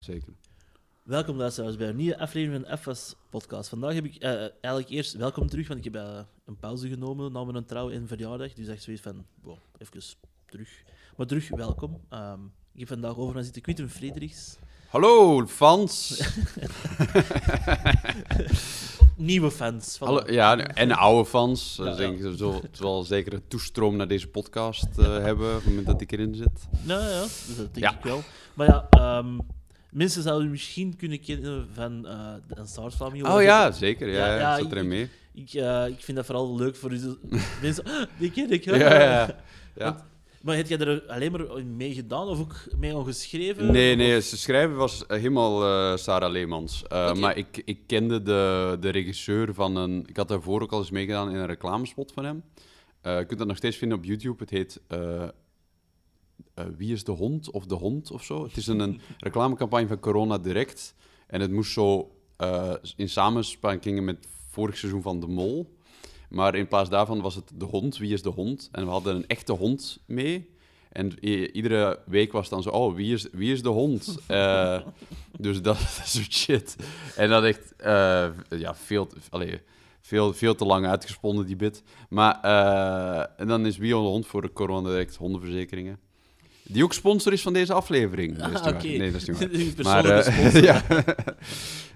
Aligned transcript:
Zeker. 0.00 0.32
Welkom 1.02 1.36
luisteraars 1.36 1.76
bij 1.76 1.88
een 1.88 1.96
nieuwe 1.96 2.18
aflevering 2.18 2.66
van 2.66 2.76
de 2.76 2.94
FS 2.94 3.14
Podcast. 3.30 3.68
Vandaag 3.68 3.94
heb 3.94 4.04
ik 4.04 4.14
eh, 4.14 4.30
eigenlijk 4.40 4.88
eerst 4.88 5.14
welkom 5.14 5.48
terug, 5.48 5.68
want 5.68 5.86
ik 5.86 5.92
heb 5.92 6.02
eh, 6.02 6.20
een 6.44 6.56
pauze 6.56 6.88
genomen 6.88 7.32
na 7.32 7.44
mijn 7.44 7.64
trouw 7.64 7.90
en 7.90 8.08
verjaardag. 8.08 8.52
Dus 8.52 8.68
echt 8.68 8.82
zoiets 8.82 9.02
van, 9.02 9.24
wow, 9.42 9.56
even 9.78 10.02
terug. 10.46 10.68
Maar 11.16 11.26
terug, 11.26 11.48
welkom. 11.48 12.00
Ehm, 12.08 12.40
ik 12.72 12.78
heb 12.78 12.88
vandaag 12.88 13.16
over 13.16 13.34
naar 13.34 13.44
zitten 13.44 13.62
Quinten 13.62 13.90
Frederiks. 13.90 14.56
Hallo, 14.88 15.46
fans. 15.46 16.20
Nieuwe 19.16 19.50
fans. 19.50 19.96
Van 19.96 20.08
Hallo, 20.08 20.32
ja, 20.32 20.58
en 20.58 20.92
oude 20.92 21.28
fans. 21.28 21.76
Ja, 21.76 21.94
denk 21.94 22.18
ja. 22.18 22.28
ik, 22.28 22.38
zo, 22.38 22.60
zal 22.72 23.02
zeker 23.02 23.32
een 23.32 23.48
toestroom 23.48 23.96
naar 23.96 24.08
deze 24.08 24.28
podcast 24.28 24.98
eh, 24.98 25.04
hebben 25.04 25.48
op 25.48 25.54
het 25.54 25.66
moment 25.66 25.86
dat 25.86 26.00
ik 26.00 26.12
erin 26.12 26.34
zit. 26.34 26.68
Nou 26.82 27.02
ja, 27.02 27.22
dus 27.22 27.56
dat 27.56 27.74
denk 27.74 27.92
ik 27.92 28.02
wel. 28.02 28.22
Maar 28.54 28.66
ja, 28.66 28.86
ehm, 28.90 29.38
mensen 29.92 30.22
zouden 30.22 30.48
u 30.48 30.50
misschien 30.50 30.96
kunnen 30.96 31.20
kennen 31.20 31.68
van 31.72 32.06
eh 32.06 32.34
de 32.48 32.66
Stars 32.66 32.94
Family. 32.94 33.22
Oh 33.24 33.42
ja, 33.42 33.72
zeker. 33.72 34.08
Ja, 34.08 34.26
Ja, 34.26 34.38
ja, 34.38 34.56
zat 34.56 34.66
ik- 34.66 34.72
erin 34.72 34.88
mee. 34.88 35.08
Ik, 35.34 35.52
eh, 35.52 35.86
ik 35.86 36.00
vind 36.00 36.16
dat 36.16 36.26
vooral 36.26 36.56
leuk 36.56 36.76
voor 36.76 36.92
u. 36.92 36.98
Mensen, 37.62 37.84
"Ah, 37.84 38.02
die 38.18 38.30
ken 38.30 38.50
ik. 38.50 38.64
Ja, 38.64 38.72
hè." 38.76 38.78
ja, 39.04 39.36
ja. 39.76 39.84
Want- 39.84 40.08
Maar 40.42 40.56
heb 40.56 40.68
jij 40.68 40.78
er 40.78 41.02
alleen 41.08 41.32
maar 41.32 41.64
mee 41.66 41.94
gedaan 41.94 42.26
of 42.28 42.38
ook 42.40 42.54
mee 42.78 42.92
al 42.94 43.04
geschreven? 43.04 43.72
Nee, 43.72 43.90
Of- 43.92 43.98
nee, 43.98 44.20
ze 44.20 44.36
schrijven 44.36 44.76
was 44.76 45.06
eh, 45.06 45.16
helemaal 45.16 45.98
Sarah 45.98 46.30
Leemans. 46.30 46.82
Maar 47.18 47.36
ik, 47.36 47.62
ik 47.64 47.78
kende 47.86 48.22
de, 48.22 48.76
de 48.80 48.88
regisseur 48.88 49.54
van 49.54 49.76
een... 49.76 50.04
Ik 50.08 50.16
had 50.16 50.28
daarvoor 50.28 50.62
ook 50.62 50.72
al 50.72 50.78
eens 50.78 50.90
meegedaan 50.90 51.30
in 51.30 51.36
een 51.36 51.46
reclamespot 51.46 52.12
van 52.12 52.24
hem. 52.24 52.42
Je 53.02 53.24
kunt 53.26 53.38
dat 53.38 53.48
nog 53.48 53.56
steeds 53.56 53.76
vinden 53.76 53.98
op 53.98 54.04
YouTube. 54.04 54.36
Het 54.38 54.50
heet 54.50 54.80
eh, 56.54 56.64
Wie 56.76 56.92
is 56.92 57.04
de 57.04 57.12
hond? 57.12 57.50
Of 57.50 57.66
de 57.66 57.74
hond 57.74 58.10
of 58.10 58.24
zo. 58.24 58.42
Het 58.42 58.56
is 58.56 58.66
een, 58.66 58.80
een 58.80 59.00
reclamecampagne 59.18 59.86
van 59.86 59.98
Corona 60.00 60.38
Direct. 60.38 60.94
En 61.26 61.40
het 61.40 61.50
moest 61.50 61.72
zo 61.72 62.10
eh, 62.36 62.72
in 62.96 63.08
samenspraking 63.08 64.00
met 64.02 64.26
vorig 64.48 64.76
seizoen 64.76 65.02
van 65.02 65.20
De 65.20 65.26
Mol. 65.26 65.74
Maar 66.28 66.54
in 66.54 66.68
plaats 66.68 66.90
daarvan 66.90 67.20
was 67.20 67.34
het 67.34 67.50
de 67.54 67.64
hond. 67.64 67.98
Wie 67.98 68.12
is 68.12 68.22
de 68.22 68.28
hond? 68.28 68.68
En 68.72 68.84
we 68.84 68.90
hadden 68.90 69.14
een 69.16 69.26
echte 69.26 69.52
hond 69.52 69.98
mee. 70.06 70.48
En 70.92 71.24
iedere 71.24 71.98
week 72.06 72.32
was 72.32 72.40
het 72.42 72.50
dan 72.50 72.62
zo, 72.62 72.70
oh, 72.70 72.94
wie 72.94 73.14
is, 73.14 73.26
wie 73.32 73.52
is 73.52 73.62
de 73.62 73.68
hond? 73.68 74.16
Eh, 74.26 74.80
dus 75.38 75.62
dat, 75.62 75.76
dat 75.98 76.06
soort 76.06 76.32
shit. 76.32 76.76
En 77.16 77.28
dat 77.28 77.44
echt, 77.44 77.74
ja, 78.58 78.74
veel, 78.74 79.06
te- 79.06 79.16
allee, 79.30 79.60
veel, 80.00 80.32
veel 80.32 80.54
te 80.54 80.64
lang 80.64 80.86
uitgesponnen, 80.86 81.46
die 81.46 81.56
bit. 81.56 81.82
Maar, 82.08 82.40
eh, 82.42 83.40
en 83.40 83.46
dan 83.48 83.66
is 83.66 83.76
Wie 83.76 83.86
is 83.94 84.00
de 84.00 84.08
hond 84.08 84.26
voor 84.26 84.42
de 84.42 84.52
corona 84.52 84.88
direct 84.88 85.16
hondenverzekeringen. 85.16 85.98
Die 86.72 86.84
ook 86.84 86.92
sponsor 86.92 87.32
is 87.32 87.42
van 87.42 87.52
deze 87.52 87.72
aflevering. 87.72 88.42
Ah, 88.42 88.66
oké. 88.66 88.86
Nee, 88.86 89.12
dat 89.12 89.20
is 89.20 89.28
niet 89.50 89.82
waar. 89.82 90.02
Maar, 90.02 90.18
eh, 90.18 90.32
sponsor. 90.32 90.62
ja. 90.70 90.82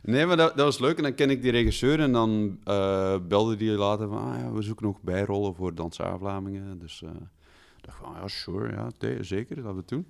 nee, 0.02 0.26
maar 0.26 0.36
dat, 0.36 0.56
dat 0.56 0.64
was 0.64 0.78
leuk. 0.78 0.96
En 0.96 1.02
dan 1.02 1.14
ken 1.14 1.30
ik 1.30 1.42
die 1.42 1.50
regisseur 1.50 2.00
en 2.00 2.12
dan 2.12 2.58
eh, 2.64 3.16
belde 3.28 3.56
die 3.56 3.70
later 3.70 4.08
van, 4.08 4.32
ah, 4.32 4.38
ja, 4.40 4.52
we 4.52 4.62
zoeken 4.62 4.86
nog 4.86 5.00
bijrollen 5.00 5.54
voor 5.54 5.74
Dansaar 5.74 6.18
Vlamingen. 6.18 6.78
Dus 6.78 7.02
eh, 7.02 7.10
dacht 7.80 7.98
van, 7.98 8.12
ja, 8.20 8.28
sure, 8.28 8.70
ja, 8.70 8.90
zeker, 9.22 9.62
dat 9.62 9.72
we 9.72 9.78
het 9.78 9.88
doen. 9.88 10.06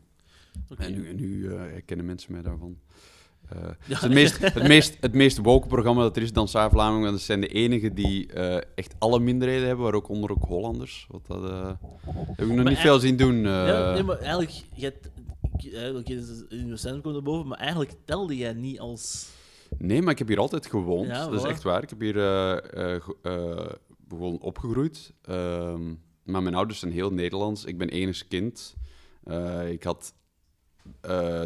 En 0.76 0.92
nu, 0.92 1.08
en 1.08 1.16
nu 1.16 1.52
herkennen 1.52 2.06
mensen 2.06 2.32
mij 2.32 2.42
daarvan. 2.42 2.78
Eh, 3.48 3.58
het, 3.62 3.76
Ja. 3.86 3.94
is 3.96 4.00
het, 4.02 4.12
meest, 4.12 4.38
het, 4.38 4.68
meest, 4.68 4.96
het 5.00 5.14
meest 5.14 5.38
woke 5.38 5.66
programma 5.68 6.02
dat 6.02 6.16
er 6.16 6.22
is, 6.22 6.32
Dansaar 6.32 6.70
Vlamingen. 6.70 7.02
Want 7.02 7.12
dat 7.12 7.22
zijn 7.24 7.40
de 7.40 7.46
enigen 7.48 7.94
die 7.94 8.32
eh, 8.32 8.56
echt 8.74 8.94
alle 8.98 9.18
minderheden 9.20 9.66
hebben, 9.66 9.84
waar 9.84 9.94
ook 9.94 10.08
onder 10.08 10.30
ook 10.30 10.44
Hollanders. 10.44 11.06
Wat 11.10 11.26
dat 11.26 11.44
eh, 11.50 11.70
heb 12.36 12.46
ik 12.48 12.52
nog 12.54 12.68
niet 12.68 12.78
veel 12.78 12.98
zien 12.98 13.16
doen. 13.16 13.36
Ja, 13.42 13.92
nee, 13.92 14.02
maar 14.02 14.18
eigenlijk, 14.18 14.52
oké, 15.96 16.02
dus 16.04 16.44
in 16.48 16.66
je 16.66 16.76
stand 16.76 17.02
komt 17.02 17.14
naar 17.14 17.22
boven, 17.22 17.48
maar 17.48 17.58
eigenlijk 17.58 17.92
telde 18.04 18.36
jij 18.36 18.52
niet 18.52 18.80
als. 18.80 19.28
Nee, 19.78 20.02
maar 20.02 20.12
ik 20.12 20.18
heb 20.18 20.28
hier 20.28 20.38
altijd 20.38 20.66
gewoond. 20.66 21.06
Ja, 21.06 21.28
dat 21.28 21.44
is 21.44 21.50
echt 21.50 21.62
waar. 21.62 21.82
Ik 21.82 21.90
heb 21.90 22.00
hier 22.00 22.14
ge- 22.14 23.78
gewoon 24.08 24.38
opgegroeid. 24.40 25.12
Ehm, 25.22 25.94
maar 26.24 26.42
mijn 26.42 26.54
ouders 26.54 26.78
zijn 26.78 26.92
heel 26.92 27.10
Nederlands. 27.10 27.64
Ik 27.64 27.78
ben 27.78 27.88
enigst 27.88 28.28
kind. 28.28 28.74
Ik 29.68 29.82
had, 29.82 30.14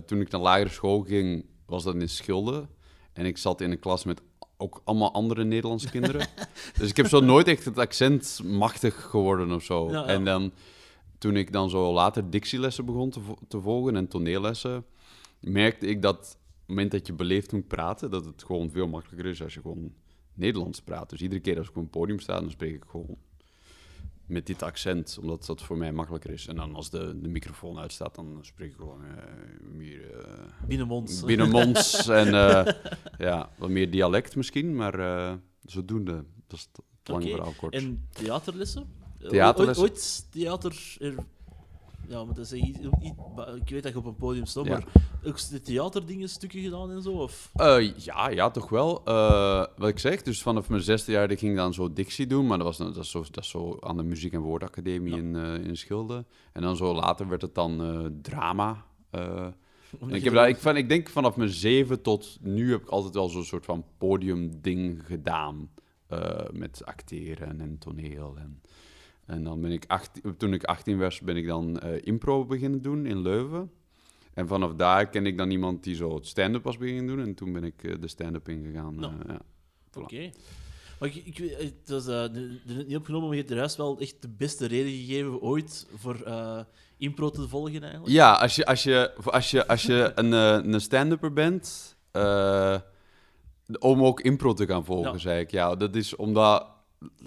toen 0.06 0.20
ik 0.20 0.30
naar 0.30 0.41
lagere 0.41 0.69
school 0.69 1.00
ging, 1.00 1.44
was 1.68 1.84
dat 1.84 1.94
in 1.94 2.08
Schilde. 2.08 2.66
En 3.12 3.26
ik 3.26 3.38
zat 3.38 3.60
in 3.60 3.70
een 3.70 3.78
klas 3.78 4.04
met 4.04 4.20
ook 4.56 4.80
allemaal 4.84 5.12
andere 5.12 5.44
Nederlandse 5.44 5.90
kinderen. 5.90 6.26
dus 6.78 6.90
ik 6.90 6.96
heb 6.96 7.06
zo 7.06 7.20
nooit 7.20 7.48
echt 7.48 7.64
het 7.64 7.78
accent 7.78 8.40
machtig 8.44 9.02
geworden 9.02 9.52
of 9.52 9.62
zo. 9.62 9.90
Ja, 9.90 9.92
ja. 9.92 10.06
En 10.06 10.24
dan, 10.24 10.52
toen 11.18 11.36
ik 11.36 11.52
dan 11.52 11.70
zo 11.70 11.92
later 11.92 12.30
dictielessen 12.30 12.84
begon 12.84 13.10
te, 13.10 13.20
te 13.48 13.60
volgen 13.60 13.96
en 13.96 14.08
toneellessen, 14.08 14.84
merkte 15.40 15.86
ik 15.86 16.02
dat 16.02 16.16
op 16.16 16.24
het 16.24 16.68
moment 16.68 16.90
dat 16.90 17.06
je 17.06 17.12
beleefd 17.12 17.52
moet 17.52 17.68
praten, 17.68 18.10
dat 18.10 18.24
het 18.24 18.44
gewoon 18.44 18.70
veel 18.70 18.88
makkelijker 18.88 19.30
is 19.30 19.42
als 19.42 19.54
je 19.54 19.60
gewoon 19.60 19.92
Nederlands 20.34 20.80
praat. 20.80 21.10
Dus 21.10 21.20
iedere 21.20 21.40
keer 21.40 21.58
als 21.58 21.68
ik 21.68 21.76
op 21.76 21.82
een 21.82 21.90
podium 21.90 22.20
sta, 22.20 22.40
dan 22.40 22.50
spreek 22.50 22.74
ik 22.74 22.84
gewoon 22.88 23.16
met 24.28 24.47
dit 24.47 24.62
accent, 24.62 25.19
omdat 25.21 25.47
dat 25.47 25.62
voor 25.62 25.77
mij 25.77 25.93
makkelijker 25.93 26.31
is. 26.31 26.47
En 26.47 26.56
dan 26.56 26.75
als 26.75 26.91
de, 26.91 27.21
de 27.21 27.28
microfoon 27.28 27.78
uitstaat, 27.78 28.15
dan 28.15 28.39
spreek 28.41 28.71
ik 28.71 28.77
gewoon 28.77 29.05
eh, 29.05 29.22
meer 29.72 30.19
eh, 30.19 30.44
Binnenmonds. 30.66 31.25
binnenmonds 31.25 32.09
en 32.09 32.27
eh, 32.34 32.75
ja, 33.19 33.50
wat 33.59 33.71
meer 33.71 33.91
dialect 33.91 34.37
misschien, 34.37 34.77
maar 34.77 35.39
zodoende. 35.65 36.25
Dat 36.47 36.59
is 36.59 36.69
het 36.72 37.09
lange 37.09 37.31
verhaal 37.31 37.55
kort. 37.56 37.75
En 37.75 38.09
theaterlessen? 38.12 38.93
Theaterlessen? 39.19 39.83
Ooit, 39.83 39.93
ooit 39.93 40.27
theater. 40.31 40.97
Ja, 42.08 42.24
maar 42.24 42.34
dat 42.34 42.44
is 42.44 42.52
iets- 42.52 42.78
ik 43.56 43.69
weet 43.70 43.82
dat 43.82 43.92
je 43.92 43.98
op 43.98 44.04
een 44.04 44.16
podium 44.16 44.44
Ja. 44.52 44.62
maar 44.62 44.84
ook 45.24 45.48
de 45.48 45.60
theaterdingen 45.60 46.28
stukken 46.28 46.60
gedaan 46.62 46.91
en 46.91 47.02
zo? 47.02 47.10
Of? 47.10 47.50
Eh, 47.54 47.96
ja, 47.96 48.28
ja, 48.30 48.50
toch 48.50 48.69
wel. 48.69 49.04
Eh, 49.04 49.64
wat 49.76 49.88
ik 49.88 49.98
zeg, 49.98 50.22
dus 50.22 50.42
vanaf 50.42 50.68
mijn 50.68 50.82
zesde 50.82 51.12
jaar 51.12 51.28
ging 51.28 51.50
ik 51.50 51.56
dan 51.56 51.74
zo 51.74 51.92
dictie 51.92 52.26
doen, 52.26 52.47
maar 52.47 52.58
dat, 52.58 52.66
was, 52.66 52.76
dat, 52.76 52.97
is 52.97 53.10
zo, 53.10 53.24
dat 53.30 53.44
is 53.44 53.50
zo 53.50 53.76
aan 53.80 53.97
de 53.97 54.02
Muziek- 54.02 54.32
en 54.32 54.41
Woordacademie 54.41 55.12
Ja. 55.14 55.18
in, 55.18 55.36
eh, 55.36 55.54
in 55.66 55.76
Schilde. 55.76 56.24
En 56.52 56.62
dan 56.62 56.76
zo 56.76 56.94
later 56.94 57.28
werd 57.28 57.42
het 57.42 57.54
dan 57.54 58.12
drama. 58.22 58.84
Ik, 60.08 60.24
heb 60.24 60.34
daar, 60.34 60.48
ik, 60.48 60.56
van, 60.56 60.76
ik 60.76 60.88
denk 60.88 61.08
vanaf 61.08 61.36
mijn 61.36 61.48
zeven 61.50 62.02
tot 62.02 62.38
nu 62.41 62.70
heb 62.70 62.82
ik 62.82 62.88
altijd 62.88 63.14
wel 63.14 63.28
zo'n 63.28 63.44
soort 63.44 63.64
van 63.64 63.84
podiumding 63.98 65.06
gedaan. 65.06 65.70
met 66.52 66.84
acteren 66.84 67.60
en 67.60 67.78
toneel. 67.78 68.34
En, 68.38 68.60
en 69.28 69.44
dan 69.44 69.61
ben 69.61 69.72
ik 69.72 69.84
18, 69.87 70.37
toen 70.37 70.53
ik 70.53 70.65
18 70.65 70.99
was, 70.99 71.21
ben 71.21 71.37
ik 71.37 71.47
dan 71.47 71.78
eh, 71.78 72.00
impro 72.06 72.44
beginnen 72.47 72.83
doen 72.83 73.06
in 73.06 73.21
Leuven. 73.22 73.71
En 74.34 74.47
vanaf 74.49 74.75
daar 74.75 75.09
ken 75.09 75.27
ik 75.27 75.37
dan 75.39 75.50
iemand 75.50 75.84
die 75.84 75.94
zo 75.94 76.15
het 76.15 76.27
stand-up 76.27 76.62
was 76.62 76.78
beginnen 76.78 77.06
doen. 77.06 77.21
En 77.27 77.34
toen 77.34 77.53
ben 77.53 77.65
ik 77.65 77.84
eh, 77.84 77.94
de 78.00 78.09
stand-up 78.09 78.49
ingegaan. 78.49 78.94
Nou. 78.94 79.12
eh, 79.12 79.34
ja. 79.34 79.41
Oké. 80.00 80.31
Maar 81.00 81.09
ik, 81.09 81.15
ik, 81.25 81.37
het 81.59 81.89
was 81.89 82.06
niet 82.87 82.97
opgenomen, 82.97 83.27
maar 83.28 83.37
je 83.37 83.43
hebt 83.43 83.50
er 83.50 83.56
juist 83.59 83.77
wel 83.77 83.99
echt 83.99 84.22
de 84.22 84.28
beste 84.28 84.66
reden 84.66 84.93
gegeven 84.93 85.41
ooit 85.41 85.87
voor 85.95 86.27
impro 86.97 87.31
te 87.31 87.49
volgen 87.49 87.83
eigenlijk. 87.83 88.12
Ja, 88.12 88.33
als 88.33 88.56
je, 88.56 88.66
als 88.66 88.83
je, 88.83 89.15
als 89.25 89.50
je, 89.50 89.66
als 89.66 89.83
je 89.83 90.12
een, 90.21 90.33
een 90.72 90.81
stand-upper 90.81 91.33
bent, 91.33 91.97
om 93.78 94.05
ook 94.05 94.21
impro 94.21 94.53
te 94.53 94.66
gaan 94.66 94.84
volgen, 94.84 95.12
Ja. 95.12 95.19
zei 95.19 95.41
ik. 95.41 95.50
Ja, 95.50 95.75
dat 95.77 95.97
is 95.97 96.16
omdat 96.16 96.66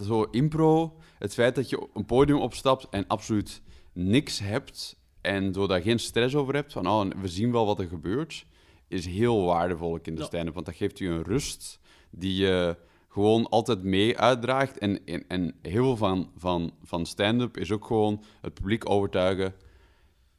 zo 0.03 0.23
impro, 0.23 0.97
het 1.17 1.33
feit 1.33 1.55
dat 1.55 1.69
je 1.69 1.81
op 1.81 1.95
een 1.95 2.05
podium 2.05 2.37
opstapt 2.37 2.87
en 2.89 3.07
absoluut 3.07 3.61
niks 3.93 4.39
hebt 4.39 4.99
en 5.21 5.53
zo 5.53 5.67
daar 5.67 5.81
geen 5.81 5.99
stress 5.99 6.35
over 6.35 6.53
hebt, 6.53 6.71
van 6.71 6.87
oh, 6.87 7.05
we 7.21 7.27
zien 7.27 7.51
wel 7.51 7.65
wat 7.65 7.79
er 7.79 7.87
gebeurt, 7.87 8.45
is 8.87 9.05
heel 9.05 9.45
waardevol 9.45 9.99
in 10.01 10.15
de 10.15 10.21
Ja. 10.21 10.27
stand-up. 10.27 10.53
Want 10.53 10.65
dat 10.65 10.75
geeft 10.75 10.97
je 10.97 11.07
een 11.07 11.23
rust 11.23 11.79
die 12.09 12.35
je 12.35 12.77
gewoon 13.09 13.49
altijd 13.49 13.83
mee 13.83 14.17
uitdraagt. 14.17 14.77
En, 14.77 15.05
en, 15.05 15.23
en 15.27 15.55
heel 15.61 15.83
veel 15.83 15.97
van, 15.97 16.31
van, 16.37 16.73
van 16.83 17.05
stand-up 17.05 17.57
is 17.57 17.71
ook 17.71 17.85
gewoon 17.85 18.23
het 18.41 18.53
publiek 18.53 18.89
overtuigen 18.89 19.53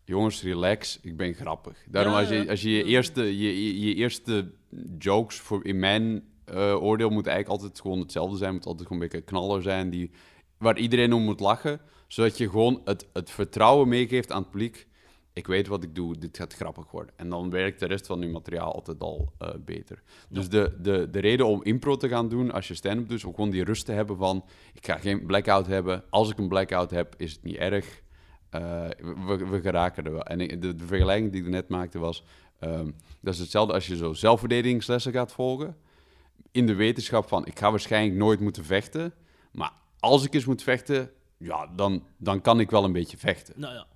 jongens, 0.05 0.43
relax, 0.43 0.99
ik 1.03 1.17
ben 1.17 1.35
grappig. 1.35 1.85
Daarom 1.89 2.13
Ja, 2.13 2.19
als 2.19 2.29
je 2.29 2.49
als 2.49 2.63
je, 2.63 2.71
je, 2.71 2.85
eerste, 2.85 3.23
je, 3.39 3.65
je, 3.65 3.81
je 3.81 3.95
eerste 3.95 4.53
jokes, 4.99 5.37
voor, 5.37 5.65
in 5.67 5.79
mijn 5.79 6.23
eh, 6.53 6.83
oordeel, 6.83 7.11
moet 7.11 7.27
eigenlijk 7.27 7.63
altijd 7.63 7.81
gewoon 7.81 7.99
hetzelfde 7.99 8.37
zijn. 8.37 8.53
moet 8.53 8.67
altijd 8.67 8.87
gewoon 8.87 9.03
een 9.03 9.09
beetje 9.09 9.25
knaller 9.25 9.63
zijn, 9.63 9.91
die, 9.91 10.11
waar 10.59 10.79
iedereen 10.79 11.13
om 11.13 11.23
moet 11.23 11.41
lachen. 11.41 11.81
Zodat 12.07 12.39
je 12.39 12.51
gewoon 12.51 12.81
het, 12.85 13.07
het 13.13 13.31
vertrouwen 13.31 13.89
meegeeft 13.89 14.33
aan 14.33 14.43
het 14.43 14.51
publiek. 14.51 14.87
Ik 15.33 15.47
weet 15.47 15.67
wat 15.67 15.83
ik 15.83 15.95
doe, 15.95 16.19
dit 16.19 16.37
gaat 16.37 16.55
grappig 16.55 16.91
worden. 16.91 17.15
En 17.17 17.29
dan 17.29 17.51
werkt 17.51 17.81
de 17.81 17.87
rest 17.87 18.07
van 18.07 18.21
je 18.21 18.29
materiaal 18.29 18.75
altijd 18.75 19.01
al 19.01 19.33
eh, 19.39 19.49
beter. 19.65 20.03
Dus 20.29 20.49
de, 20.49 20.77
de, 20.81 21.09
de 21.11 21.21
reden 21.21 21.47
om 21.47 21.63
impro 21.63 21.97
te 21.97 22.09
gaan 22.09 22.29
doen 22.29 22.53
als 22.53 22.69
je 22.69 22.75
stand-up 22.75 23.09
doet, 23.09 23.19
is 23.19 23.25
om 23.25 23.35
gewoon 23.35 23.51
die 23.51 23.65
rust 23.65 23.85
te 23.85 23.93
hebben 23.93 24.17
van... 24.17 24.45
Ik 24.73 24.87
ga 24.87 24.97
geen 24.97 25.27
blackout 25.27 25.67
hebben. 25.67 26.05
Als 26.11 26.31
ik 26.31 26.39
een 26.39 26.49
blackout 26.49 26.91
heb, 26.91 27.15
is 27.17 27.33
het 27.33 27.43
niet 27.43 27.57
erg. 27.57 28.03
Eh, 28.51 28.89
we, 29.27 29.47
we 29.51 29.61
geraken 29.61 30.05
er 30.05 30.13
wel. 30.13 30.23
En 30.23 30.61
de 30.61 30.75
vergelijking 30.77 31.33
die 31.33 31.43
ik 31.43 31.49
net 31.49 31.69
maakte 31.69 31.99
was... 31.99 32.25
ehm, 32.59 32.91
dat 33.21 33.35
is 33.35 33.41
hetzelfde 33.41 33.73
als 33.73 33.87
je 33.87 33.97
zo 33.97 34.13
zelfverdedigingslessen 34.13 35.13
gaat 35.13 35.33
volgen. 35.33 35.77
In 36.51 36.67
de 36.67 36.75
wetenschap 36.75 37.29
van, 37.29 37.47
ik 37.47 37.59
ga 37.59 37.71
waarschijnlijk 37.71 38.17
nooit 38.19 38.41
moeten 38.41 38.65
vechten. 38.65 39.13
Maar 39.53 39.73
als 39.99 40.25
ik 40.25 40.35
eens 40.35 40.45
moet 40.45 40.63
vechten, 40.63 41.11
ja, 41.37 41.67
dan, 41.67 42.03
dan 42.17 42.41
kan 42.41 42.61
ik 42.61 42.71
wel 42.71 42.85
een 42.85 42.93
beetje 42.93 43.17
vechten. 43.19 43.55
Nou 43.61 43.75
ja. 43.75 43.87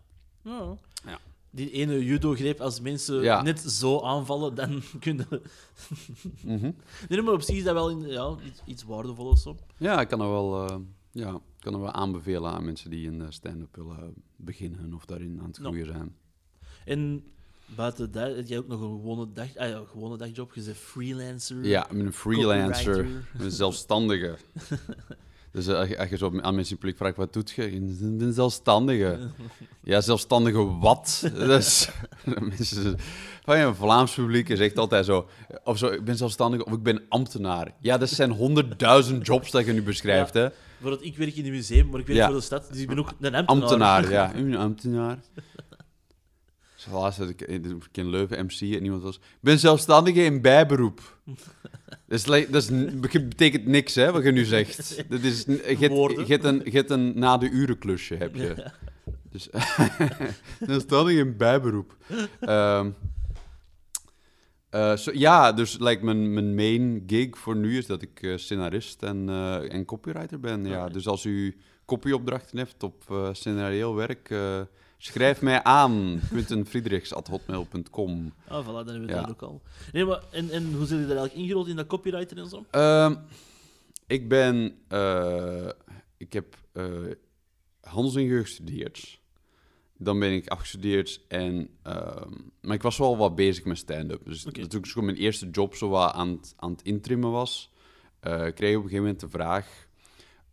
ja. 0.43 0.77
Ja. 1.07 1.19
die 1.51 1.71
ene 1.71 2.05
judo-greep, 2.05 2.61
als 2.61 2.81
mensen 2.81 3.23
Ja. 3.23 3.43
net 3.43 3.61
zo 3.61 4.01
aanvallen, 4.01 4.55
dan 4.55 4.83
kunnen... 5.01 5.27
Mhm. 6.43 6.71
Nee, 7.09 7.23
maar 7.23 7.33
op 7.35 7.43
zich 7.43 7.57
is 7.57 7.65
dat 7.65 7.75
wel 7.75 7.91
in, 7.91 8.01
ja, 8.07 8.37
iets, 8.45 8.61
iets 8.65 8.83
waardevol 8.83 9.27
of 9.27 9.39
zo. 9.39 9.57
Ja, 9.77 10.01
ik 10.01 10.09
kan 10.09 10.21
er 10.21 10.29
wel, 10.31 10.69
eh, 10.69 10.77
ja, 11.11 11.35
ik 11.35 11.41
kan 11.61 11.75
er 11.75 11.81
wel 11.81 11.93
aanbevelen 11.93 12.51
aan 12.51 12.65
mensen 12.65 12.91
die 12.91 13.07
in 13.07 13.21
eh, 13.23 13.27
stand-up 13.31 13.77
willen 13.77 14.15
beginnen 14.37 14.95
of 14.95 15.05
daarin 15.05 15.39
aan 15.41 15.47
het 15.47 15.57
Ja. 15.57 15.63
groeien 15.63 15.87
zijn. 15.87 16.17
En 16.85 17.25
buiten 17.67 18.13
dat 18.13 18.37
heb 18.37 18.47
jij 18.49 18.59
ook 18.59 18.69
nog 18.69 18.81
een 18.81 18.87
gewone, 19.01 19.27
dag, 19.35 19.57
ah 19.57 19.69
ja, 19.69 19.75
een 19.77 19.87
gewone 19.87 20.17
dagjob. 20.17 20.55
Je 20.55 20.63
bent 20.63 20.77
freelancer. 20.77 21.65
Ja, 21.65 21.83
ik 21.91 21.97
ben 21.97 22.07
een 22.07 22.13
freelancer, 22.13 22.85
copywriter. 22.85 23.19
ik 23.33 23.37
ben 23.37 23.47
een 23.47 23.51
zelfstandige. 23.53 24.37
dus 25.53 25.67
eh, 25.67 25.75
als 25.79 25.89
je- 25.89 25.99
als 25.99 26.09
je 26.09 26.17
zo 26.17 26.41
aan 26.41 26.55
mensen 26.55 26.77
publiek 26.79 26.97
vraagt, 26.97 27.17
wat 27.17 27.33
doet 27.33 27.51
je? 27.51 27.71
Ik 27.73 27.99
ben 28.01 28.21
een 28.21 28.33
zelfstandige. 28.33 29.19
Ja, 29.83 30.01
zelfstandige 30.01 30.79
wat? 30.79 31.31
dus, 31.35 31.89
mensen, 32.49 32.97
van 33.45 33.59
je 33.59 33.75
Vlaams 33.75 34.15
publiek 34.15 34.49
is 34.49 34.61
echt 34.61 34.79
altijd 34.79 35.05
zo, 35.05 35.29
of 35.65 35.79
zo, 35.79 35.87
ik 35.87 36.05
ben 36.05 36.17
zelfstandige 36.17 36.65
of 36.65 36.73
ik 36.73 36.83
ben 36.83 37.03
ambtenaar. 37.09 37.75
Ja, 37.81 37.99
dat 37.99 38.09
zijn 38.09 38.31
honderdduizend 38.31 39.27
jobs 39.27 39.51
dat 39.51 39.67
je 39.67 39.73
nu 39.73 39.83
beschrijft, 39.83 40.35
hè. 40.35 40.49
Bijvoorbeeld, 40.79 41.09
ik 41.11 41.17
werk 41.17 41.35
in 41.37 41.45
een 41.45 41.51
museum, 41.51 41.89
maar 41.91 42.01
ik 42.01 42.07
werk 42.07 42.19
Ja. 42.19 42.27
voor 42.27 42.35
de 42.37 42.41
stad, 42.43 42.69
dus 42.73 42.81
ik 42.81 42.89
ben 42.89 42.99
ook 42.99 43.09
een 43.21 43.35
ambtenaar. 43.35 43.47
Ambtenaar, 43.47 44.11
ja. 44.11 44.35
Een 44.35 44.57
ambtenaar. 44.57 45.19
Laatst 46.93 47.19
had 47.19 47.29
ik 47.29 47.41
ik 47.41 47.97
in 47.97 48.11
Leuven 48.11 48.44
MC 48.44 48.61
en 48.61 48.85
iemand 48.85 49.03
was... 49.03 49.17
Ik 49.17 49.23
ben 49.41 49.59
zelfstandige 49.59 50.25
in 50.25 50.41
bijberoep. 50.41 51.00
Dat, 52.09 52.27
is, 52.27 52.67
dat 52.69 53.00
betekent 53.29 53.67
niks, 53.67 53.94
hè, 53.94 54.12
wat 54.12 54.23
je 54.23 54.33
nu 54.33 54.44
zegt. 54.44 54.97
Dat 55.11 55.21
is, 55.21 55.44
je 55.44 55.77
hebt- 56.27 56.44
een, 56.44 56.93
een 56.93 57.19
na 57.19 57.38
de 57.38 57.49
uren 57.49 57.79
klusje, 57.79 58.15
heb 58.15 58.35
je. 58.35 58.71
Dus, 59.31 59.49
zelfstandige 60.67 61.19
in 61.19 61.37
bijberoep. 61.37 61.97
Ehm, 62.41 62.91
eh, 64.71 64.97
ja, 64.97 65.53
dus 65.53 65.79
like, 65.79 66.05
mijn, 66.05 66.33
mijn 66.33 66.55
main 66.55 67.03
gig 67.06 67.38
voor 67.38 67.56
nu 67.56 67.79
is 67.79 67.87
dat 67.87 68.03
ik 68.03 68.23
eh, 68.23 68.37
scenarist 68.37 69.03
en, 69.03 69.29
eh, 69.29 69.73
en 69.73 69.85
copywriter 69.85 70.41
ben. 70.41 70.65
Ja. 70.65 70.88
Dus 70.88 71.06
als 71.06 71.25
u 71.25 71.56
copyopdrachten 71.85 72.59
heeft 72.59 72.83
op 72.83 73.05
eh 73.09 73.29
scenarioel 73.33 73.94
werk, 73.94 74.31
eh, 74.31 74.61
schrijf 74.97 75.43
mij 75.43 75.63
aan. 75.63 76.21
quintenfriedrichs.hotmail.com 76.31 78.33
Ah, 78.49 78.65
voilà, 78.65 78.69
dan 78.71 78.87
hebben 78.89 79.07
we 79.07 79.13
Ja. 79.13 79.21
dat 79.21 79.31
ook 79.31 79.43
al. 79.43 79.63
Nee, 79.93 80.05
maar 80.05 80.21
en, 80.31 80.51
en 80.51 80.73
hoe 80.73 80.87
zit 80.87 80.99
je 80.99 81.07
daar 81.07 81.17
eigenlijk 81.17 81.35
ingerold 81.35 81.69
in 81.69 81.77
dat 81.77 81.87
copywriter 81.87 82.39
en 82.39 82.49
zo? 82.49 82.65
Ehm, 82.71 83.15
ik 84.07 84.29
ben... 84.29 84.79
eh, 84.89 85.69
ik 86.17 86.33
heb 86.33 86.57
eh 86.73 86.93
handelsingenieur 87.81 88.41
gestudeerd. 88.43 89.21
Dan 89.99 90.19
ben 90.19 90.33
ik 90.33 90.49
afgestudeerd 90.49 91.21
en... 91.29 91.69
ehm, 91.83 92.33
maar 92.61 92.75
ik 92.75 92.83
was 92.83 92.99
wel 92.99 93.17
wat 93.17 93.35
bezig 93.35 93.65
met 93.65 93.79
stand-up. 93.79 94.25
Dus 94.25 94.47
Oké. 94.47 94.67
toen 94.67 94.81
ik 94.81 94.87
zo 94.87 95.01
mijn 95.03 95.17
eerste 95.17 95.51
job 95.51 95.75
zo 95.75 95.89
wat 95.89 96.13
aan 96.13 96.29
het, 96.29 96.55
aan 96.57 96.71
het 96.71 96.83
intrimmen 96.83 97.31
was... 97.31 97.73
eh, 98.21 98.33
kreeg 98.33 98.71
ik 98.71 98.77
op 98.77 98.83
een 98.85 98.89
gegeven 98.89 98.97
moment 99.03 99.21
de 99.21 99.29
vraag... 99.29 99.87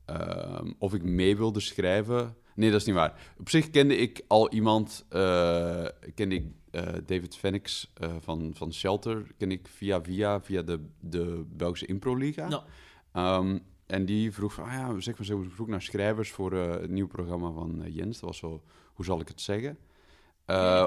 ehm, 0.06 0.72
of 0.78 0.94
ik 0.94 1.04
mee 1.04 1.38
wilde 1.38 1.60
schrijven. 1.60 2.36
Nee, 2.56 2.72
dat 2.72 2.80
is 2.80 2.86
niet 2.86 2.96
waar. 2.96 3.34
Op 3.40 3.50
zich 3.50 3.70
kende 3.70 3.98
ik 3.98 4.22
al 4.28 4.52
iemand... 4.52 5.06
eh, 5.10 5.86
kende 6.16 6.36
ik 6.36 6.46
eh, 6.72 6.88
David 7.06 7.36
Fenix 7.36 7.92
eh, 7.94 8.12
van, 8.20 8.52
van 8.56 8.74
Shelter. 8.74 9.26
Ken 9.38 9.52
ik 9.52 9.68
via 9.68 10.02
via, 10.04 10.42
via 10.42 10.62
de, 10.62 10.80
de 11.00 11.44
Belgische 11.50 11.86
Impro-liga. 11.86 12.48
Nou, 12.48 12.64
Ehm, 13.12 13.58
en 13.86 14.06
die 14.06 14.32
vroeg 14.32 14.54
van, 14.54 14.64
ah 14.64 14.72
ja, 14.74 15.00
zeg 15.00 15.18
maar, 15.18 15.26
ze 15.26 15.44
vroeg 15.50 15.68
naar 15.68 15.82
schrijvers 15.82 16.32
voor 16.32 16.54
het 16.54 16.90
nieuwe 16.90 17.10
programma 17.10 17.52
van 17.52 17.84
Jens. 17.88 18.20
Dat 18.20 18.30
was 18.30 18.38
zo, 18.38 18.64
hoe 18.94 19.06
zal 19.06 19.20
ik 19.20 19.28
het 19.28 19.42
zeggen? 19.42 19.78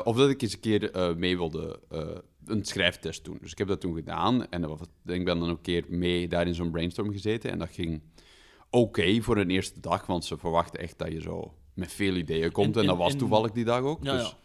Of 0.05 0.17
dat 0.17 0.31
ik 0.31 0.43
eens 0.43 0.53
een 0.53 0.61
keer 0.61 1.15
mee 1.19 1.37
wilde 1.37 1.81
een 2.45 2.65
schrijftest 2.65 3.25
doen. 3.25 3.39
Dus 3.41 3.51
ik 3.53 3.59
heb 3.59 3.69
dat 3.69 3.81
toen 3.81 3.95
gedaan. 3.95 4.49
En 4.51 4.61
dat 4.61 4.71
was- 4.71 5.15
ik 5.17 5.25
ben 5.25 5.39
dan 5.39 5.51
ook 5.51 5.57
een 5.57 5.63
keer 5.63 5.85
mee 5.89 6.29
daar 6.29 6.47
in 6.47 6.55
zo'n 6.55 6.71
brainstorm 6.71 7.11
gezeten. 7.13 7.51
En 7.51 7.59
dat 7.59 7.69
ging 7.71 8.01
oké 8.71 9.21
voor 9.21 9.37
een 9.37 9.51
eerste 9.51 9.81
dag, 9.81 10.07
want 10.07 10.25
ze 10.25 10.39
verwachten 10.39 10.81
echt 10.81 10.99
dat 10.99 11.13
je 11.13 11.21
zo 11.21 11.55
met 11.75 11.93
veel 11.93 12.15
ideeën 12.15 12.53
komt. 12.53 12.75
En, 12.75 12.81
En- 12.83 12.87
dat 12.89 12.97
was 12.97 13.13
en- 13.13 13.19
toevallig 13.19 13.51
die 13.51 13.65
dag 13.65 13.81
ook. 13.81 14.05
Ja, 14.05 14.13
dus 14.13 14.29
ja. 14.29 14.37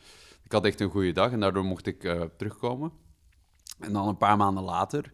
ik 0.43 0.51
had 0.51 0.65
echt 0.65 0.79
een 0.79 0.89
goede 0.89 1.11
dag 1.11 1.31
en 1.31 1.39
daardoor 1.39 1.63
mocht 1.65 1.85
ik 1.87 2.03
eh, 2.03 2.21
terugkomen. 2.37 2.91
En 3.79 3.93
dan 3.93 4.07
een 4.07 4.17
paar 4.17 4.37
maanden 4.37 4.63
later 4.63 5.13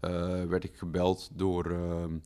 eh, 0.00 0.44
werd 0.44 0.64
ik 0.64 0.76
gebeld 0.76 1.30
door, 1.32 1.70
ehm, 1.70 2.18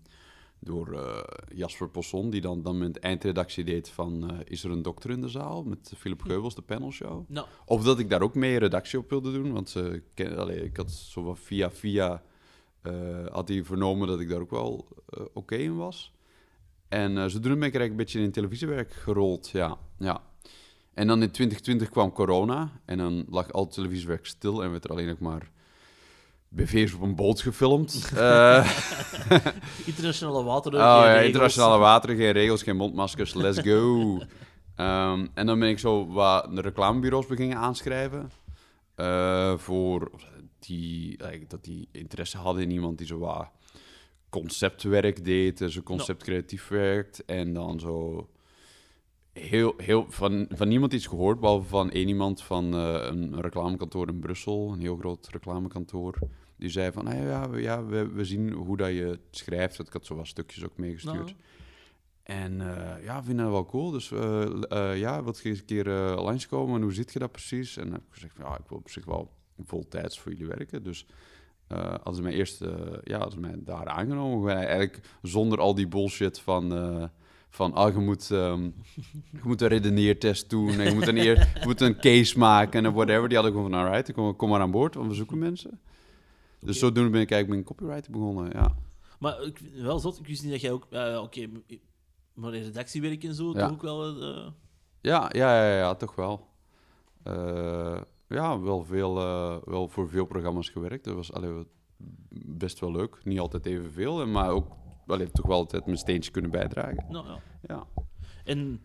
door 0.59 0.93
eh, 0.93 1.23
Jasper 1.55 1.89
Posson, 1.89 2.31
die 2.31 2.41
dan, 2.41 2.63
dan 2.63 2.79
met 2.79 2.99
eindredactie 2.99 3.65
deed 3.65 3.89
van 3.89 4.41
Is 4.45 4.65
er 4.65 4.71
een 4.71 4.83
dokter 4.83 5.11
in 5.11 5.21
de 5.21 5.29
zaal? 5.29 5.63
Met 5.63 5.93
Philip 5.97 6.23
Geubels, 6.23 6.55
de 6.55 6.63
panelshow. 6.63 7.25
Of 7.65 7.83
dat 7.83 7.99
ik 7.99 8.11
daar 8.11 8.23
ook 8.23 8.35
mee 8.35 8.59
redactie 8.59 8.99
op 8.99 9.11
wilde 9.11 9.33
doen, 9.33 9.53
want 9.53 9.71
ze 9.71 10.03
ken, 10.15 10.39
allee, 10.39 10.65
ik 10.65 10.77
had 10.77 10.91
zo 10.93 11.35
via 11.35 11.71
via 11.71 12.23
had 13.31 13.49
hij 13.49 13.65
vernomen 13.65 14.09
dat 14.09 14.21
ik 14.21 14.29
daar 14.29 14.41
ook 14.41 14.51
wel 14.51 14.89
oké 15.33 15.57
in 15.57 15.77
was. 15.77 16.13
En 16.93 17.19
eh 17.19 17.25
zodoende 17.25 17.59
ben 17.59 17.69
ik 17.69 17.75
eigenlijk 17.75 17.91
een 17.91 17.97
beetje 17.97 18.21
in 18.21 18.33
televisiewerk 18.33 18.93
gerold, 18.93 19.49
ja. 19.49 19.77
ja. 19.99 20.21
En 20.95 21.07
dan 21.07 21.23
in 21.23 21.31
2020 21.31 21.89
kwam 21.91 22.13
corona 22.13 22.71
en 22.85 22.99
dan 22.99 23.25
lag 23.29 23.53
al 23.53 23.65
het 23.65 23.73
televisiewerk 23.73 24.27
stil 24.27 24.63
en 24.63 24.71
werd 24.71 24.85
er 24.85 24.91
alleen 24.91 25.07
nog 25.07 25.19
maar 25.19 25.51
BV's 26.49 26.95
op 26.95 27.01
een 27.01 27.15
boot 27.15 27.41
gefilmd. 27.41 27.93
Eh, 28.17 28.71
internationale 29.87 30.43
wateren. 30.45 30.81
Oh 30.81 30.93
geen 30.95 31.03
ja, 31.03 31.07
regels. 31.13 31.27
internationale 31.27 31.79
wateren, 31.79 32.17
geen 32.17 32.33
regels, 32.33 32.63
geen 32.63 32.77
mondmaskers, 32.77 33.35
let's 33.35 33.59
go. 33.59 34.19
Ehm, 34.77 35.27
en 35.35 35.47
dan 35.47 35.59
ben 35.59 35.69
ik 35.69 35.79
zo 35.79 36.07
wat 36.07 36.49
reclamebureaus 36.59 37.27
beginnen 37.27 37.57
aanschrijven. 37.59 38.31
eh, 38.95 39.59
voor 39.59 40.11
die, 40.59 41.17
dat 41.49 41.65
die 41.65 41.89
interesse 41.93 42.39
hadden 42.39 42.63
in 42.63 42.71
iemand 42.71 42.99
die 42.99 43.07
zo 43.07 43.19
wat 43.19 43.51
conceptwerk 44.33 45.25
deed, 45.25 45.59
dus 45.59 45.77
een 45.77 45.83
concept 45.83 46.23
creatief 46.23 46.69
werkt. 46.69 47.25
En 47.25 47.55
dan 47.55 47.81
zo 47.81 48.29
heel, 49.33 49.75
heel, 49.77 50.07
van, 50.09 50.47
van 50.51 50.69
niemand 50.69 50.93
iets 50.93 51.07
gehoord, 51.07 51.41
behalve 51.41 51.69
van 51.69 51.91
één 51.91 52.09
iemand 52.09 52.43
van 52.43 52.75
eh, 52.75 53.07
een 53.07 53.41
reclamekantoor 53.41 54.09
in 54.09 54.19
Brussel, 54.19 54.73
een 54.73 54.81
heel 54.81 54.97
groot 54.97 55.29
reclamekantoor. 55.31 56.19
Die 56.57 56.71
zei 56.71 56.93
van, 56.93 57.07
ah, 57.07 57.19
ja, 57.19 57.51
we, 57.51 57.61
ja 57.61 57.85
we, 57.85 58.09
we 58.09 58.25
zien 58.25 58.53
hoe 58.53 58.77
dat 58.77 58.89
je 58.89 59.19
schrijft. 59.31 59.79
Ik 59.79 59.93
had 59.93 60.07
zo 60.07 60.15
wat 60.15 60.27
stukjes 60.27 60.65
ook 60.65 60.77
meegestuurd. 60.77 61.15
Nou, 61.15 61.37
En 62.23 62.61
eh, 62.61 63.05
ja, 63.05 63.25
vinden 63.25 63.45
dat 63.45 63.55
wel 63.55 63.67
cool. 63.67 63.91
Dus 63.91 64.11
eh, 64.11 64.99
ja, 64.99 65.23
wilt 65.23 65.39
je 65.39 65.49
eens 65.49 65.59
een 65.59 65.65
keer 65.65 65.87
langskomen? 66.15 66.77
En 66.77 66.83
hoe 66.83 66.93
zit 66.93 67.13
je 67.13 67.19
dat 67.19 67.33
precies? 67.33 67.77
En 67.77 67.85
dan 67.85 67.93
heb 67.93 68.03
ik 68.03 68.13
gezegd, 68.13 68.37
ja, 68.37 68.59
ik 68.59 68.69
wil 68.69 68.79
op 68.79 68.91
zich 68.91 69.05
wel 69.05 69.31
voltijds 69.59 70.21
voor 70.21 70.33
jullie 70.33 70.47
werken. 70.47 70.83
Dus 70.83 71.07
eh 71.73 71.95
als 72.03 72.17
ze 72.17 72.23
mij 72.23 72.33
eerst, 72.33 72.61
eh, 72.61 72.71
ja, 73.05 73.19
als 73.19 73.37
mij 73.37 73.55
daar 73.59 73.87
aangenomen, 73.87 74.55
eigenlijk 74.57 75.01
zonder 75.23 75.59
al 75.61 75.75
die 75.75 75.89
bullshit 75.89 76.41
van... 76.41 76.75
eh, 76.75 77.05
van, 77.51 77.73
ah, 77.73 77.95
je 77.95 78.01
moet, 78.01 78.31
ehm, 78.31 78.63
je 79.33 79.41
moet 79.43 79.61
een 79.61 79.69
redeneertest 79.69 80.51
doen 80.51 80.71
en 80.81 80.85
je 80.89 80.95
moet 80.95 81.07
een, 81.07 81.17
eer, 81.19 81.39
je 81.39 81.61
moet 81.65 81.81
een 81.81 81.97
case 82.01 82.39
maken 82.39 82.85
en 82.85 82.93
whatever. 82.93 83.29
Die 83.29 83.37
hadden 83.37 83.55
gewoon 83.57 83.71
van, 83.71 83.81
alright, 83.81 84.13
kom, 84.13 84.37
kom 84.37 84.49
maar 84.49 84.61
aan 84.61 84.71
boord, 84.71 84.95
want 84.95 85.09
we 85.09 85.15
zoeken 85.15 85.39
mensen. 85.39 85.81
Dus 86.59 86.77
Oké. 86.77 86.87
zodoende 86.87 87.11
ben 87.11 87.21
ik 87.21 87.31
eigenlijk 87.31 87.61
met 87.69 87.77
copywriting 87.77 88.17
begonnen, 88.17 88.51
ja. 88.53 88.77
Maar 89.19 89.43
ik, 89.43 89.61
wel 89.75 89.99
zot, 89.99 90.19
ik 90.19 90.27
wist 90.27 90.43
niet 90.43 90.53
dat 90.53 90.61
jij 90.61 90.71
ook... 90.71 90.87
Oké, 91.23 91.47
maar 92.35 92.55
in 92.55 92.63
redactiewerk 92.63 93.25
en 93.25 93.35
zo, 93.35 93.51
Ja. 93.53 93.61
toch 93.61 93.71
ook 93.73 93.83
wel... 93.83 94.23
Ja, 95.01 95.31
ja, 95.33 95.65
ja, 95.67 95.77
ja 95.77 95.95
toch 95.95 96.15
wel. 96.15 96.47
Eh, 97.23 98.01
ja, 98.35 98.61
wel, 98.61 98.85
veel, 98.85 99.19
eh, 99.19 99.57
wel 99.65 99.89
voor 99.89 100.09
veel 100.09 100.25
programma's 100.27 100.69
gewerkt. 100.69 101.05
Dat 101.05 101.15
was 101.15 101.33
allee, 101.33 101.67
best 102.47 102.81
wel 102.81 102.93
leuk. 102.93 103.21
Niet 103.25 103.39
altijd 103.41 103.67
evenveel, 103.67 104.21
en- 104.21 104.31
maar 104.33 104.51
ook 104.51 104.67
allee, 105.07 105.31
toch 105.31 105.47
wel 105.47 105.57
altijd 105.57 105.85
mijn 105.87 105.99
steentje 105.99 106.31
kunnen 106.31 106.51
bijdragen. 106.51 107.05
nou, 107.09 107.27
ja. 107.27 107.39
Ja, 107.69 107.87
En 108.45 108.81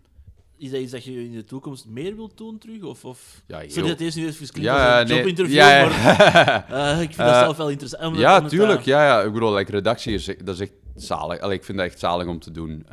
is 0.58 0.72
dat 0.72 0.80
iets 0.82 0.92
dat 0.92 1.04
je 1.04 1.24
in 1.26 1.32
de 1.32 1.44
toekomst 1.44 1.88
meer 1.88 2.16
wilt 2.16 2.38
doen 2.38 2.58
terug? 2.58 2.84
Of, 2.84 3.06
of... 3.06 3.44
ja, 3.48 3.58
heel- 3.60 3.70
Sorry 3.70 3.90
dat 3.90 3.98
deze 3.98 4.20
nu 4.20 4.26
even 4.28 4.48
klinkt 4.48 4.62
ja, 4.72 4.92
als 4.92 5.02
een 5.02 5.08
nee, 5.08 5.18
jobinterview, 5.18 5.56
ja, 5.56 5.78
ja. 5.80 5.86
maar 6.70 6.70
eh, 6.94 7.02
ik 7.02 7.14
vind 7.14 7.18
dat 7.28 7.28
Eh, 7.36 7.40
zelf 7.40 7.58
wel 7.58 7.70
interessant. 7.70 8.18
Ja, 8.18 8.42
tuurlijk. 8.42 8.82
Ja, 8.82 9.06
ja. 9.06 9.22
Ik 9.22 9.34
bedoel, 9.34 9.54
like, 9.54 9.72
redactie 9.72 10.14
is, 10.14 10.26
dat 10.26 10.56
is 10.56 10.60
echt 10.60 10.74
zalig. 10.96 11.40
Allee, 11.40 11.58
ik 11.58 11.64
vind 11.64 11.78
dat 11.78 11.88
echt 11.88 12.00
zalig 12.00 12.28
om 12.28 12.40
te 12.40 12.52
doen. 12.52 12.86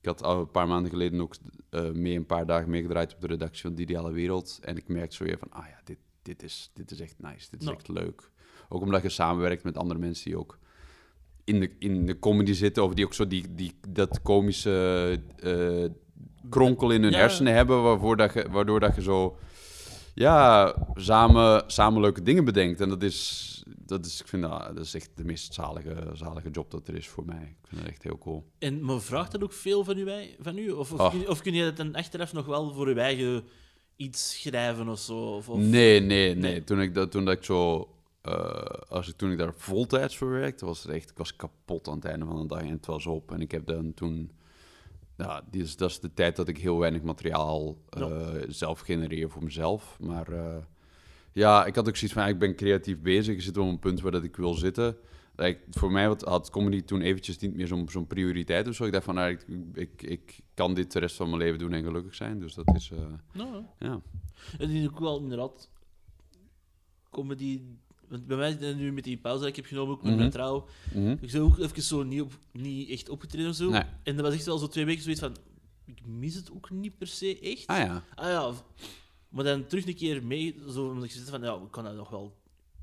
Ik 0.00 0.06
had 0.06 0.22
al 0.22 0.40
een 0.40 0.50
paar 0.50 0.68
maanden 0.68 0.90
geleden 0.90 1.20
ook 1.20 1.34
eh, 1.70 1.90
mee 1.90 2.16
een 2.16 2.26
paar 2.26 2.46
dagen 2.46 2.70
meegedraaid 2.70 3.14
op 3.14 3.20
de 3.20 3.26
redactie 3.26 3.62
van 3.62 3.74
De 3.74 3.82
Ideale 3.82 4.12
Wereld. 4.12 4.58
En 4.62 4.76
ik 4.76 4.88
merkte 4.88 5.16
zo 5.16 5.24
weer 5.24 5.38
van, 5.38 5.48
ah 5.50 5.66
ja, 5.66 5.80
dit, 5.84 5.98
dit, 6.22 6.42
is, 6.42 6.70
dit 6.74 6.90
is 6.90 7.00
echt 7.00 7.14
nice. 7.18 7.50
Dit 7.50 7.62
is 7.62 7.68
echt 7.68 7.88
leuk. 7.88 8.30
Ook 8.68 8.82
omdat 8.82 9.02
je 9.02 9.08
samenwerkt 9.08 9.62
met 9.64 9.76
andere 9.76 10.00
mensen 10.00 10.24
die 10.24 10.38
ook 10.38 10.58
in 11.44 11.60
de, 11.60 11.70
in 11.78 12.06
de 12.06 12.18
comedy 12.18 12.52
zitten. 12.52 12.84
Of 12.84 12.94
die 12.94 13.04
ook 13.04 13.14
zo 13.14 13.26
die, 13.26 13.54
die, 13.54 13.72
dat 13.88 14.22
komische 14.22 15.20
eh, 15.36 15.90
kronkel 16.50 16.90
in 16.90 17.02
hun 17.02 17.12
Ja. 17.12 17.18
hersenen 17.18 17.54
hebben. 17.54 17.82
Waarvoor 17.82 18.16
dat 18.16 18.32
je, 18.34 18.46
waardoor 18.50 18.80
dat 18.80 18.94
je 18.94 19.02
zo 19.02 19.36
ja, 20.14 20.74
samen, 20.94 21.64
samen 21.66 22.00
leuke 22.00 22.22
dingen 22.22 22.44
bedenkt. 22.44 22.80
En 22.80 22.88
dat 22.88 23.02
is, 23.02 23.59
dat 23.78 24.06
is, 24.06 24.20
ik 24.20 24.28
vind 24.28 24.42
dat, 24.42 24.76
dat 24.76 24.84
is 24.84 24.94
echt 24.94 25.10
de 25.14 25.24
meest 25.24 25.54
zalige, 25.54 26.10
zalige 26.12 26.50
job 26.50 26.70
dat 26.70 26.88
er 26.88 26.94
is 26.94 27.08
voor 27.08 27.24
mij. 27.24 27.56
Ik 27.62 27.68
vind 27.68 27.80
dat 27.80 27.90
echt 27.90 28.02
heel 28.02 28.18
cool. 28.18 28.50
En 28.58 28.84
maar 28.84 29.00
vraagt 29.00 29.32
dat 29.32 29.42
ook 29.42 29.52
veel 29.52 29.84
van 29.84 29.98
u? 29.98 30.08
Van 30.40 30.58
u? 30.58 30.70
Of, 30.70 30.92
of, 30.92 31.10
kun, 31.10 31.28
of 31.28 31.42
kun 31.42 31.54
je 31.54 31.64
dat 31.64 31.76
dan 31.76 31.94
achteraf 31.94 32.32
nog 32.32 32.46
wel 32.46 32.72
voor 32.72 32.88
je 32.88 33.00
eigen 33.00 33.44
iets 33.96 34.40
schrijven 34.40 34.88
of 34.88 34.98
zo? 34.98 35.18
Of, 35.18 35.48
of... 35.48 35.58
Nee, 35.58 36.00
nee, 36.00 36.34
nee. 36.34 36.64
Toen, 36.64 36.80
ik 36.80 36.94
dat, 36.94 37.10
toen 37.10 37.24
dat 37.24 37.36
ik 37.36 37.44
zo... 37.44 37.88
eh, 38.22 38.64
als 38.88 39.08
ik, 39.08 39.16
toen 39.16 39.30
ik 39.30 39.38
daar 39.38 39.54
voltijds 39.54 40.16
voor 40.16 40.30
werkte, 40.30 40.64
was 40.64 40.82
het 40.82 40.92
echt... 40.92 41.10
Ik 41.10 41.18
was 41.18 41.36
kapot 41.36 41.88
aan 41.88 41.94
het 41.94 42.04
einde 42.04 42.26
van 42.26 42.40
de 42.40 42.46
dag 42.46 42.60
en 42.60 42.70
het 42.70 42.86
was 42.86 43.06
op. 43.06 43.32
En 43.32 43.40
ik 43.40 43.50
heb 43.50 43.66
dan 43.66 43.94
toen... 43.94 44.30
Ja, 45.16 45.42
die 45.50 45.62
is, 45.62 45.76
dat 45.76 45.90
is 45.90 46.00
de 46.00 46.14
tijd 46.14 46.36
dat 46.36 46.48
ik 46.48 46.58
heel 46.58 46.78
weinig 46.78 47.02
materiaal 47.02 47.76
eh, 47.88 48.28
zelf 48.48 48.80
genereer 48.80 49.30
voor 49.30 49.44
mezelf. 49.44 49.96
Maar 50.00 50.32
eh, 50.32 50.56
ja, 51.32 51.64
ik 51.66 51.74
had 51.74 51.88
ook 51.88 51.96
zoiets 51.96 52.16
van... 52.18 52.26
Ik 52.28 52.38
ben 52.38 52.56
creatief 52.56 52.98
bezig. 53.00 53.34
Ik 53.34 53.42
zit 53.42 53.56
op 53.56 53.66
een 53.68 53.78
punt 53.78 54.00
waar 54.00 54.12
dat 54.12 54.24
ik 54.24 54.36
wil 54.36 54.54
zitten. 54.54 54.96
Like, 55.36 55.60
voor 55.70 55.90
mij 55.92 56.04
had, 56.04 56.22
had 56.22 56.50
comedy 56.50 56.82
toen 56.82 57.00
eventjes 57.00 57.38
niet 57.38 57.54
meer 57.54 57.66
zo'n 57.66 57.88
zo'n 57.90 58.06
prioriteit 58.06 58.68
of 58.68 58.74
zo. 58.74 58.84
Ik 58.84 58.92
dacht 58.92 59.04
van, 59.04 59.14
nou, 59.14 59.30
ik, 59.30 59.44
ik, 59.74 60.02
ik 60.02 60.38
kan 60.54 60.74
dit 60.74 60.92
de 60.92 60.98
rest 60.98 61.16
van 61.16 61.26
mijn 61.26 61.42
leven 61.42 61.58
doen 61.58 61.72
en 61.72 61.84
gelukkig 61.84 62.14
zijn. 62.14 62.38
Dus 62.40 62.54
dat 62.54 62.74
is... 62.74 62.90
Nou, 63.32 63.64
ja. 63.78 64.00
En 64.58 64.68
die 64.68 64.88
ook 64.90 64.98
wel 64.98 65.18
inderdaad 65.20 65.70
comedy. 67.10 67.60
Want 68.08 68.26
bij 68.26 68.36
mij 68.36 68.74
nu 68.74 68.92
met 68.92 69.04
die 69.04 69.16
pauze 69.16 69.40
die 69.40 69.48
ik 69.48 69.56
heb 69.56 69.64
genomen, 69.64 69.94
ook 69.94 70.00
met 70.02 70.10
Mhm. 70.10 70.18
mijn 70.18 70.30
trouw, 70.30 70.66
Mhm. 70.94 71.16
ik 71.20 71.32
ben 71.32 71.40
ook 71.42 71.58
even 71.58 71.82
zo 71.82 72.02
niet, 72.02 72.20
op, 72.20 72.38
niet 72.52 72.88
echt 72.90 73.08
opgetreden 73.08 73.50
of 73.50 73.56
zo. 73.56 73.70
Nee. 73.70 73.82
En 74.02 74.16
dat 74.16 74.24
was 74.24 74.34
echt 74.34 74.44
wel 74.46 74.58
zo 74.58 74.66
twee 74.66 74.84
weken 74.84 75.02
zoiets 75.02 75.20
van. 75.20 75.36
Ik 75.86 76.06
mis 76.06 76.34
het 76.34 76.52
ook 76.52 76.70
niet 76.70 76.98
per 76.98 77.06
se 77.06 77.40
echt. 77.40 77.66
Ah 77.66 77.78
ja. 77.78 78.02
Ah 78.14 78.28
ja, 78.28 78.52
maar 79.30 79.44
dan 79.44 79.66
terug 79.66 79.86
een 79.86 79.94
keer 79.94 80.24
mee, 80.24 80.56
zo, 80.70 80.88
omdat 80.88 81.04
ik 81.04 81.10
zit 81.10 81.30
van, 81.30 81.42
ja, 81.42 81.54
ik 81.54 81.70
kan 81.70 81.84
dat 81.84 81.94
nog 81.94 82.10
wel 82.10 82.36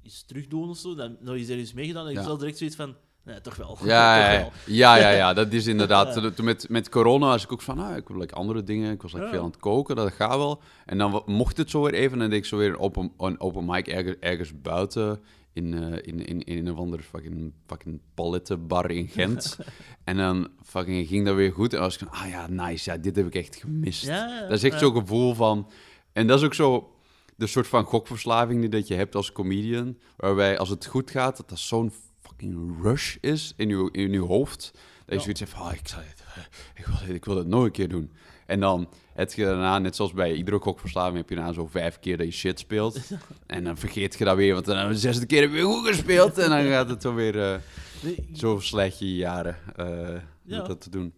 eens 0.04 0.22
terug 0.22 0.48
doen 0.48 0.70
of 0.70 0.78
zo. 0.78 0.96
Dan 0.96 1.18
nog 1.20 1.36
eens 1.36 1.50
ergens 1.50 1.74
meegedaan 1.74 2.06
en 2.06 2.12
ik 2.12 2.18
Ja. 2.18 2.26
wel 2.26 2.38
direct 2.38 2.58
zoiets 2.58 2.76
van, 2.76 2.96
nee, 3.24 3.42
toch 3.42 3.56
wel. 3.56 3.78
Ja, 3.84 4.18
ja, 4.32 4.52
ja, 4.66 4.96
ja, 4.96 5.10
ja, 5.10 5.34
dat 5.44 5.54
is 5.54 5.68
inderdaad. 5.68 6.36
Toen 6.36 6.46
met, 6.46 6.70
met 6.70 6.90
corona 6.90 7.26
was 7.26 7.44
ik 7.44 7.52
ook 7.52 7.62
van, 7.62 7.80
ah, 7.80 7.96
ik 7.96 8.08
wil 8.08 8.18
like, 8.18 8.36
andere 8.36 8.64
dingen. 8.64 8.92
Ik 8.92 9.02
was 9.02 9.14
like, 9.14 9.28
veel 9.28 9.40
aan 9.40 9.46
het 9.46 9.58
koken, 9.58 9.96
dat 9.96 10.12
gaat 10.12 10.38
wel. 10.38 10.62
En 10.86 10.98
dan 10.98 11.24
mocht 11.26 11.58
het 11.58 11.70
zo 11.70 11.82
weer 11.82 11.94
even, 11.94 12.14
en 12.14 12.20
dan 12.20 12.30
deed 12.30 12.40
ik 12.40 12.46
zo 12.46 12.58
weer 12.58 12.78
op 12.78 12.96
een, 13.18 13.40
open 13.40 13.66
mic 13.66 13.88
ergens, 13.88 14.16
ergens 14.20 14.62
buiten. 14.62 15.20
In, 15.54 15.74
eh, 15.74 16.00
in, 16.02 16.26
in, 16.26 16.44
in 16.44 16.68
een 16.68 16.74
of 16.74 16.80
andere 16.80 17.04
fucking, 17.04 17.54
fucking 17.66 18.02
palettenbar 18.14 18.92
in 18.92 19.08
Gent. 19.08 19.58
en 20.04 20.18
dan 20.18 20.48
fucking 20.64 21.08
ging 21.08 21.26
dat 21.26 21.36
weer 21.36 21.52
goed. 21.52 21.74
En 21.74 21.80
dan 21.80 21.88
was 21.88 21.98
ik 21.98 22.08
van, 22.08 22.20
ah 22.22 22.30
ja, 22.30 22.48
nice, 22.48 22.92
ja, 22.92 22.98
dit 22.98 23.16
heb 23.16 23.28
ik 23.28 23.36
echt 23.36 23.56
gemist. 23.56 24.06
Ja, 24.06 24.42
dat 24.42 24.52
is 24.52 24.64
echt 24.64 24.74
ja. 24.74 24.80
zo'n 24.80 24.96
gevoel 24.96 25.34
van... 25.34 25.70
En 26.18 26.28
dat 26.28 26.40
is 26.40 26.46
ook 26.46 26.54
zo 26.54 26.92
de 27.36 27.48
soort 27.48 27.68
van 27.68 27.84
gokverslaving 27.84 28.60
die 28.60 28.70
dat 28.70 28.88
je 28.88 28.94
hebt 28.96 29.16
als 29.16 29.32
comedian. 29.32 29.98
Waarbij 30.16 30.58
als 30.58 30.70
het 30.70 30.86
goed 30.86 31.12
gaat, 31.12 31.38
dat 31.38 31.50
dat 31.50 31.60
zo'n 31.60 31.92
fucking 32.22 32.82
rush 32.82 33.16
is 33.22 33.54
in 33.58 33.70
je, 33.70 33.90
in 33.92 34.12
je 34.12 34.20
hoofd. 34.20 34.72
Dat 35.06 35.16
je 35.16 35.22
zoiets 35.22 35.40
hebt 35.40 35.52
van, 35.52 35.62
ah, 35.62 35.74
ik, 35.74 35.88
zal 35.88 36.00
dit, 36.00 36.24
eh, 36.36 36.44
ik, 36.76 36.86
wil, 36.86 36.96
dit- 37.06 37.16
ik 37.16 37.26
wil 37.26 37.36
het 37.38 37.48
nog 37.48 37.64
een 37.64 37.72
keer 37.72 37.90
doen. 37.90 38.12
En 38.46 38.60
dan 38.60 38.90
heb 39.14 39.34
je 39.34 39.44
daarna, 39.46 39.80
net 39.80 39.96
zoals 39.96 40.14
bij 40.14 40.34
iedere 40.34 40.60
gokverslaving, 40.60 41.18
heb 41.18 41.30
je 41.30 41.36
daarna 41.36 41.54
zo 41.54 41.68
vijf 41.68 42.00
keer 42.00 42.18
dat 42.18 42.26
je 42.26 42.32
shit 42.34 42.60
speelt. 42.60 43.00
en 43.46 43.64
dan 43.64 43.78
vergeet 43.78 44.18
je 44.18 44.24
dat 44.26 44.36
weer, 44.36 44.54
want 44.54 44.66
dan 44.66 44.88
de 44.88 44.98
zesde 44.98 45.26
keer 45.26 45.42
heb 45.42 45.50
je 45.50 45.56
weer 45.56 45.66
goed 45.66 45.88
gespeeld. 45.88 46.38
en 46.38 46.50
dan 46.50 46.64
gaat 46.64 46.90
het 46.90 47.02
zo 47.02 47.14
weer... 47.14 47.42
eh, 47.42 47.60
ik- 48.02 48.26
zo 48.34 48.60
slecht 48.60 49.00
je 49.00 49.16
jaren 49.16 49.58
eh, 49.76 50.22
Ja. 50.44 50.58
met 50.58 50.66
dat 50.66 50.82
te 50.82 50.90
doen. 50.90 51.14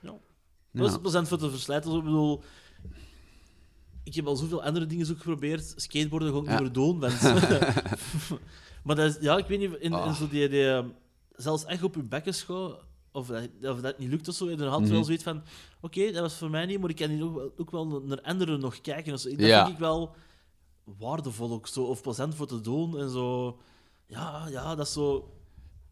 Ja. 0.00 0.12
Dat 0.72 0.90
is 0.90 0.98
plezant 1.00 1.28
voor 1.28 1.38
te 1.38 1.50
verslijten. 1.50 1.96
Ik 1.96 2.04
bedoel, 2.04 2.42
ik 4.10 4.16
heb 4.16 4.26
al 4.26 4.36
zoveel 4.36 4.62
andere 4.62 4.86
dingen 4.86 5.10
ook 5.10 5.16
geprobeerd. 5.16 5.72
Skateboarden 5.76 6.28
gewoon 6.28 6.44
Ja. 6.44 6.50
niet 6.50 6.60
meer 6.60 6.72
doen. 6.72 6.98
want- 7.00 7.20
maar 8.84 8.96
dat 8.96 8.98
is, 8.98 9.16
ja, 9.20 9.36
ik 9.36 9.46
weet 9.46 9.58
niet, 9.58 9.70
in, 9.72 9.80
in 9.80 9.92
Ah. 9.92 10.14
zo 10.14 10.28
die, 10.28 10.48
die, 10.48 10.70
eh, 10.70 10.84
zelfs 11.36 11.64
echt 11.64 11.82
op 11.82 11.94
je 11.94 12.02
bekken 12.02 12.34
schouwen, 12.34 12.78
of 13.12 13.26
dat, 13.26 13.48
of 13.62 13.80
dat 13.80 13.98
niet 13.98 14.08
lukt 14.10 14.28
of 14.28 14.34
zo, 14.34 14.54
dan 14.56 14.68
had 14.68 14.78
je 14.78 14.84
Mhm. 14.84 14.94
wel 14.94 15.04
zoiets 15.04 15.22
van, 15.24 15.42
oké, 15.80 16.10
dat 16.12 16.20
was 16.20 16.34
voor 16.34 16.50
mij 16.50 16.66
niet, 16.66 16.80
maar 16.80 16.90
ik 16.90 16.96
kan 16.96 17.08
hier 17.08 17.24
ook 17.24 17.34
wel, 17.34 17.52
ook 17.56 17.70
wel 17.70 18.00
naar 18.00 18.20
anderen 18.20 18.60
nog 18.60 18.80
kijken. 18.80 19.12
of 19.12 19.20
zo. 19.20 19.28
Dat 19.30 19.40
Ja. 19.40 19.62
vind 19.64 19.74
ik 19.74 19.80
wel 19.80 20.14
waardevol 20.84 21.50
ook, 21.52 21.66
zo, 21.66 21.82
of 21.82 22.02
plezant 22.02 22.34
voor 22.34 22.46
te 22.46 22.60
doen. 22.60 22.98
En 22.98 23.10
zo, 23.10 23.58
ja, 24.06 24.48
ja, 24.48 24.74
dat 24.74 24.86
is 24.86 24.92
zo... 24.92 25.34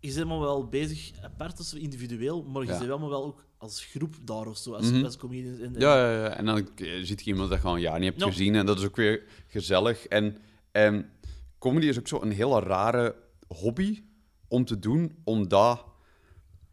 Je 0.00 0.06
bent 0.08 0.18
allemaal 0.18 0.40
wel 0.40 0.66
bezig, 0.68 1.12
apart 1.22 1.58
zo, 1.58 1.76
individueel, 1.76 2.42
maar 2.42 2.62
je 2.62 2.68
Ja. 2.72 2.78
bent 2.78 2.90
allemaal 2.90 3.08
wel 3.08 3.24
ook 3.24 3.44
als 3.58 3.84
groep 3.84 4.14
daar 4.22 4.46
of 4.46 4.56
zo, 4.56 4.72
als, 4.72 4.90
Mhm. 4.90 5.04
als 5.04 5.16
comedians. 5.16 5.58
En, 5.58 5.74
en- 5.74 5.80
Ja, 5.80 5.96
ja, 6.10 6.22
ja, 6.24 6.28
en 6.36 6.44
dan 6.44 6.68
ziet 7.02 7.22
je 7.24 7.30
iemand 7.30 7.50
dat 7.50 7.60
gewoon 7.60 7.80
ja 7.80 7.94
niet 7.98 8.08
hebt 8.08 8.20
Ja. 8.20 8.26
gezien. 8.26 8.54
En 8.54 8.66
dat 8.66 8.78
is 8.78 8.84
ook 8.84 8.96
weer 8.96 9.22
gezellig. 9.46 10.06
En, 10.06 10.36
en 10.72 11.10
comedy 11.58 11.86
is 11.86 11.98
ook 11.98 12.08
zo 12.08 12.22
een 12.22 12.32
hele 12.32 12.60
rare 12.60 13.14
hobby 13.48 14.02
om 14.48 14.64
te 14.64 14.78
doen, 14.78 15.16
omdat... 15.24 15.84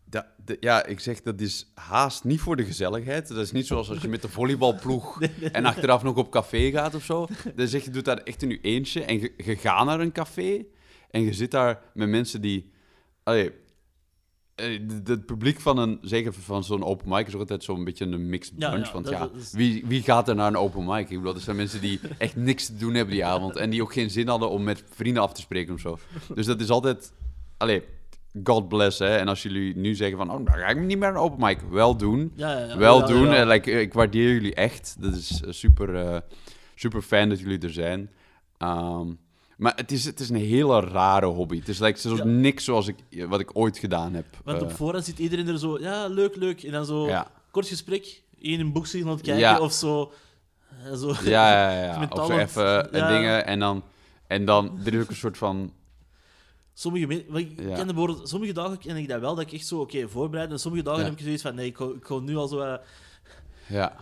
Dat, 0.10 0.26
de- 0.46 0.58
ja, 0.60 0.86
ik 0.86 1.00
zeg, 1.00 1.22
dat 1.22 1.42
is 1.42 1.72
haast 1.74 2.24
niet 2.24 2.40
voor 2.40 2.56
de 2.56 2.66
gezelligheid. 2.66 3.28
Dat 3.28 3.38
is 3.38 3.52
niet 3.52 3.68
zoals 3.68 3.90
als 3.90 4.02
je 4.02 4.08
met 4.08 4.22
de 4.22 4.30
volleybalploeg 4.30 5.22
en 5.52 5.66
achteraf 5.66 6.04
nog 6.04 6.16
op 6.16 6.32
café 6.32 6.72
gaat 6.72 6.96
of 6.96 7.04
zo. 7.04 7.28
Dan 7.56 7.68
zeg 7.68 7.84
je, 7.84 7.90
doet 7.92 8.06
dat 8.06 8.24
echt 8.24 8.42
in 8.42 8.50
je 8.50 8.62
eentje 8.62 9.04
en 9.04 9.20
je, 9.20 9.34
je 9.38 9.56
gaat 9.56 9.86
naar 9.86 10.00
een 10.00 10.12
café 10.12 10.66
en 11.12 11.22
je 11.22 11.34
zit 11.34 11.52
daar 11.52 11.82
met 11.94 12.10
mensen 12.10 12.42
die... 12.42 12.72
Allee, 13.24 13.52
het 15.04 15.26
publiek 15.26 15.60
van 15.60 15.78
een, 15.78 15.98
zeker 16.02 16.34
van 16.34 16.64
zo'n 16.64 16.84
open 16.84 17.10
mic, 17.10 17.28
is 17.28 17.36
altijd 17.36 17.64
zo'n 17.64 17.84
beetje 17.84 18.06
een 18.06 18.30
mixed 18.30 18.56
bunch. 18.72 18.86
ja, 18.88 18.94
want 18.94 19.06
dat- 19.06 19.14
ja, 19.14 19.20
dat 19.20 19.36
is- 19.36 19.52
wie, 19.52 19.84
wie 19.88 20.02
gaat 20.02 20.28
er 20.30 20.36
naar 20.36 20.48
een 20.48 20.58
open 20.58 20.86
mic? 20.86 21.10
Ik 21.10 21.18
bedoel, 21.18 21.36
er 21.36 21.42
zijn 21.42 21.56
mensen 21.56 21.82
die 21.82 22.00
echt 22.18 22.36
niks 22.36 22.66
te 22.66 22.76
doen 22.76 22.94
hebben 22.94 23.14
die 23.14 23.26
avond 23.26 23.56
en 23.56 23.70
die 23.70 23.82
ook 23.82 23.94
geen 23.94 24.10
zin 24.10 24.28
hadden 24.28 24.50
om 24.50 24.64
met 24.64 24.84
vrienden 24.94 25.24
af 25.24 25.34
te 25.34 25.42
spreken 25.42 25.74
of 25.74 25.80
zo. 25.80 25.98
Dus 26.34 26.46
dat 26.46 26.60
is 26.62 26.70
altijd, 26.70 27.14
allee, 27.58 27.84
God 28.44 28.68
bless, 28.68 29.00
hè. 29.00 29.18
En 29.18 29.28
als 29.28 29.44
jullie 29.44 29.76
nu 29.76 29.96
zeggen 29.96 30.18
van, 30.18 30.32
oh, 30.32 30.46
dan 30.46 30.56
ga 30.56 30.68
ik 30.68 30.78
niet 30.78 30.88
meer 30.88 30.98
naar 30.98 31.10
een 31.12 31.18
open 31.18 31.46
mic. 31.46 31.60
Wel 31.70 31.98
doen. 31.98 32.32
Wel 32.78 33.00
doen. 33.08 33.34
Eh, 33.34 33.48
like, 33.48 33.72
eh, 33.72 33.80
ik 33.80 33.94
waardeer 33.94 34.34
jullie 34.34 34.54
echt. 34.56 34.96
Dat 35.00 35.14
is 35.16 35.42
eh, 35.44 35.52
super, 35.52 35.96
eh, 35.96 36.18
super 36.76 37.02
fijn 37.02 37.30
dat 37.30 37.40
jullie 37.40 37.60
er 37.60 37.74
zijn. 37.74 38.10
Ehm, 38.58 39.08
maar 39.58 39.74
het 39.76 39.92
is, 39.92 40.06
het 40.06 40.20
is 40.20 40.30
een 40.30 40.36
hele 40.36 40.80
rare 40.80 41.26
hobby. 41.26 41.60
Het 41.60 41.68
is 41.68 41.80
like, 41.80 42.16
Ja. 42.16 42.24
niks 42.24 42.64
zoals 42.64 42.88
ik, 42.88 42.96
wat 43.30 43.40
ik 43.40 43.50
ooit 43.54 43.78
gedaan 43.78 44.14
heb. 44.14 44.26
Want 44.44 44.62
op 44.62 44.70
Eh, 44.70 44.76
voorhand 44.76 45.06
zit 45.06 45.20
iedereen 45.20 45.48
er 45.48 45.60
zo, 45.60 45.80
ja, 45.80 46.08
leuk, 46.08 46.36
leuk. 46.36 46.64
En 46.64 46.72
dan 46.72 46.86
zo, 46.86 47.08
ja. 47.08 47.28
kort 47.52 47.68
gesprek, 47.68 48.22
één 48.42 48.60
een 48.60 48.72
boek 48.72 48.88
zien 48.88 49.04
aan 49.04 49.10
het 49.10 49.22
kijken, 49.22 49.42
Ja. 49.42 49.60
of 49.60 49.72
zo. 49.74 50.12
eh, 50.86 50.94
zo. 50.94 51.14
Ja, 51.24 51.72
ja, 51.72 51.84
ja. 51.84 52.00
Met 52.00 52.20
Of 52.20 52.26
zo 52.28 52.38
even 52.38 52.92
eh, 52.94 53.08
dingen. 53.08 53.46
En 53.46 53.60
dan, 53.60 53.84
en 54.28 54.46
dan, 54.46 54.80
er 54.86 54.94
is 54.94 55.02
ook 55.02 55.10
een 55.10 55.16
soort 55.16 55.38
van... 55.38 55.74
Sommige, 56.74 57.26
ik 57.34 57.60
Ja. 57.62 57.76
ken 57.76 57.88
de 57.88 57.94
woorden, 57.94 58.28
sommige 58.28 58.54
dagen 58.54 58.78
ken 58.78 58.96
ik 58.96 59.08
dat 59.08 59.20
wel, 59.20 59.36
dat 59.36 59.44
ik 59.46 59.54
echt 59.54 59.68
zo, 59.68 59.80
oké, 59.80 60.08
voorbereid. 60.10 60.52
En 60.52 60.60
sommige 60.60 60.84
dagen 60.84 61.04
heb 61.04 61.14
ik 61.14 61.20
zoiets 61.20 61.42
van, 61.42 61.56
nee, 61.56 61.66
ik 61.66 61.78
ga, 61.78 61.86
ik 61.86 62.22
nu 62.22 62.36
al 62.36 62.48
zo 62.48 62.78
Ja. 63.68 63.96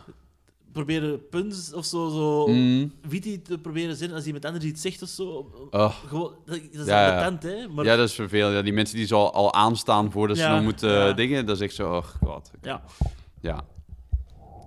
Proberen 0.73 1.27
punten 1.29 1.75
of 1.77 1.85
zo, 1.85 2.09
zo 2.09 2.47
Mm. 2.47 2.91
witty 3.09 3.41
te 3.41 3.57
proberen 3.57 3.95
zijn 3.95 4.13
als 4.13 4.25
iemand 4.25 4.45
anders 4.45 4.65
iets 4.65 4.81
zegt 4.81 5.01
of 5.01 5.09
zo. 5.09 5.51
Oh. 5.71 5.95
Gewoon, 6.07 6.33
dat, 6.45 6.55
is 6.71 6.85
Ja, 6.85 7.37
hè. 7.41 7.67
Maar, 7.67 7.85
Ja, 7.85 7.95
dat 7.95 8.07
is 8.09 8.15
vervelend. 8.15 8.55
Ja, 8.55 8.61
die 8.61 8.73
mensen 8.73 8.95
die 8.97 9.05
zo 9.05 9.25
al, 9.25 9.53
aanstaan 9.53 10.11
voordat 10.11 10.37
ze 10.37 10.43
Ja, 10.43 10.53
nog 10.55 10.63
moeten 10.63 10.89
ja. 10.89 11.09
eh, 11.09 11.15
dingen, 11.15 11.45
dat 11.45 11.55
is 11.55 11.61
echt 11.61 11.75
zo, 11.75 11.95
oh 11.95 12.03
god. 12.23 12.51
ja. 12.61 12.83
Ja. 13.41 13.61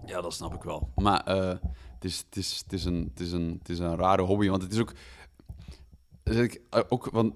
Ja, 0.06 0.20
dat 0.20 0.34
snap 0.34 0.54
ik 0.54 0.62
wel. 0.62 0.90
Maar 0.94 1.20
eh, 1.24 1.48
het, 1.94 2.04
is, 2.04 2.18
het, 2.28 2.36
is, 2.36 2.62
het, 2.64 2.72
is 2.72 2.84
een, 2.84 3.10
het, 3.10 3.20
is 3.20 3.32
een, 3.32 3.56
het 3.58 3.68
is 3.68 3.78
een 3.78 3.96
rare 3.96 4.22
hobby, 4.22 4.48
want 4.48 4.62
het 4.62 4.72
is 4.72 4.80
ook... 4.80 4.92
zeg 6.24 6.44
ik, 6.44 6.60
eh, 6.70 6.80
ook 6.88 7.08
want, 7.10 7.34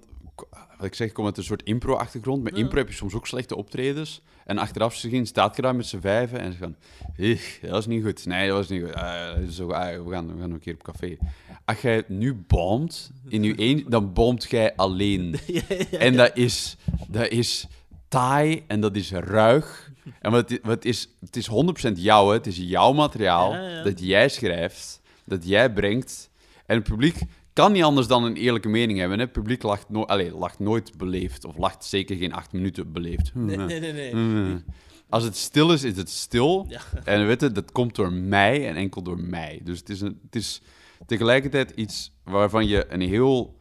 wat 0.77 0.87
ik 0.87 0.95
zeg, 0.95 1.09
ik 1.09 1.13
kom 1.15 1.25
uit 1.25 1.37
een 1.37 1.45
soort 1.45 1.63
impro-achtergrond. 1.63 2.43
Met 2.43 2.57
Ja. 2.57 2.63
impro 2.63 2.79
heb 2.79 2.89
je 2.89 2.95
soms 2.95 3.15
ook 3.15 3.27
slechte 3.27 3.57
optredens. 3.57 4.23
En 4.45 4.59
achteraf 4.59 5.01
gezien 5.01 5.27
staat 5.27 5.57
je 5.57 5.63
daar 5.63 5.77
met 5.77 5.87
z'n 5.87 6.01
vijven 6.01 6.39
en 6.41 6.53
ze 6.53 6.59
gaan... 6.59 6.77
"Ih, 7.17 7.41
dat 7.63 7.71
was 7.71 7.87
niet 7.87 8.05
goed. 8.05 8.27
Nee, 8.27 8.47
dat 8.49 8.57
was 8.57 8.69
niet 8.69 8.83
goed. 8.83 8.95
Ah, 8.95 9.39
zo, 9.51 9.71
ah, 9.71 10.05
we, 10.05 10.11
gaan, 10.11 10.27
we 10.35 10.41
gaan 10.41 10.49
nog 10.49 10.53
een 10.53 10.59
keer 10.61 10.75
op 10.75 10.83
café. 10.83 11.17
Als 11.65 11.81
jij 11.81 12.05
nu 12.09 12.35
boomt, 12.35 13.11
in 13.29 13.43
je 13.43 13.53
een, 13.57 13.85
dan 13.89 14.13
boomt 14.13 14.51
jij 14.51 14.77
alleen. 14.77 15.37
Ja, 15.47 15.63
ja, 15.91 15.99
En 15.99 16.17
dat 16.17 16.37
is, 16.37 16.77
dat 17.09 17.29
is 17.29 17.67
taai 18.09 18.65
en 18.67 18.81
dat 18.81 18.97
is 18.97 19.11
ruig. 19.13 19.91
En 20.21 20.31
wat, 20.31 20.51
het- 20.51 20.61
wat 20.63 20.85
is, 20.85 21.09
het 21.21 21.37
is 21.37 21.47
100% 21.47 21.53
jou, 21.99 22.29
hè. 22.29 22.35
het 22.35 22.47
is 22.47 22.57
jouw 22.57 22.93
materiaal 22.93 23.83
dat 23.85 24.01
jij 24.01 24.29
schrijft, 24.29 25.01
dat 25.25 25.47
jij 25.49 25.73
brengt. 25.73 26.31
En 26.67 26.77
het 26.77 26.85
publiek 26.85 27.19
kan 27.61 27.73
niet 27.73 27.83
anders 27.83 28.07
dan 28.07 28.25
een 28.25 28.37
eerlijke 28.37 28.69
mening 28.69 28.99
hebben. 28.99 29.19
Hè. 29.19 29.25
Het 29.25 29.33
publiek 29.33 29.63
lacht, 29.63 29.89
no 29.89 30.05
Allee, 30.05 30.35
lacht 30.35 30.59
nooit 30.59 30.97
beleefd, 30.97 31.45
of 31.45 31.57
lacht 31.57 31.85
zeker 31.85 32.17
geen 32.17 32.33
acht 32.33 32.53
minuten 32.53 32.93
beleefd. 32.93 33.35
Nee, 33.35 33.57
nee, 33.57 33.81
nee. 33.81 33.93
nee. 33.93 34.11
Hmm. 34.11 34.65
Als 35.09 35.25
het 35.25 35.37
stil 35.37 35.73
is, 35.73 35.85
is 35.85 35.97
het 35.97 36.11
stil. 36.11 36.67
Ja. 36.69 36.81
En 37.05 37.27
weet 37.27 37.41
je, 37.41 37.53
dat 37.53 37.73
komt 37.73 37.95
door 37.95 38.13
mij 38.13 38.69
en 38.69 38.77
enkel 38.77 39.03
door 39.03 39.21
mij. 39.21 39.61
Dus 39.65 39.79
het 39.79 39.89
is, 39.89 40.01
een, 40.01 40.21
het 40.25 40.37
is 40.37 40.63
tegelijkertijd 41.07 41.71
iets 41.71 42.13
waarvan 42.25 42.67
je 42.67 42.87
een 42.89 43.01
heel... 43.01 43.59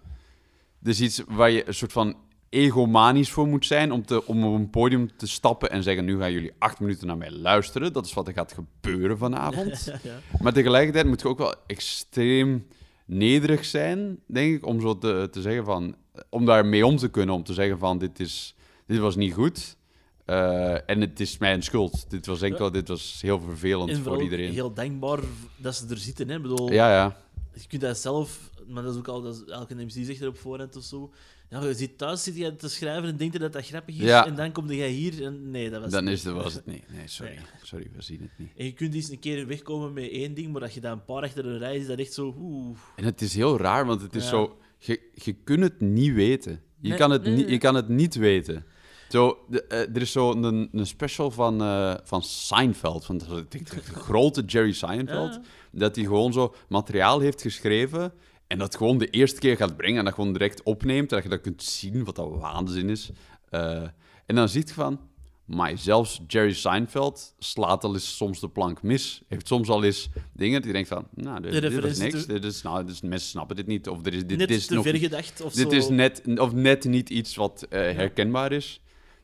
Is 0.84 1.02
iets 1.02 1.24
waar 1.28 1.52
je 1.52 1.68
een 1.68 1.74
soort 1.74 1.92
van 1.92 2.16
egomanisch 2.50 3.32
voor 3.32 3.48
moet 3.48 3.66
zijn 3.66 3.92
om, 3.92 4.06
te, 4.06 4.26
om 4.26 4.44
op 4.44 4.54
een 4.54 4.70
podium 4.70 5.18
te 5.18 5.28
stappen 5.28 5.72
en 5.72 5.84
zeggen, 5.84 6.06
nu 6.06 6.18
gaan 6.18 6.32
jullie 6.32 6.54
acht 6.60 6.80
minuten 6.80 7.08
naar 7.08 7.18
mij 7.18 7.32
luisteren. 7.32 7.94
Dat 7.94 8.06
is 8.06 8.14
wat 8.14 8.28
er 8.28 8.34
gaat 8.34 8.54
gebeuren 8.54 9.18
vanavond. 9.18 9.86
Ja, 9.86 10.00
ja. 10.12 10.20
Maar 10.42 10.54
tegelijkertijd 10.54 11.06
moet 11.06 11.22
je 11.22 11.28
ook 11.28 11.38
wel 11.38 11.56
extreem 11.68 12.66
nederig 13.10 13.66
zijn, 13.66 14.20
denk 14.26 14.56
ik, 14.56 14.66
om 14.66 14.82
zo 14.82 14.98
te, 14.98 15.28
te 15.32 15.42
zeggen 15.42 15.66
van... 15.66 15.96
Om 16.30 16.46
daar 16.46 16.66
mee 16.66 16.86
om 16.86 16.98
te 16.98 17.10
kunnen, 17.10 17.36
om 17.36 17.44
te 17.44 17.54
zeggen 17.54 17.78
van, 17.78 17.98
dit, 17.98 18.20
is, 18.20 18.56
dit 18.86 19.00
was 19.00 19.16
niet 19.16 19.34
goed. 19.34 19.78
Eh, 20.26 20.90
en 20.90 21.02
het 21.02 21.20
is 21.20 21.38
mijn 21.38 21.64
schuld. 21.64 22.10
Dit 22.10 22.26
was 22.26 22.42
enkel, 22.42 22.72
dit 22.72 22.88
was 22.88 23.20
heel 23.22 23.40
vervelend 23.40 23.90
En 23.90 24.04
voor 24.04 24.22
iedereen. 24.22 24.52
heel 24.52 24.74
dankbaar 24.74 25.20
dat 25.58 25.76
ze 25.76 25.88
er 25.90 25.98
zitten. 25.98 26.30
Hè. 26.30 26.40
Bedoel, 26.40 26.72
Ja, 26.72 26.92
ja. 26.92 27.18
Je 27.54 27.68
kunt 27.68 27.82
dat 27.82 27.98
zelf, 27.98 28.50
maar 28.68 28.84
dat 28.84 28.94
is 28.94 29.00
ook 29.00 29.08
al, 29.08 29.22
dat 29.22 29.36
is, 29.36 29.54
elke 29.54 29.76
MC 29.76 29.92
zegt 29.92 30.22
er 30.22 30.28
op 30.28 30.38
voorhand 30.38 30.76
of 30.76 30.84
zo. 30.84 31.12
Ja, 31.50 31.64
je 31.64 31.74
zit 31.74 31.98
thuis, 31.98 32.24
zit 32.24 32.38
je 32.38 32.56
te 32.56 32.70
schrijven 32.70 33.10
en 33.10 33.18
denkt 33.18 33.34
je 33.34 33.40
dat 33.40 33.54
dat 33.54 33.66
grappig 33.66 33.96
is. 33.96 34.02
Ja. 34.02 34.26
En 34.26 34.36
dan 34.36 34.52
kom 34.52 34.72
jij 34.72 34.90
hier 34.90 35.24
en 35.26 35.52
nee, 35.52 35.70
dat 35.70 35.82
was 35.82 35.92
Dan 35.92 36.04
niet. 36.04 36.14
is, 36.14 36.24
dat 36.24 36.34
was 36.44 36.54
het 36.54 36.66
niet. 36.66 36.84
Nee, 36.92 37.08
sorry. 37.18 37.32
Nee. 37.34 37.44
Sorry, 37.64 37.90
we 37.96 38.02
zien 38.02 38.22
het 38.22 38.32
niet. 38.38 38.52
En 38.58 38.66
je 38.66 38.72
kunt 38.74 38.94
eens 38.94 39.10
een 39.10 39.20
keer 39.20 39.48
wegkomen 39.48 39.94
met 39.94 40.10
één 40.12 40.34
ding, 40.34 40.52
maar 40.52 40.62
dat 40.62 40.74
je 40.74 40.80
dan 40.82 40.92
een 40.92 41.06
paar 41.06 41.24
achter 41.24 41.46
een 41.46 41.58
rij 41.58 41.78
is, 41.78 41.88
dat 41.88 42.00
echt 42.00 42.14
zo... 42.14 42.36
Oeh. 42.40 42.78
En 42.96 43.04
het 43.04 43.22
is 43.22 43.36
heel 43.36 43.58
raar, 43.58 43.86
want 43.86 44.02
het 44.02 44.16
is 44.16 44.24
Ja. 44.24 44.30
zo... 44.30 44.58
Je, 44.78 45.00
je 45.14 45.34
kunt 45.44 45.60
het 45.64 45.80
niet 45.82 46.14
weten. 46.14 46.62
Je, 46.82 46.90
Nee, 46.90 46.98
kan, 46.98 47.12
het 47.12 47.24
niet, 47.24 47.36
nee. 47.36 47.50
je 47.50 47.58
kan 47.58 47.76
het 47.76 47.88
niet 47.90 48.16
weten. 48.16 48.66
Zo, 49.10 49.38
de, 49.50 49.64
eh, 49.64 49.80
er 49.96 50.02
is 50.02 50.12
zo 50.12 50.32
een, 50.32 50.70
een 50.72 50.86
special 50.88 51.32
van, 51.32 51.62
eh, 51.62 51.94
van 52.04 52.24
Seinfeld, 52.24 53.06
van 53.06 53.18
de, 53.18 53.26
de- 53.50 53.64
de 53.64 53.82
grote 53.82 54.42
Jerry 54.42 54.72
Seinfeld, 54.72 55.34
Ja. 55.34 55.42
dat 55.72 55.96
hij 55.96 56.06
gewoon 56.06 56.34
zo 56.34 56.56
materiaal 56.68 57.20
heeft 57.20 57.42
geschreven 57.42 58.14
en 58.50 58.58
dat 58.58 58.76
gewoon 58.76 58.98
de 58.98 59.10
eerste 59.10 59.40
keer 59.40 59.58
gaat 59.58 59.78
brengen 59.78 60.00
en 60.00 60.06
dat 60.06 60.14
gewoon 60.14 60.32
direct 60.34 60.64
opneemt, 60.64 61.10
dat 61.10 61.24
je 61.24 61.30
dat 61.30 61.42
kunt 61.42 61.64
zien, 61.64 62.04
wat 62.04 62.16
dat 62.16 62.30
waanzin 62.40 62.90
is. 62.90 63.10
Eh, 63.50 63.82
en 64.26 64.36
dan 64.36 64.50
ziet 64.50 64.68
je 64.68 64.74
van, 64.74 65.00
maar 65.46 65.78
zelfs 65.78 66.22
Jerry 66.28 66.54
Seinfeld 66.54 67.34
slaat 67.40 67.84
al 67.84 67.94
eens 67.94 68.16
soms 68.18 68.40
de 68.40 68.50
plank 68.50 68.82
mis. 68.82 69.22
Heeft 69.28 69.48
soms 69.48 69.70
al 69.70 69.84
eens 69.84 70.10
dingen 70.34 70.62
hij 70.64 70.72
denkt 70.72 70.88
van, 70.88 71.08
nou, 71.14 71.42
dit, 71.42 71.52
dit 71.52 71.64
referentie 71.64 72.02
niks, 72.04 72.26
te- 72.26 72.34
dit 72.34 72.44
is, 72.44 72.62
nou, 72.62 72.86
dit 72.86 72.94
is, 72.94 73.02
mensen 73.02 73.30
snappen 73.30 73.56
dit 73.56 73.68
niet, 73.68 73.88
of 73.88 74.06
er 74.06 74.14
is, 74.14 74.26
dit, 74.26 74.38
Net 74.38 74.48
dit 74.48 74.58
is 74.58 74.66
te 74.66 74.74
nog, 74.74 74.84
ver 74.84 74.96
gedacht 74.96 75.42
of 75.42 75.54
dit 75.54 75.70
zo. 75.72 75.78
is 75.78 75.90
net, 75.90 76.22
of 76.40 76.54
net 76.54 76.84
niet 76.86 77.10
iets 77.10 77.36
wat 77.36 77.66
eh, 77.70 77.80
herkenbaar 77.80 78.52
is. 78.52 78.82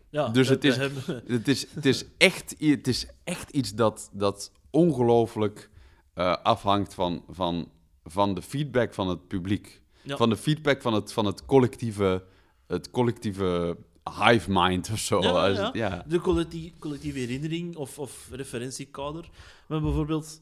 Ja, 0.10 0.28
dus 0.30 0.48
het 0.50 0.64
is- 0.64 0.76
Het 1.28 1.48
is, 1.48 1.66
het 1.74 1.86
is, 1.86 2.06
echt, 2.18 2.56
het 2.60 2.88
is 2.88 3.06
echt 3.24 3.50
iets 3.50 3.74
dat, 3.74 4.10
dat 4.14 4.52
ongelooflijk 4.70 5.70
eh, 6.14 6.36
afhangt 6.44 6.94
van, 6.94 7.24
van, 7.30 7.70
van 8.06 8.36
de 8.36 8.42
feedback 8.42 8.94
van 8.94 9.08
het 9.08 9.28
publiek. 9.28 9.82
Ja. 10.02 10.18
Van 10.18 10.30
de 10.30 10.38
feedback 10.38 10.82
van 10.82 10.94
het, 10.94 11.14
van 11.14 11.26
het 11.26 11.46
collectieve, 11.46 12.24
het 12.68 12.90
collectieve 12.92 13.78
hive 14.24 14.52
mind 14.52 14.90
of 14.92 15.00
zo. 15.00 15.22
Ja, 15.22 15.48
ja. 15.48 15.70
ja. 15.74 16.06
De 16.08 16.20
collectie- 16.22 16.74
collectieve 16.80 17.20
herinnering 17.20 17.76
of, 17.76 18.00
of 18.00 18.28
referentiekader. 18.32 19.30
Maar 19.68 19.82
bijvoorbeeld, 19.82 20.42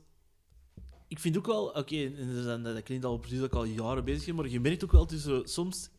ik 1.07 1.19
vind 1.19 1.37
ook 1.37 1.45
wel, 1.45 1.65
oké, 1.65 2.11
zijn- 2.43 2.63
dat 2.63 2.83
klinkt 2.83 3.05
al 3.05 3.17
precies 3.17 3.37
dat 3.39 3.47
ik 3.47 3.53
al 3.53 3.63
jaren 3.63 4.03
bezig 4.05 4.25
ben, 4.25 4.35
maar 4.35 4.47
je 4.49 4.59
merkt 4.59 4.83
ook 4.83 4.91
wel 4.91 5.05
tussen 5.05 5.41
soms, 5.49 5.89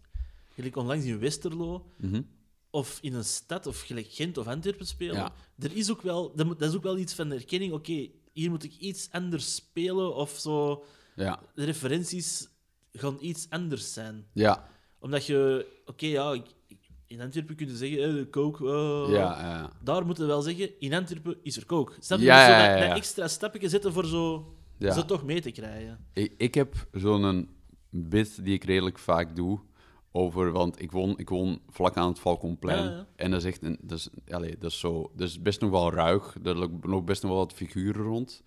gelijk 0.55 0.77
onlangs 0.77 1.05
in 1.05 1.19
Westerlo, 1.19 1.87
Mhm. 1.97 2.23
of 2.71 2.99
in 3.03 3.15
een 3.15 3.25
stad, 3.25 3.67
of 3.67 3.81
gelijk 3.81 4.07
Gent 4.11 4.39
of 4.39 4.47
Antwerpen 4.47 4.87
spelen, 4.87 5.33
er 5.59 5.77
is 5.77 5.91
ook 5.91 6.03
wel, 6.03 6.33
dat, 6.37 6.61
is 6.63 6.75
ook 6.75 6.83
wel 6.83 6.99
iets 6.99 7.15
van 7.15 7.33
erkenning, 7.33 7.73
oké, 7.73 8.09
hier 8.33 8.51
moet 8.51 8.65
ik 8.65 8.77
iets 8.79 9.09
anders 9.11 9.55
spelen, 9.55 10.15
of 10.15 10.31
zo, 10.31 10.85
ja. 11.15 11.41
de 11.55 11.65
referenties 11.65 12.49
gaan 12.93 13.17
iets 13.21 13.47
anders 13.51 13.93
zijn. 13.93 14.27
Ja. 14.33 14.67
Omdat 14.99 15.27
je, 15.27 15.67
oké, 15.87 16.07
ja, 16.07 16.43
in 17.07 17.21
Antwerpen 17.21 17.57
kun 17.57 17.67
je 17.67 17.77
zeggen, 17.77 17.99
eh, 17.99 18.15
de 18.15 18.29
coke, 18.31 18.65
eh, 18.67 19.13
Ja, 19.15 19.41
ja. 19.41 19.71
daar 19.83 20.07
moeten 20.07 20.25
we 20.25 20.31
wel 20.31 20.43
zeggen, 20.43 20.81
in 20.81 20.95
Antwerpen 20.95 21.37
is 21.43 21.57
er 21.57 21.67
coke. 21.67 21.93
Snap 21.99 22.19
je? 22.19 22.25
Ja, 22.25 22.47
Dus 22.47 22.81
zo 22.81 22.85
ja, 22.87 22.95
extra 22.95 23.29
stapje 23.29 23.69
zetten 23.69 23.93
voor 23.93 24.07
zo, 24.07 24.55
zo 24.79 25.05
toch 25.05 25.25
mee 25.25 25.41
te 25.41 25.51
krijgen. 25.51 26.07
Ik, 26.13 26.35
ik 26.37 26.55
heb 26.55 26.89
zo'n 26.93 27.49
bit 27.91 28.45
die 28.45 28.55
ik 28.55 28.65
redelijk 28.65 28.99
vaak 28.99 29.37
doe 29.37 29.61
over, 30.17 30.53
want 30.53 30.81
ik 30.81 30.91
woon, 30.93 31.19
ik 31.19 31.29
woon 31.29 31.61
vlak 31.69 31.97
aan 31.97 32.09
het 32.09 32.21
ja. 32.61 33.07
En 33.17 33.31
dat 33.31 33.41
is 33.41 33.47
echt 33.47 33.63
een, 33.63 33.79
dat 33.83 33.99
is, 33.99 34.09
allee, 34.29 34.59
dat 34.59 34.71
is 34.71 34.79
zo, 34.79 35.11
dat 35.17 35.29
is 35.29 35.43
best 35.43 35.61
nog 35.61 35.71
wel 35.71 35.93
ruig. 35.93 36.37
Er 36.43 36.69
nog 36.81 37.05
best 37.05 37.23
nog 37.23 37.31
wel 37.31 37.41
wat 37.41 37.53
figuren 37.53 38.03
rond. 38.05 38.43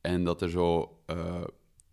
En 0.00 0.24
dat 0.24 0.42
er 0.42 0.50
zo, 0.50 0.98
eh, 1.06 1.44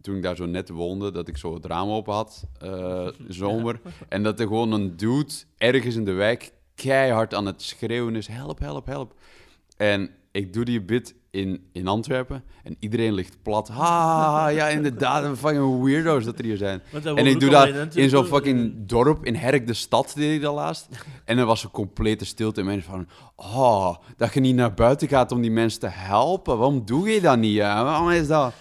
toen 0.01 0.15
ik 0.15 0.23
daar 0.23 0.35
zo 0.35 0.45
net 0.45 0.69
woonde, 0.69 1.11
dat 1.11 1.27
ik 1.27 1.37
zo 1.37 1.53
het 1.53 1.65
raam 1.65 1.89
open 1.89 2.13
had, 2.13 2.47
eh, 2.59 3.07
zomer. 3.27 3.79
En 4.09 4.23
dat 4.23 4.39
er 4.39 4.47
gewoon 4.47 4.71
een 4.71 4.97
dude 4.97 5.33
ergens 5.57 5.95
in 5.95 6.05
de 6.05 6.11
wijk 6.11 6.53
keihard 6.75 7.33
aan 7.33 7.45
het 7.45 7.61
schreeuwen 7.61 8.15
is: 8.15 8.27
help, 8.27 8.59
help, 8.59 8.85
help. 8.85 9.13
En 9.77 10.09
ik 10.31 10.53
doe 10.53 10.65
die 10.65 10.81
bit 10.81 11.15
in, 11.31 11.69
in 11.71 11.87
Antwerpen 11.87 12.43
en 12.63 12.75
iedereen 12.79 13.13
ligt 13.13 13.37
plat. 13.41 13.67
Ha, 13.67 14.47
ja, 14.47 14.67
inderdaad, 14.67 15.23
een 15.23 15.37
fucking 15.37 15.83
weirdo's 15.83 16.25
dat 16.25 16.39
er 16.39 16.45
hier 16.45 16.57
zijn. 16.57 16.81
En 17.15 17.25
ik 17.25 17.39
doe 17.39 17.49
dat 17.49 17.95
in 17.95 18.09
zo'n 18.09 18.25
fucking 18.25 18.73
dorp, 18.85 19.25
in 19.25 19.35
Herk 19.35 19.67
de 19.67 19.73
Stad, 19.73 20.13
deed 20.15 20.35
ik 20.35 20.41
dat 20.41 20.53
laatst. 20.53 20.87
En 21.25 21.37
er 21.37 21.45
was 21.45 21.63
een 21.63 21.71
complete 21.71 22.25
stilte. 22.25 22.59
En 22.59 22.65
mensen 22.65 22.91
van, 22.91 23.07
oh, 23.35 23.95
dat 24.17 24.33
je 24.33 24.39
niet 24.39 24.55
naar 24.55 24.73
buiten 24.73 25.07
gaat 25.07 25.31
om 25.31 25.41
die 25.41 25.51
mensen 25.51 25.79
te 25.79 25.87
helpen. 25.87 26.57
Waarom 26.57 26.85
doe 26.85 27.09
je 27.09 27.21
dat 27.21 27.37
niet? 27.37 27.57
Hè? 27.57 27.83
Waarom 27.83 28.09
is 28.09 28.27
dat? 28.27 28.53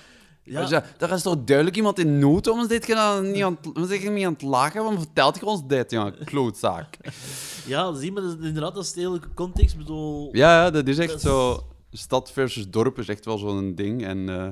Ja. 0.50 0.66
Ja. 0.68 0.84
Daar 0.98 1.10
is 1.12 1.22
toch 1.22 1.44
duidelijk 1.44 1.76
iemand 1.76 1.98
in 1.98 2.18
nood 2.18 2.46
om 2.48 2.66
dit 2.66 2.86
je 2.86 2.94
dan 2.94 3.30
niet 3.30 3.42
aan, 3.42 3.58
het- 3.74 4.10
niet 4.10 4.24
aan 4.26 4.32
het 4.32 4.42
lachen? 4.42 4.82
Waarom 4.82 4.98
vertelt 5.00 5.38
je 5.38 5.44
ons 5.46 5.66
dit, 5.66 5.90
ja, 5.90 6.10
klootzaak? 6.24 6.96
Ja, 7.66 7.94
zie 7.94 8.12
maar, 8.12 8.22
dat 8.22 8.38
is 8.40 8.46
inderdaad, 8.46 8.74
dat 8.74 8.84
is 8.84 8.92
de 8.92 9.00
hele 9.00 9.20
context. 9.34 9.76
Bedoel, 9.76 10.28
Ja, 10.36 10.64
ja, 10.64 10.70
dat 10.70 10.86
is 10.88 10.98
echt 10.98 11.08
Dat 11.08 11.16
is- 11.16 11.22
zo. 11.22 11.64
Stad 11.92 12.32
versus 12.32 12.68
dorp 12.70 12.98
is 12.98 13.08
echt 13.08 13.24
wel 13.24 13.38
zo'n 13.38 13.74
ding. 13.74 14.04
En, 14.04 14.28
eh, 14.28 14.48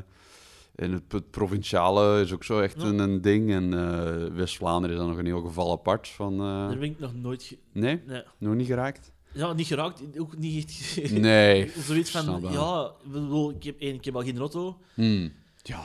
en 0.74 0.92
het, 0.92 1.12
het 1.12 1.30
provinciale 1.30 2.20
is 2.20 2.32
ook 2.32 2.44
zo 2.44 2.60
echt 2.60 2.80
Ja. 2.80 2.86
een, 2.86 2.98
een 2.98 3.20
ding. 3.20 3.50
En 3.52 3.74
eh, 3.74 4.34
West-Vlaanderen 4.34 4.96
is 4.96 5.02
dan 5.02 5.10
nog 5.10 5.18
een 5.18 5.26
heel 5.26 5.40
geval 5.40 5.72
apart. 5.72 6.08
Van, 6.08 6.32
eh, 6.32 6.38
daar 6.68 6.78
ben 6.78 6.82
ik 6.90 6.98
nog 6.98 7.14
nooit... 7.14 7.42
ge- 7.42 7.58
Nee, 7.72 8.02
Nee. 8.06 8.22
nog 8.38 8.54
niet 8.54 8.66
geraakt? 8.66 9.12
Ja, 9.32 9.52
niet 9.52 9.66
geraakt, 9.66 10.02
ook 10.18 10.36
niet 10.36 10.64
echt... 11.02 11.10
Nee. 11.12 11.70
Zoiets 11.86 12.10
van, 12.10 12.40
ja, 12.50 12.92
ik 13.04 13.12
bedoel, 13.12 13.50
ik 13.50 13.62
heb, 13.64 13.80
één, 13.80 13.94
ik 13.94 14.04
heb 14.04 14.14
al 14.16 14.22
geen 14.22 14.38
auto. 14.38 14.78
Hmm. 14.94 15.32
Ja. 15.68 15.84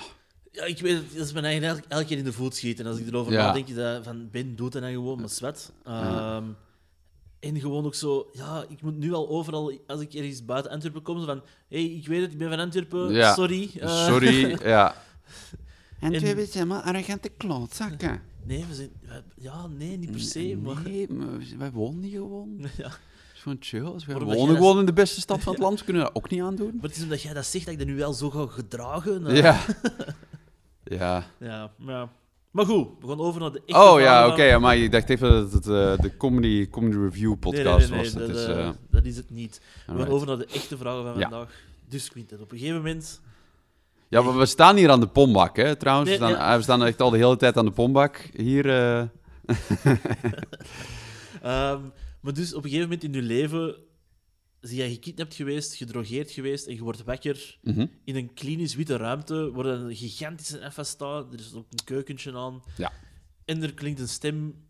Ja, 0.51 0.63
ik 0.63 0.79
weet 0.79 0.95
het, 0.95 1.15
dat 1.17 1.25
is 1.25 1.33
mijn 1.33 1.45
eigen 1.45 1.83
elke, 1.87 2.05
keer 2.05 2.17
in 2.17 2.23
de 2.23 2.33
voet 2.33 2.55
schieten. 2.55 2.85
Als 2.85 2.97
ik 2.99 3.07
erover 3.07 3.31
Ja. 3.33 3.45
nadenk, 3.45 3.67
je 3.67 3.73
dat 3.73 4.03
van 4.03 4.29
Ben 4.31 4.55
doet 4.55 4.75
en 4.75 4.81
dan 4.81 4.91
gewoon 4.91 5.21
met 5.21 5.31
zwet. 5.31 5.71
Ehm, 5.83 6.43
En 7.39 7.59
gewoon 7.59 7.85
ook 7.85 7.95
zo, 7.95 8.29
ja, 8.33 8.65
ik 8.69 8.81
moet 8.81 8.97
nu 8.97 9.13
al 9.13 9.29
overal, 9.29 9.79
als 9.87 10.01
ik 10.01 10.13
ergens 10.13 10.45
buiten 10.45 10.71
Antwerpen 10.71 11.01
kom, 11.01 11.19
zo 11.19 11.25
van, 11.25 11.41
hé, 11.67 11.85
hey, 11.85 11.95
ik 11.95 12.07
weet 12.07 12.21
het, 12.21 12.31
ik 12.31 12.37
ben 12.37 12.49
van 12.49 12.59
Antwerpen, 12.59 13.11
Ja. 13.13 13.33
sorry. 13.33 13.69
eh, 13.79 14.05
Sorry, 14.05 14.49
ja. 14.75 14.95
En- 15.99 16.13
En 16.13 16.19
twee 16.19 16.33
zijn 16.35 16.47
helemaal 16.51 16.81
arrogante 16.81 17.29
klootzakken. 17.29 18.21
Nee, 18.45 18.65
we 18.65 18.73
zijn, 18.75 18.89
we- 19.01 19.23
ja, 19.37 19.67
nee, 19.67 19.97
niet 19.97 20.11
per 20.11 20.19
se, 20.19 20.57
maar... 20.61 20.81
Nee, 20.83 21.09
maar 21.09 21.37
we- 21.37 21.57
wij 21.57 21.71
wonen 21.71 21.99
niet 21.99 22.11
gewoon. 22.13 22.59
Ja. 22.77 22.91
Gewoon 23.43 23.57
chill. 23.59 23.85
Als 23.85 24.07
omdat 24.07 24.35
wonen 24.37 24.55
gewoon 24.55 24.79
in 24.79 24.85
de 24.85 24.93
beste 24.93 25.21
stad 25.21 25.41
van 25.43 25.53
het 25.53 25.61
land, 25.61 25.83
kunnen 25.83 26.01
we 26.01 26.07
dat 26.13 26.17
ook 26.23 26.29
niet 26.29 26.41
aandoen. 26.41 26.71
Maar 26.73 26.89
het 26.89 26.95
is 26.97 27.03
omdat 27.03 27.21
jij 27.21 27.33
dat 27.33 27.45
zegt, 27.45 27.65
dat 27.65 27.73
ik 27.73 27.79
dat 27.79 27.87
nu 27.87 27.95
wel 27.95 28.13
zo 28.13 28.29
ga 28.29 28.45
gedragen. 28.47 29.35
Ja. 29.35 29.59
Ja. 30.85 31.23
ja. 31.39 31.71
ja. 31.77 32.09
Maar 32.51 32.65
goed, 32.65 32.87
we 32.99 33.07
gaan 33.07 33.19
over 33.19 33.41
naar 33.41 33.51
de 33.51 33.61
echte 33.65 33.81
Oh 33.81 33.99
ja, 33.99 34.27
oké, 34.27 34.57
maar 34.57 34.77
ik 34.77 34.91
dacht 34.91 35.09
even 35.09 35.31
dat 35.31 35.51
het 35.51 35.67
eh, 35.67 35.97
de 35.97 36.17
comedy, 36.17 36.69
comedy 36.69 36.97
review 36.97 37.39
podcast 37.39 37.89
nee, 37.89 37.99
nee, 37.99 37.99
was. 37.99 38.13
nee, 38.13 38.27
Dat 38.27 38.35
dat, 38.35 38.43
is, 38.49 38.55
eh, 38.55 38.67
eh, 38.67 38.73
dat 38.89 39.05
is 39.05 39.15
het 39.15 39.29
niet. 39.29 39.61
We 39.87 39.97
gaan 39.97 40.07
over 40.07 40.27
naar 40.27 40.37
de 40.37 40.45
echte 40.45 40.77
vragen 40.77 41.03
van 41.03 41.19
Ja. 41.19 41.29
vandaag. 41.29 41.49
Dus 41.89 42.09
Quinten, 42.09 42.41
op 42.41 42.51
een 42.51 42.57
gegeven 42.57 42.77
moment... 42.81 43.21
Ja, 44.07 44.21
maar 44.21 44.37
we 44.37 44.45
staan 44.45 44.75
hier 44.75 44.89
aan 44.91 44.99
de 44.99 45.07
pombak, 45.07 45.55
hè, 45.55 45.75
trouwens. 45.75 46.09
We, 46.09 46.15
staan, 46.15 46.31
ja. 46.31 46.57
we 46.57 46.63
staan 46.63 46.83
echt 46.83 47.01
al 47.01 47.09
de 47.09 47.17
hele 47.17 47.37
tijd 47.37 47.57
aan 47.57 47.65
de 47.65 47.71
pombak. 47.71 48.29
Hier, 48.33 48.65
Ehm, 51.41 51.79
maar 52.23 52.33
dus 52.33 52.53
op 52.53 52.63
een 52.63 52.69
gegeven 52.69 52.89
moment 52.89 53.03
in 53.03 53.13
je 53.13 53.21
leven 53.21 53.75
zie 54.59 54.83
je 54.83 54.89
gekidnapt 54.89 55.35
geweest, 55.35 55.75
gedrogeerd 55.75 56.31
geweest 56.31 56.67
en 56.67 56.75
je 56.75 56.83
wordt 56.83 57.03
wakker 57.03 57.57
mhm. 57.61 57.85
in 58.03 58.15
een 58.15 58.33
klinisch 58.33 58.75
witte 58.75 58.97
ruimte 58.97 59.51
waar 59.51 59.65
een 59.65 59.95
gigantische 59.95 60.71
FS 60.71 60.89
staat. 60.89 61.33
Er 61.33 61.39
is 61.39 61.53
ook 61.53 61.71
een 61.71 61.83
keukentje 61.83 62.33
aan. 62.33 62.63
Ja. 62.77 62.91
En 63.45 63.63
er 63.63 63.73
klinkt 63.73 63.99
een 63.99 64.07
stem 64.07 64.65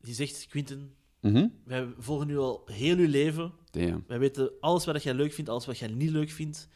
die 0.00 0.14
zegt, 0.14 0.46
Quinten, 0.46 0.94
Mhm. 1.20 1.46
wij 1.64 1.88
volgen 1.98 2.26
nu 2.26 2.38
al 2.38 2.62
heel 2.66 2.96
je 2.96 3.08
leven. 3.08 3.52
Damn. 3.70 4.04
Wij 4.06 4.18
weten 4.18 4.50
alles 4.60 4.84
wat 4.84 5.02
jij 5.02 5.14
leuk 5.14 5.32
vindt, 5.32 5.50
alles 5.50 5.66
wat 5.66 5.78
jij 5.78 5.88
niet 5.88 6.10
leuk 6.10 6.30
vindt. 6.30 6.68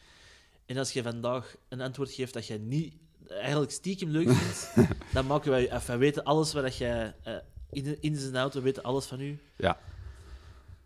En 0.65 0.77
als 0.77 0.91
je 0.91 1.03
vandaag 1.03 1.55
een 1.69 1.81
antwoord 1.81 2.11
geeft 2.11 2.33
dat 2.33 2.47
jij 2.47 2.57
niet, 2.57 2.93
eigenlijk 3.27 3.71
stiekem 3.71 4.09
leuk 4.09 4.29
vindt, 4.29 4.89
dan 5.13 5.25
maken 5.25 5.51
wij 5.51 5.61
je 5.61 5.71
af. 5.71 5.85
Wij 5.85 5.97
weten 5.97 6.23
alles 6.23 6.53
wat 6.53 6.77
jij 6.77 7.15
eh, 7.23 7.35
in, 7.69 8.01
in 8.01 8.15
zijn 8.15 8.35
auto, 8.35 8.61
weten 8.61 8.83
alles 8.83 9.05
van 9.05 9.21
u. 9.21 9.39
Ja. 9.57 9.79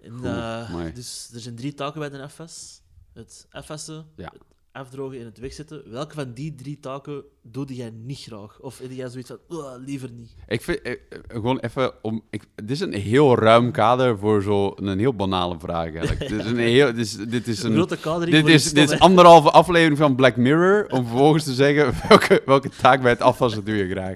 En, 0.01 0.12
Goed, 0.12 0.25
eh, 0.25 0.95
dus 0.95 1.29
er 1.33 1.39
zijn 1.39 1.55
drie 1.55 1.73
taken 1.73 1.99
bij 1.99 2.09
de 2.09 2.29
FS: 2.29 2.81
het 3.13 3.47
afwassen, 3.51 4.05
Ja. 4.15 4.29
het 4.33 4.41
afdrogen 4.71 5.19
en 5.19 5.25
het 5.25 5.38
wegzetten. 5.39 5.91
Welke 5.91 6.13
van 6.13 6.33
die 6.33 6.55
drie 6.55 6.79
taken 6.79 7.23
doe 7.43 7.75
jij 7.75 7.89
niet 7.89 8.19
graag? 8.19 8.59
Of 8.59 8.77
heb 8.79 8.91
jij 8.91 9.09
zoiets 9.09 9.29
van, 9.29 9.57
"Oh, 9.57 9.73
liever 9.85 10.09
niet? 10.12 10.35
Ik 10.47 10.62
vind, 10.62 10.81
eh, 10.81 10.91
eh, 10.91 10.99
gewoon 11.27 11.59
even 11.59 12.03
om... 12.03 12.21
Ik, 12.29 12.43
dit 12.55 12.69
is 12.69 12.79
een 12.79 12.93
heel 12.93 13.35
ruim 13.38 13.71
kader 13.71 14.17
voor 14.17 14.41
zo'n 14.41 14.97
heel 14.97 15.13
banale 15.13 15.59
vraag, 15.59 15.93
eigenlijk. 15.95 16.19
dit, 16.19 16.31
is 16.31 16.45
een 16.45 16.57
heel, 16.77 16.85
dit, 16.85 16.97
is, 17.05 17.15
dit 17.17 17.47
is 17.47 17.63
Een 17.63 17.69
een... 17.69 17.75
grote 17.75 17.97
kadering 17.97 18.35
Dit 18.45 18.47
is, 18.53 18.63
stom, 18.63 18.73
dit 18.75 18.91
is 18.91 18.99
anderhalve 18.99 19.51
aflevering 19.51 19.97
van 19.97 20.15
Black 20.15 20.35
Mirror, 20.35 20.88
om 20.89 21.05
vervolgens 21.07 21.43
te 21.43 21.53
zeggen 21.53 21.93
welke, 22.09 22.41
welke 22.45 22.69
taak 22.69 23.01
bij 23.01 23.12
het 23.12 23.21
afwassen 23.21 23.65
doe 23.65 23.75
je 23.75 23.89
graag. 23.89 24.15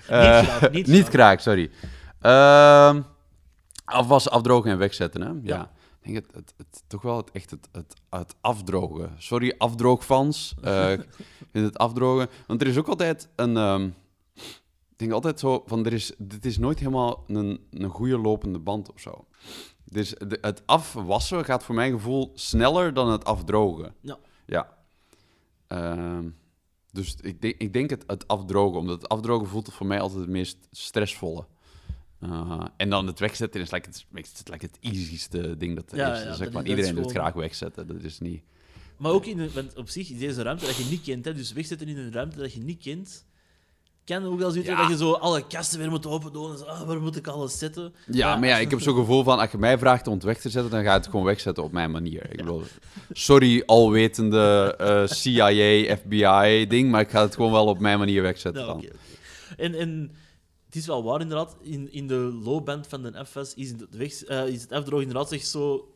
Graag, 0.00 0.70
niet 0.70 0.86
niet 0.86 1.08
graag. 1.08 1.12
graag, 1.12 1.40
sorry. 1.40 1.70
Ehm, 2.20 3.02
afwassen, 3.88 4.32
afdrogen 4.32 4.70
en 4.70 4.78
wegzetten, 4.78 5.20
hè? 5.20 5.28
Ja. 5.28 5.38
Ja. 5.42 5.70
denk 6.02 6.16
het, 6.16 6.34
het, 6.34 6.54
het, 6.56 6.82
toch 6.86 7.02
wel 7.02 7.16
het, 7.16 7.30
echt 7.30 7.50
het, 7.50 7.68
het, 7.72 7.94
het 8.10 8.34
afdrogen. 8.40 9.14
Sorry, 9.18 9.54
afdroogfans. 9.58 10.54
Ik 10.92 11.06
vind 11.52 11.64
het 11.66 11.78
afdrogen. 11.78 12.28
Want 12.46 12.60
er 12.60 12.66
is 12.66 12.76
ook 12.76 12.88
altijd 12.88 13.28
een... 13.36 13.56
ehm, 13.56 13.88
ik 14.90 15.04
denk 15.04 15.12
altijd 15.12 15.40
zo 15.40 15.62
van, 15.66 15.86
er 15.86 15.92
is, 15.92 16.12
dit 16.18 16.44
is 16.44 16.58
nooit 16.58 16.78
helemaal 16.78 17.24
een, 17.26 17.60
een 17.70 17.88
goede 17.88 18.18
lopende 18.18 18.58
band 18.58 18.92
of 18.92 19.00
zo. 19.00 19.24
Dus 19.84 20.08
de- 20.10 20.38
het 20.40 20.62
afwassen 20.66 21.44
gaat 21.44 21.64
voor 21.64 21.74
mijn 21.74 21.92
gevoel 21.92 22.30
sneller 22.34 22.94
dan 22.94 23.10
het 23.10 23.24
afdrogen. 23.24 23.94
Ja. 24.00 24.18
Ja. 24.46 24.76
Ehm, 25.66 26.28
dus 26.92 27.16
ik 27.20 27.40
denk, 27.40 27.54
ik 27.58 27.72
denk 27.72 27.90
het, 27.90 28.04
het 28.06 28.28
afdrogen, 28.28 28.78
omdat 28.78 29.02
het 29.02 29.08
afdrogen 29.10 29.48
voelt 29.48 29.72
voor 29.72 29.86
mij 29.86 30.00
altijd 30.00 30.20
het 30.20 30.28
meest 30.28 30.58
stressvolle. 30.70 31.46
Uh, 32.24 32.64
en 32.76 32.90
dan 32.90 33.06
het 33.06 33.18
wegzetten 33.18 33.60
is 33.60 33.70
like 33.70 33.88
het, 33.88 34.04
like 34.50 34.66
het 34.66 34.78
easyste 34.80 35.56
ding 35.56 35.74
dat 35.76 35.90
er 35.92 35.96
Ja, 35.98 36.12
is. 36.12 36.18
ja, 36.18 36.18
Dus 36.18 36.24
dat 36.28 36.36
zeg 36.36 36.52
maar, 36.52 36.62
is- 36.62 36.68
dat 36.68 36.78
is 36.78 36.84
iedereen 36.86 36.94
wil 36.94 37.04
het 37.04 37.12
graag 37.12 37.32
wegzetten. 37.34 37.86
Dat 37.86 38.02
is 38.02 38.18
niet... 38.18 38.42
Maar 38.96 39.12
ook 39.12 39.26
in 39.26 39.50
want 39.54 39.76
op 39.76 39.88
zich 39.88 40.10
is 40.10 40.18
deze 40.18 40.42
ruimte 40.42 40.66
dat 40.66 40.76
je 40.76 40.84
niet 40.90 41.02
kent, 41.02 41.24
hè, 41.24 41.34
dus 41.34 41.52
wegzetten 41.52 41.88
in 41.88 41.96
een 41.98 42.12
ruimte 42.12 42.38
dat 42.38 42.52
je 42.52 42.60
niet 42.60 42.82
kent, 42.82 43.24
kan 44.04 44.24
ook 44.24 44.38
wel 44.38 44.50
zoiets 44.50 44.68
Ja. 44.68 44.80
dat 44.80 44.88
je 44.90 44.96
zo 44.96 45.12
alle 45.12 45.46
kasten 45.46 45.78
weer 45.78 45.90
moet 45.90 46.06
open 46.06 46.32
doen. 46.32 46.52
En 46.52 46.58
zo, 46.58 46.64
ah, 46.64 46.82
waar 46.86 47.00
moet 47.00 47.16
ik 47.16 47.26
alles 47.26 47.58
zetten? 47.58 47.92
Ja, 48.06 48.36
maar 48.36 48.48
ja, 48.48 48.58
ik 48.58 48.70
heb 48.70 48.80
zo'n 48.80 48.94
gevoel 48.96 49.22
van, 49.22 49.38
als 49.38 49.50
je 49.50 49.58
mij 49.58 49.78
vraagt 49.78 50.06
om 50.06 50.14
het 50.14 50.22
weg 50.22 50.40
te 50.40 50.50
zetten, 50.50 50.70
dan 50.70 50.82
ga 50.84 50.90
je 50.92 50.96
het 50.98 51.06
gewoon 51.08 51.24
wegzetten 51.24 51.64
op 51.64 51.72
mijn 51.72 51.90
manier. 51.90 52.30
Ik 52.30 52.36
bedoel, 52.36 52.62
sorry, 53.12 53.62
alwetende 53.66 54.74
eh, 54.78 55.06
CIA, 55.06 55.96
FBI-ding, 55.96 56.90
maar 56.90 57.00
ik 57.00 57.10
ga 57.10 57.22
het 57.22 57.34
gewoon 57.34 57.52
wel 57.52 57.66
op 57.66 57.78
mijn 57.78 57.98
manier 57.98 58.22
wegzetten 58.22 58.68
oké. 58.74 58.88
En, 59.56 59.74
en 59.74 60.10
het 60.68 60.76
is 60.76 60.86
wel 60.86 61.04
waar, 61.04 61.20
inderdaad, 61.20 61.56
in, 61.60 61.92
in 61.92 62.06
de 62.06 62.38
lowband 62.44 62.86
van 62.86 63.02
de 63.02 63.24
FS 63.26 63.54
is 63.54 63.70
het, 63.70 63.86
weg, 63.90 64.24
eh, 64.24 64.46
is 64.46 64.62
het 64.62 64.72
afdrogen 64.72 65.06
inderdaad 65.06 65.32
echt 65.32 65.46
zo... 65.46 65.92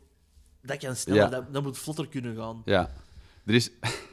Dat 0.61 0.77
kan 0.77 0.95
sneller, 0.95 1.21
Ja. 1.21 1.29
dat, 1.29 1.53
dat 1.53 1.63
moet 1.63 1.77
vlotter 1.77 2.07
kunnen 2.07 2.35
gaan. 2.35 2.61
Ja, 2.65 2.91
er 3.45 3.53
is... 3.53 3.71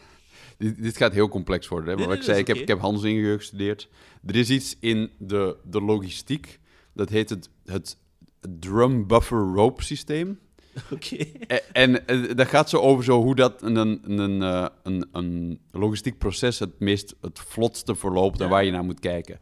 dit, 0.59 0.83
dit 0.83 0.97
gaat 0.97 1.13
heel 1.13 1.29
complex 1.29 1.69
worden, 1.69 1.89
hè? 1.89 1.95
maar 1.95 2.07
Nee, 2.07 2.17
wat 2.17 2.27
nee, 2.27 2.27
ik 2.27 2.33
zei, 2.33 2.41
ik 2.41 2.47
heb, 2.47 2.57
ik 2.57 2.69
heb 2.69 2.81
handelsingenieur 2.81 3.37
gestudeerd. 3.39 3.89
Er 4.27 4.37
is 4.37 4.51
iets 4.51 4.77
in 4.81 5.11
de, 5.19 5.57
de 5.65 5.81
logistiek, 5.81 6.61
dat 6.93 7.09
heet 7.09 7.31
het, 7.31 7.49
het 7.65 7.97
drum 8.41 9.07
buffer 9.07 9.39
rope 9.39 9.85
systeem. 9.85 10.39
Oké. 10.93 11.17
En, 11.47 11.61
en 11.73 12.07
eh, 12.07 12.37
dat 12.37 12.49
gaat 12.49 12.71
zo 12.71 12.79
over 12.79 13.05
zo 13.05 13.23
hoe 13.23 13.35
dat 13.35 13.63
een, 13.63 13.77
een, 13.77 14.21
een, 14.21 14.43
eh, 14.43 14.67
een, 14.83 15.09
een 15.13 15.61
logistiek 15.71 16.19
proces 16.19 16.59
het 16.59 16.81
meest 16.81 17.15
het 17.21 17.39
vlotste 17.39 17.95
verloopt 17.95 18.41
en 18.41 18.49
waar 18.49 18.65
je 18.65 18.71
naar 18.71 18.85
moet 18.85 19.01
kijken. 19.01 19.41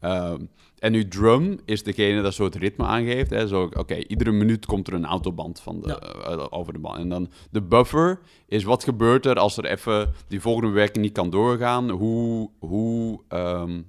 Ehm, 0.00 0.38
en 0.78 0.94
uw 0.94 1.08
drum 1.08 1.58
is 1.64 1.82
degene 1.82 2.22
dat 2.22 2.34
zo 2.34 2.44
het 2.44 2.54
ritme 2.54 2.84
aangeeft. 2.84 3.30
Hè? 3.30 3.46
Zo, 3.46 3.62
Oké, 3.76 3.94
iedere 3.94 4.30
minuut 4.32 4.66
komt 4.66 4.86
er 4.88 4.94
een 4.94 5.04
autoband 5.06 5.60
van 5.60 5.80
de, 5.80 5.88
Ja. 5.88 5.98
eh, 5.98 6.46
over 6.50 6.72
de 6.72 6.78
band. 6.78 6.98
En 6.98 7.08
dan 7.08 7.30
de 7.50 7.62
buffer 7.62 8.20
is 8.46 8.64
wat 8.64 8.84
gebeurt 8.84 9.26
er 9.26 9.36
als 9.38 9.56
er 9.56 9.64
even 9.64 10.12
die 10.28 10.40
volgende 10.40 10.70
werking 10.70 11.04
niet 11.04 11.12
kan 11.12 11.30
doorgaan. 11.30 11.90
Hoe, 11.90 12.50
hoe, 12.58 13.20
ehm, 13.28 13.82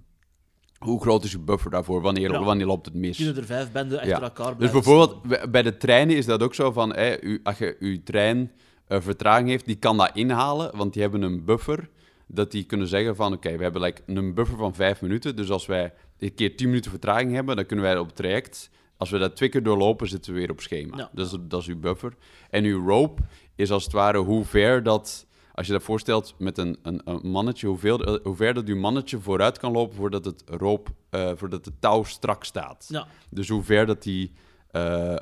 hoe 0.79 1.01
groot 1.01 1.23
is 1.23 1.31
je 1.31 1.39
buffer 1.39 1.71
daarvoor? 1.71 2.01
Wanneer, 2.01 2.31
Ja. 2.31 2.43
wanneer 2.43 2.65
loopt 2.65 2.85
het 2.85 2.95
mis? 2.95 3.17
Kunnen 3.17 3.35
er 3.35 3.45
vijf 3.45 3.71
benden 3.71 3.97
achter 3.97 4.13
Ja. 4.15 4.21
elkaar 4.21 4.57
Dus 4.57 4.71
bijvoorbeeld 4.71 5.51
bij 5.51 5.61
de 5.61 5.77
treinen 5.77 6.15
is 6.15 6.25
dat 6.25 6.43
ook 6.43 6.53
zo 6.55 6.71
van, 6.71 6.93
hè, 6.95 7.21
u, 7.21 7.39
als 7.43 7.57
je 7.57 7.75
uw 7.79 8.03
trein 8.03 8.51
eh, 8.87 9.01
vertraging 9.01 9.49
heeft, 9.49 9.65
die 9.65 9.75
kan 9.75 9.97
dat 9.97 10.11
inhalen, 10.13 10.77
want 10.77 10.93
die 10.93 11.01
hebben 11.01 11.21
een 11.21 11.45
buffer, 11.45 11.89
dat 12.33 12.51
die 12.51 12.63
kunnen 12.63 12.87
zeggen 12.87 13.15
van, 13.15 13.33
oké, 13.33 13.57
we 13.57 13.63
hebben 13.63 13.81
like, 13.81 14.01
een 14.05 14.33
buffer 14.33 14.57
van 14.57 14.75
vijf 14.75 15.01
minuten, 15.01 15.35
dus 15.35 15.49
als 15.49 15.65
wij 15.65 15.93
een 16.19 16.33
keer 16.33 16.55
tien 16.55 16.67
minuten 16.67 16.91
vertraging 16.91 17.33
hebben, 17.33 17.55
dan 17.55 17.65
kunnen 17.65 17.85
wij 17.85 17.97
op 17.97 18.05
het 18.05 18.15
traject, 18.15 18.69
als 18.97 19.09
we 19.09 19.17
dat 19.17 19.35
twee 19.35 19.49
keer 19.49 19.63
doorlopen, 19.63 20.07
zitten 20.07 20.33
we 20.33 20.39
weer 20.39 20.49
op 20.49 20.61
schema. 20.61 20.97
Ja. 20.97 21.09
Dat, 21.13 21.25
is, 21.25 21.37
dat 21.41 21.61
is 21.61 21.67
uw 21.67 21.79
buffer. 21.79 22.13
En 22.49 22.63
uw 22.63 22.87
rope 22.87 23.21
is 23.55 23.71
als 23.71 23.83
het 23.83 23.93
ware 23.93 24.17
hoe 24.17 24.45
ver 24.45 24.83
dat... 24.83 25.25
Als 25.53 25.67
je 25.67 25.73
dat 25.73 25.83
voorstelt 25.83 26.35
met 26.37 26.57
een, 26.57 26.77
een, 26.81 27.01
een 27.05 27.29
mannetje, 27.29 27.67
hoeveel, 27.67 28.03
eh, 28.03 28.23
hoe 28.23 28.35
ver 28.35 28.53
dat 28.53 28.67
uw 28.67 28.75
mannetje 28.75 29.19
vooruit 29.19 29.57
kan 29.57 29.71
lopen 29.71 29.95
voordat 29.95 30.25
het, 30.25 30.43
roop, 30.45 30.89
eh, 31.09 31.31
voordat 31.35 31.63
de 31.63 31.71
touw 31.79 32.03
strak 32.03 32.43
staat. 32.43 32.85
Ja, 32.89 33.07
Dus 33.29 33.49
hoe 33.49 33.63
ver 33.63 33.85
dat 33.85 34.03
die, 34.03 34.31
eh, 34.71 35.15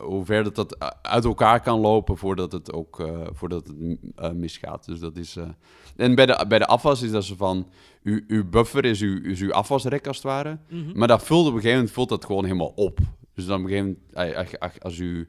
hoe 0.00 0.24
ver 0.24 0.44
dat, 0.44 0.54
dat 0.54 0.76
eh, 0.76 0.88
uit 1.02 1.24
elkaar 1.24 1.60
kan 1.60 1.80
lopen 1.80 2.16
voordat 2.16 2.52
het 2.52 2.72
ook 2.72 3.00
eh, 3.00 3.20
voordat 3.32 3.66
het 3.66 3.78
mm, 3.78 3.98
eh, 4.16 4.30
misgaat. 4.32 4.84
Dus 4.86 4.98
dat 4.98 5.16
is. 5.16 5.36
eh, 5.36 5.48
En 5.96 6.14
bij 6.14 6.26
de, 6.26 6.44
bij 6.48 6.58
de 6.58 6.66
afwas 6.66 7.02
is 7.02 7.10
dat 7.10 7.24
zo 7.24 7.34
van. 7.36 7.68
Uw, 8.02 8.20
uw 8.26 8.48
buffer 8.48 8.84
is 8.84 9.00
uw, 9.00 9.22
is 9.22 9.40
uw 9.40 9.52
afwasrek 9.52 10.06
als 10.06 10.16
het 10.16 10.24
ware. 10.26 10.58
Mhm. 10.68 10.98
Maar 10.98 11.08
dat 11.08 11.22
vult 11.22 11.40
op 11.40 11.46
een 11.46 11.52
gegeven 11.54 11.76
moment 11.76 11.90
vult 11.94 12.08
dat 12.08 12.24
gewoon 12.24 12.44
helemaal 12.44 12.72
op. 12.76 12.98
Dus 13.34 13.46
dan 13.46 13.58
op 13.58 13.64
een 13.64 13.70
gegeven 13.70 13.98
moment, 14.14 14.52
eh, 14.60 14.68
als, 14.82 14.98
u, 14.98 15.28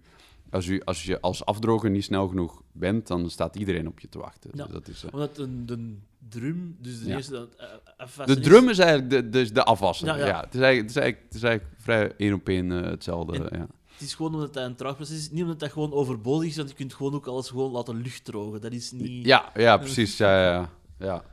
als, 0.49 0.67
u, 0.67 0.81
als 0.85 1.03
je 1.03 1.21
als 1.21 1.45
afdroger 1.45 1.89
niet 1.89 2.03
snel 2.03 2.27
genoeg 2.27 2.61
bent, 2.71 3.07
dan 3.07 3.29
staat 3.29 3.55
iedereen 3.55 3.87
op 3.87 3.99
je 3.99 4.09
te 4.09 4.17
wachten. 4.19 4.49
Ja. 4.53 4.63
Dus 4.63 4.73
dat 4.73 4.87
is, 4.87 5.03
eh, 5.03 5.13
omdat 5.13 5.37
een, 5.37 5.65
de 5.65 5.95
drum, 6.29 6.75
dus 6.79 6.99
de 7.03 7.09
Ja. 7.09 7.15
eerste... 7.15 7.31
Dat, 7.31 7.55
eh, 7.97 8.25
de 8.25 8.35
is- 8.39 8.45
drum 8.45 8.69
is 8.69 8.79
eigenlijk 8.79 9.09
de, 9.09 9.29
de, 9.29 9.51
de 9.51 9.63
afwasser. 9.63 10.07
Ja. 10.07 10.39
Het, 10.39 10.53
is 10.55 10.61
eigenlijk, 10.61 10.81
het, 10.81 10.89
is 10.89 10.95
eigenlijk, 10.95 11.23
het 11.25 11.35
is 11.35 11.43
eigenlijk 11.43 11.75
vrij 11.81 12.13
één 12.17 12.33
op 12.33 12.47
één 12.49 12.71
eh, 12.83 12.89
hetzelfde. 12.89 13.49
En-. 13.49 13.69
Het 13.99 14.07
is 14.07 14.13
gewoon 14.15 14.33
omdat 14.33 14.53
dat 14.53 14.65
een 14.65 14.75
traag 14.75 14.95
proces 14.95 15.17
is. 15.17 15.31
Niet 15.31 15.41
omdat 15.43 15.59
dat 15.59 15.71
gewoon 15.71 15.93
overbodig 15.93 16.49
is, 16.49 16.55
want 16.57 16.69
je 16.69 16.75
kunt 16.75 16.93
gewoon 16.93 17.13
ook 17.13 17.27
alles 17.27 17.49
gewoon 17.49 17.71
laten 17.71 18.01
lucht 18.01 18.25
drogen. 18.25 18.61
Dat 18.61 18.71
is 18.71 18.91
niet... 18.91 19.25
Ja, 19.25 19.51
ja, 19.55 19.77
precies. 19.85 20.17
Ja, 20.17 20.41
ja, 20.51 20.69
ja. 20.99 21.23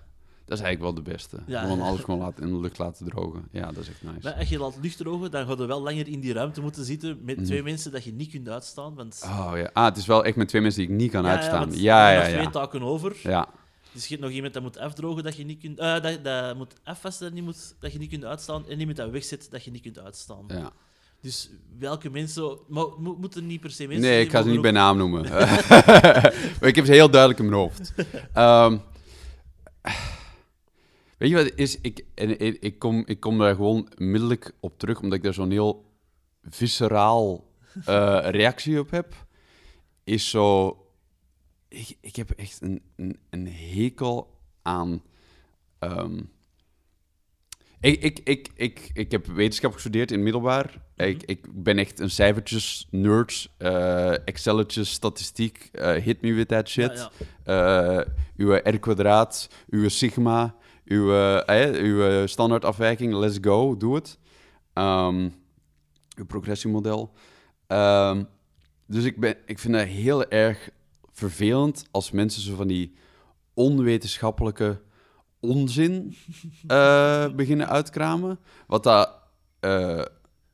Dat 0.45 0.59
is 0.59 0.65
eigenlijk 0.65 0.81
wel 0.95 1.05
de 1.05 1.11
beste. 1.11 1.39
Ja, 1.47 1.61
gewoon 1.63 1.81
alles 1.81 2.01
gewoon 2.01 2.21
laten, 2.21 2.43
in 2.43 2.49
de 2.53 2.61
lucht 2.61 2.79
laten 2.79 3.07
drogen. 3.07 3.49
Ja, 3.51 3.67
dat 3.67 3.77
is 3.77 3.89
echt 3.89 4.03
nice. 4.03 4.19
Maar 4.23 4.33
als 4.35 4.49
je 4.49 4.59
laat 4.59 4.79
lucht 4.83 4.97
drogen, 4.97 5.31
dan 5.31 5.47
ga 5.47 5.55
je 5.59 5.67
wel 5.67 5.83
langer 5.83 6.09
in 6.09 6.21
die 6.21 6.33
ruimte 6.33 6.61
moeten 6.61 6.85
zitten 6.85 7.19
met 7.23 7.37
Mhm. 7.37 7.45
twee 7.45 7.63
mensen 7.63 7.93
dat 7.93 8.05
je 8.05 8.13
niet 8.13 8.31
kunt 8.31 8.49
uitstaan. 8.49 8.95
Want... 8.95 9.21
Oh 9.25 9.53
ja. 9.55 9.71
Ah, 9.73 9.85
het 9.85 9.97
is 9.97 10.07
wel 10.07 10.25
echt 10.25 10.37
met 10.37 10.49
twee 10.49 10.63
mensen 10.63 10.81
die 10.81 10.91
ik 10.91 10.97
niet 10.97 11.11
kan 11.11 11.27
uitstaan. 11.27 11.73
Ja, 11.73 12.11
er 12.13 12.19
ja, 12.21 12.27
ja. 12.27 12.35
twee 12.35 12.51
taken 12.51 12.83
over. 12.83 13.17
Ja, 13.23 13.49
Dus 13.93 14.03
je 14.03 14.09
hebt 14.15 14.21
nog 14.27 14.31
iemand 14.35 14.55
dat 14.55 14.63
moet 14.63 14.79
afdrogen 14.79 15.23
dat 15.23 15.37
je 15.37 15.45
niet 15.45 15.61
kunt... 15.61 15.79
eh, 15.79 16.01
dat, 16.01 16.25
dat 16.25 16.57
moet 16.57 16.75
afwassen 16.85 17.25
dat, 17.25 17.35
niet 17.35 17.45
moet, 17.45 17.75
dat 17.81 17.93
je 17.93 17.99
niet 17.99 18.11
kunt 18.11 18.25
uitstaan. 18.25 18.69
En 18.69 18.79
iemand 18.81 18.97
dat 18.97 19.11
wegzet 19.11 19.49
dat 19.51 19.65
je 19.65 19.71
niet 19.71 19.83
kunt 19.83 19.99
uitstaan. 19.99 20.45
ja. 20.49 20.73
Dus 21.21 21.51
welke 21.79 22.11
mensen... 22.11 22.59
Maar 22.69 22.85
mo- 22.99 23.17
moeten 23.21 23.47
niet 23.47 23.61
per 23.61 23.71
se 23.71 23.87
mensen... 23.87 24.11
Nee, 24.11 24.25
ik 24.25 24.31
ga 24.31 24.43
ze 24.43 24.49
niet 24.49 24.61
bij 24.61 24.71
naam 24.71 24.97
noemen. 24.99 25.23
maar 26.61 26.63
ik 26.69 26.75
heb 26.77 26.85
ze 26.85 26.93
heel 26.93 27.11
duidelijk 27.11 27.41
in 27.41 27.47
mijn 27.49 27.61
hoofd. 27.61 27.93
Ehm, 28.33 28.79
weet 31.19 31.31
je 31.31 31.35
wat 31.35 31.53
is? 31.55 31.81
Ik, 31.81 32.05
en, 32.15 32.39
en- 32.39 32.61
ik, 32.63 32.79
kom, 32.79 33.03
ik 33.07 33.21
kom 33.21 33.39
daar 33.39 33.55
gewoon 33.55 33.89
onmiddellijk 33.99 34.55
op 34.61 34.79
terug, 34.79 35.01
omdat 35.01 35.19
ik 35.19 35.25
daar 35.25 35.35
zo'n 35.35 35.51
heel 35.51 35.85
visceraal 36.43 37.45
eh, 37.85 38.19
reactie 38.39 38.79
op 38.81 38.91
heb. 38.91 39.27
Is 40.05 40.31
zo... 40.31 40.77
Ik, 41.69 41.97
ik 42.01 42.17
heb 42.17 42.31
echt 42.31 42.61
een, 42.63 42.83
een, 42.97 43.19
een 43.31 43.47
hekel 43.49 44.39
aan... 44.63 45.03
ehm, 45.79 46.21
ik, 47.81 48.03
ik, 48.03 48.21
ik, 48.25 48.49
ik, 48.55 48.91
ik 48.93 49.11
heb 49.11 49.27
wetenschap 49.27 49.73
gestudeerd 49.73 50.11
in 50.13 50.23
middelbaar. 50.23 50.83
ik, 50.97 51.23
ik 51.23 51.47
ben 51.63 51.79
echt 51.79 52.01
een 52.01 52.11
cijfertjes 52.11 52.87
nerd. 52.91 53.51
eh 53.59 54.29
Excelletjes, 54.29 54.93
statistiek. 54.93 55.69
eh, 55.73 55.93
hit 56.03 56.21
me 56.21 56.33
with 56.33 56.49
that 56.49 56.69
shit. 56.69 57.09
Eh, 57.45 58.01
uw 58.37 58.53
R 58.55 58.79
kwadraat, 58.79 59.49
uw 59.71 59.89
sigma, 59.89 60.55
uw, 60.85 61.11
uw 61.75 62.27
standaardafwijking, 62.27 63.15
let's 63.15 63.39
go, 63.41 63.77
doe 63.77 63.95
het. 63.95 64.19
Ehm, 64.73 65.29
uw 66.17 66.25
progressiemodel. 66.27 67.13
Ehm, 67.67 68.25
dus 68.87 69.05
ik, 69.05 69.21
ben, 69.21 69.37
ik 69.47 69.59
vind 69.59 69.75
het 69.75 69.89
heel 69.89 70.29
erg 70.29 70.71
vervelend 71.13 71.85
als 71.91 72.11
mensen 72.11 72.43
zo 72.43 72.55
van 72.55 72.67
die 72.67 72.95
onwetenschappelijke 73.55 74.81
onzin 75.41 76.17
eh, 76.67 77.29
beginnen 77.35 77.69
uitkramen. 77.69 78.39
Wat 78.67 78.83
dat... 78.83 79.11
eh, 79.61 80.03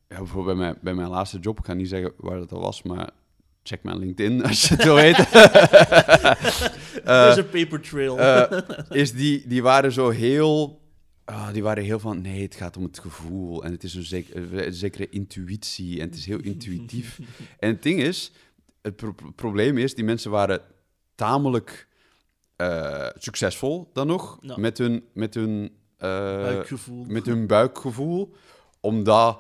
ja, 0.09 0.18
bijvoorbeeld 0.18 0.57
bij 0.57 0.66
mijn, 0.66 0.79
bij 0.83 0.95
mijn 0.95 1.09
laatste 1.09 1.38
job, 1.38 1.59
ik 1.59 1.64
ga 1.64 1.73
niet 1.75 1.88
zeggen 1.88 2.12
waar 2.16 2.38
dat 2.38 2.53
al 2.53 2.61
was, 2.61 2.83
maar 2.83 3.11
check 3.62 3.83
mijn 3.83 3.99
LinkedIn 3.99 4.45
als 4.45 4.68
je 4.68 4.75
het 4.75 4.85
wil 4.85 4.95
weten. 5.07 5.27
There's 7.05 7.38
a 7.38 7.42
paper 7.51 7.81
trail. 7.81 8.18
Eh, 8.18 8.61
is 8.88 9.12
die, 9.12 9.47
die 9.49 9.62
waren 9.62 9.92
zo 9.92 10.11
heel. 10.11 10.81
ah, 11.25 11.53
die 11.53 11.62
waren 11.62 11.85
heel 11.85 11.99
van. 11.99 12.21
Nee, 12.21 12.42
het 12.42 12.55
gaat 12.55 12.77
om 12.77 12.83
het 12.83 12.99
gevoel. 12.99 13.64
En 13.64 13.73
het 13.73 13.85
is 13.85 13.95
een, 13.95 14.03
zek- 14.05 14.35
een 14.35 14.75
zekere 14.75 15.09
intuïtie. 15.09 16.01
En 16.01 16.07
het 16.07 16.16
is 16.16 16.27
heel 16.27 16.40
intuïtief. 16.40 17.18
en 17.59 17.68
het 17.68 17.83
ding 17.83 18.01
is. 18.01 18.33
Het 18.83 18.97
pro- 18.97 19.12
pro- 19.12 19.31
probleem 19.31 19.79
is. 19.79 19.95
Die 19.95 20.05
mensen 20.05 20.31
waren 20.31 20.61
tamelijk 21.14 21.88
eh, 22.70 23.09
succesvol 23.18 23.90
dan 23.92 24.07
nog. 24.07 24.38
Ja. 24.40 24.57
Met 24.57 24.79
hun. 24.79 25.05
Met 25.14 25.35
hun 25.35 25.72
eh, 25.96 26.09
Buikgevoel. 26.42 27.05
met 27.09 27.27
hun 27.27 27.46
buikgevoel. 27.46 28.33
Omdat, 28.81 29.38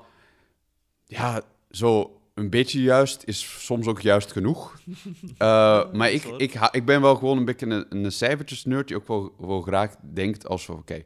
ja, 1.04 1.42
zo 1.70 2.16
een 2.34 2.50
beetje 2.50 2.82
juist 2.82 3.22
is 3.24 3.64
soms 3.64 3.86
ook 3.86 4.00
juist 4.00 4.32
genoeg. 4.32 4.74
Eh, 5.38 5.92
maar 5.92 6.10
ik, 6.10 6.24
ik, 6.24 6.54
ik 6.70 6.84
ben 6.84 7.00
wel 7.00 7.14
gewoon 7.14 7.38
een 7.38 7.44
beetje 7.44 7.66
een, 7.66 7.86
een 8.04 8.12
cijfertjes 8.12 8.64
nerd 8.64 8.88
die 8.88 8.96
ook 8.96 9.06
wel, 9.08 9.34
wel 9.38 9.60
graag 9.60 9.94
denkt 10.12 10.48
als 10.48 10.64
van, 10.64 10.76
oké, 10.76 11.02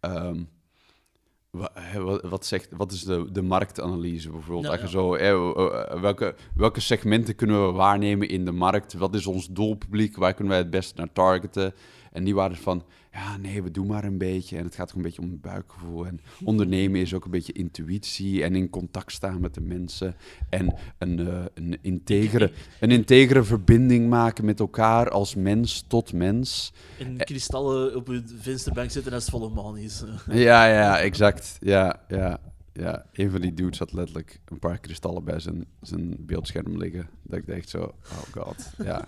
ehm, 0.00 0.14
wa- 0.24 0.34
hè, 0.34 0.44
wat, 1.50 2.22
wat, 2.22 2.46
zegt, 2.46 2.68
wat 2.76 2.92
is 2.92 3.04
de, 3.04 3.32
de 3.32 3.42
marktanalyse 3.42 4.30
bijvoorbeeld? 4.30 4.80
Ja. 4.80 4.86
zo, 4.86 5.16
welke, 6.00 6.34
welke 6.54 6.80
segmenten 6.80 7.34
kunnen 7.34 7.66
we 7.66 7.72
waarnemen 7.72 8.28
in 8.28 8.44
de 8.44 8.52
markt? 8.52 8.92
Wat 8.92 9.14
is 9.14 9.26
ons 9.26 9.46
doelpubliek? 9.46 10.16
Waar 10.16 10.34
kunnen 10.34 10.52
wij 10.52 10.62
het 10.62 10.70
best 10.70 10.96
naar 10.96 11.12
targeten? 11.12 11.74
En 12.12 12.24
die 12.24 12.34
waren 12.34 12.56
van, 12.56 12.84
ja, 13.12 13.36
nee, 13.36 13.62
we 13.62 13.70
doen 13.70 13.86
maar 13.86 14.04
een 14.04 14.18
beetje. 14.18 14.56
En 14.56 14.64
het 14.64 14.74
gaat 14.74 14.90
ook 14.90 14.96
een 14.96 15.02
beetje 15.02 15.22
om 15.22 15.30
het 15.30 15.40
buikgevoel. 15.40 16.06
En 16.06 16.20
ondernemen 16.44 17.00
is 17.00 17.14
ook 17.14 17.24
een 17.24 17.30
beetje 17.30 17.52
intuïtie 17.52 18.42
en 18.42 18.54
in 18.54 18.70
contact 18.70 19.12
staan 19.12 19.40
met 19.40 19.54
de 19.54 19.60
mensen. 19.60 20.14
En 20.48 20.74
een, 20.98 21.28
eh, 21.28 21.44
een, 21.54 21.78
integere, 21.82 22.52
een 22.80 22.90
integere 22.90 23.42
verbinding 23.42 24.08
maken 24.08 24.44
met 24.44 24.60
elkaar 24.60 25.10
als 25.10 25.34
mens 25.34 25.84
tot 25.86 26.12
mens. 26.12 26.72
In 26.98 27.16
kristallen 27.16 27.96
op 27.96 28.06
je 28.06 28.22
vensterbank 28.40 28.90
zitten 28.90 29.12
als 29.12 29.22
het 29.22 29.32
volle 29.32 29.50
maan 29.50 29.76
is. 29.76 30.02
Ja, 30.30 30.66
ja, 30.66 30.98
exact. 30.98 31.56
Ja, 31.60 32.00
ja, 32.08 32.40
ja. 32.72 33.06
Een 33.12 33.30
van 33.30 33.40
die 33.40 33.54
dudes 33.54 33.78
had 33.78 33.92
letterlijk 33.92 34.40
een 34.44 34.58
paar 34.58 34.78
kristallen 34.78 35.24
bij 35.24 35.40
zijn, 35.40 35.64
zijn 35.80 36.16
beeldscherm 36.18 36.76
liggen. 36.76 37.08
Dat 37.22 37.38
ik 37.38 37.46
dacht 37.46 37.68
zo, 37.68 37.82
oh 37.82 38.42
god. 38.42 38.70
Ja, 38.84 39.04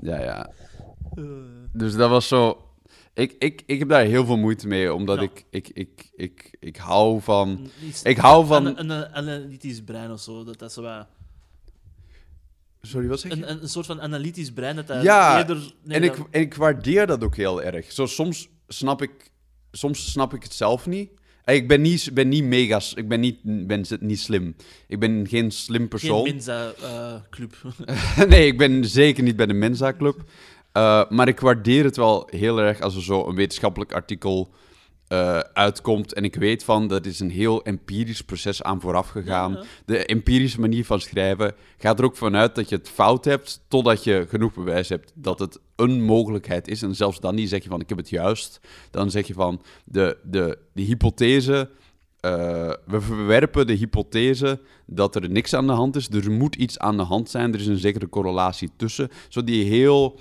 ja, 0.00 0.20
ja. 0.20 0.50
Eh, 1.16 1.24
Dus 1.72 1.94
dat 1.94 2.10
was 2.10 2.28
zo... 2.28 2.58
Ik, 3.14 3.34
ik, 3.38 3.62
ik 3.66 3.78
heb 3.78 3.88
daar 3.88 4.04
heel 4.04 4.24
veel 4.26 4.36
moeite 4.36 4.66
mee, 4.66 4.94
omdat 4.94 5.16
Ja. 5.16 5.22
ik, 5.22 5.44
ik, 5.50 5.68
ik, 5.72 6.10
ik, 6.16 6.56
ik 6.60 6.76
hou 6.76 7.20
van... 7.22 7.68
iets- 7.88 8.02
Ik 8.02 8.16
hou 8.16 8.46
van... 8.46 8.66
Een, 8.66 8.80
een, 8.80 8.90
een 8.90 9.14
analytisch 9.14 9.82
brein 9.82 10.10
of 10.12 10.20
zo. 10.20 10.44
Dat, 10.44 10.58
dat 10.58 10.68
is 10.68 10.74
zo 10.74 10.82
wat- 10.82 11.06
Sorry, 12.82 13.08
wat 13.08 13.20
zeg 13.20 13.34
je? 13.36 13.46
een, 13.46 13.62
een, 13.62 13.68
soort 13.68 13.86
van 13.86 14.00
analytisch 14.00 14.52
brein 14.52 14.76
dat 14.76 14.86
dat 14.86 15.02
Ja, 15.02 15.38
eerder... 15.38 15.72
nee, 15.84 15.96
en, 15.96 16.02
ik, 16.02 16.16
en 16.30 16.40
ik 16.40 16.54
waardeer 16.54 17.06
dat 17.06 17.24
ook 17.24 17.36
heel 17.36 17.62
erg. 17.62 17.92
Zo, 17.92 18.06
soms, 18.06 18.48
snap 18.68 19.02
ik, 19.02 19.30
soms 19.72 20.10
snap 20.10 20.34
ik 20.34 20.42
het 20.42 20.52
zelf 20.54 20.86
niet. 20.86 21.10
En 21.44 21.54
Ik 21.54 21.68
ben 21.68 21.80
niet, 21.80 22.10
ben 22.12 22.28
niet 22.28 22.44
mega... 22.44 22.80
s- 22.80 22.94
Ik 22.94 23.08
ben 23.08 23.20
niet, 23.20 23.38
ben 23.66 23.84
niet 24.00 24.20
slim. 24.20 24.56
Ik 24.88 24.98
ben 24.98 25.26
geen 25.28 25.50
slim 25.50 25.78
geen 25.78 25.88
persoon. 25.88 26.22
Mensa-club. 26.22 27.56
nee, 28.28 28.46
ik 28.46 28.58
ben 28.58 28.84
zeker 28.84 29.22
niet 29.22 29.36
bij 29.36 29.46
de 29.46 29.52
Mensa 29.54 29.92
Eh, 30.74 31.02
maar 31.08 31.28
ik 31.28 31.40
waardeer 31.40 31.84
het 31.84 31.96
wel 31.96 32.28
heel 32.30 32.58
erg 32.58 32.80
als 32.80 32.96
er 32.96 33.02
zo 33.02 33.26
een 33.26 33.34
wetenschappelijk 33.34 33.92
artikel 33.92 34.48
eh, 35.08 35.38
uitkomt. 35.38 36.14
En 36.14 36.24
ik 36.24 36.34
weet 36.34 36.64
van, 36.64 36.88
dat 36.88 37.06
is 37.06 37.20
een 37.20 37.30
heel 37.30 37.62
empirisch 37.62 38.22
proces 38.22 38.62
aan 38.62 38.80
vooraf 38.80 39.08
gegaan. 39.08 39.52
Ja, 39.52 39.58
ja. 39.58 39.64
De 39.86 40.06
empirische 40.06 40.60
manier 40.60 40.84
van 40.84 41.00
schrijven 41.00 41.54
gaat 41.78 41.98
er 41.98 42.04
ook 42.04 42.16
vanuit 42.16 42.54
dat 42.54 42.68
je 42.68 42.76
het 42.76 42.88
fout 42.88 43.24
hebt, 43.24 43.64
totdat 43.68 44.04
je 44.04 44.26
genoeg 44.28 44.54
bewijs 44.54 44.88
hebt 44.88 45.12
dat 45.14 45.38
het 45.38 45.58
een 45.76 46.02
mogelijkheid 46.02 46.68
is. 46.68 46.82
En 46.82 46.94
zelfs 46.94 47.20
dan 47.20 47.34
niet 47.34 47.48
zeg 47.48 47.62
je 47.62 47.68
van, 47.68 47.80
ik 47.80 47.88
heb 47.88 47.98
het 47.98 48.10
juist. 48.10 48.60
Dan 48.90 49.10
zeg 49.10 49.26
je 49.26 49.34
van, 49.34 49.62
de, 49.84 50.18
de, 50.22 50.58
de 50.72 50.82
hypothese... 50.82 51.70
eh, 52.20 52.30
we 52.86 53.00
verwerpen 53.00 53.66
de 53.66 53.72
hypothese 53.74 54.60
dat 54.86 55.14
er 55.14 55.30
niks 55.30 55.54
aan 55.54 55.66
de 55.66 55.72
hand 55.72 55.96
is. 55.96 56.08
Er 56.08 56.30
moet 56.30 56.54
iets 56.54 56.78
aan 56.78 56.96
de 56.96 57.02
hand 57.02 57.30
zijn. 57.30 57.52
Er 57.54 57.60
is 57.60 57.66
een 57.66 57.78
zekere 57.78 58.08
correlatie 58.08 58.70
tussen. 58.76 59.08
Zo 59.28 59.44
die 59.44 59.64
heel 59.64 60.18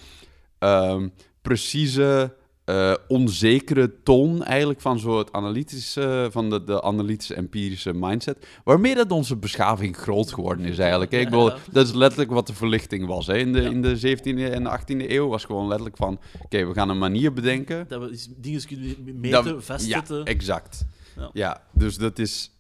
ehm, 0.64 1.08
precieze, 1.42 2.36
eh, 2.66 2.94
onzekere 3.08 3.94
toon 4.04 4.44
eigenlijk 4.44 4.82
van 4.82 5.00
zo 5.00 5.18
het 5.18 5.32
analytische, 5.32 6.28
van 6.32 6.50
de, 6.50 6.64
de 6.64 6.82
analytische 6.82 7.34
empirische 7.36 7.94
mindset, 7.94 8.48
waarmee 8.64 8.96
dat 8.96 9.12
onze 9.12 9.36
beschaving 9.36 9.98
groot 9.98 10.34
geworden 10.34 10.66
is 10.66 10.78
eigenlijk. 10.80 11.12
hè. 11.12 11.18
Ik 11.18 11.26
bedoel, 11.30 11.52
dat 11.72 11.86
is 11.88 11.94
letterlijk 11.94 12.32
wat 12.32 12.48
de 12.48 12.54
verlichting 12.54 13.06
was. 13.08 13.28
Hè. 13.28 13.38
In, 13.38 13.54
de, 13.54 13.62
Ja. 13.62 13.70
in 13.70 13.82
de 13.82 13.98
17e 13.98 14.52
en 14.52 14.64
de 14.64 14.70
18e 14.80 15.10
eeuw 15.12 15.28
was 15.28 15.46
gewoon 15.46 15.68
letterlijk 15.68 15.98
van, 15.98 16.20
oké, 16.44 16.66
we 16.68 16.74
gaan 16.74 16.90
een 16.90 16.98
manier 16.98 17.34
bedenken. 17.34 17.86
dat 17.88 18.02
we 18.02 18.26
dingen 18.38 18.66
kunnen 18.68 18.96
meten, 19.20 19.44
Dat- 19.44 19.64
vastzetten. 19.64 20.18
Ja, 20.18 20.24
exact. 20.24 20.86
Ja. 21.18 21.30
Ja. 21.34 21.64
dus 21.74 21.98
dat 21.98 22.20
is... 22.20 22.52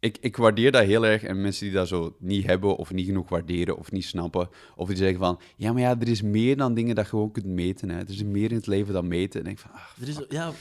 Ik, 0.00 0.18
ik 0.20 0.36
waardeer 0.36 0.72
dat 0.72 0.84
heel 0.84 1.06
erg. 1.06 1.22
En 1.22 1.40
mensen 1.40 1.64
die 1.64 1.74
dat 1.74 1.88
zo 1.88 2.16
niet 2.18 2.46
hebben, 2.46 2.76
of 2.76 2.92
niet 2.92 3.06
genoeg 3.06 3.28
waarderen, 3.28 3.76
of 3.78 3.92
niet 3.92 4.04
snappen, 4.04 4.48
of 4.76 4.88
die 4.88 4.96
zeggen 4.96 5.18
van... 5.18 5.40
Ja, 5.56 5.72
maar 5.72 5.82
ja, 5.82 6.00
er 6.00 6.08
is 6.08 6.22
meer 6.22 6.56
dan 6.56 6.74
dingen 6.74 6.94
dat 6.94 7.04
je 7.04 7.10
gewoon 7.10 7.32
kunt 7.32 7.46
meten. 7.46 7.88
Hè. 7.90 7.98
Er 7.98 8.10
is 8.10 8.22
meer 8.24 8.50
in 8.50 8.56
het 8.56 8.66
leven 8.66 8.92
dan 8.92 9.08
meten. 9.08 9.40
En 9.44 9.46
ik 9.50 9.56
denk 9.56 9.58
van... 9.58 9.80
ah, 9.80 10.02
Er 10.02 10.08
is, 10.08 10.24
ja, 10.28 10.52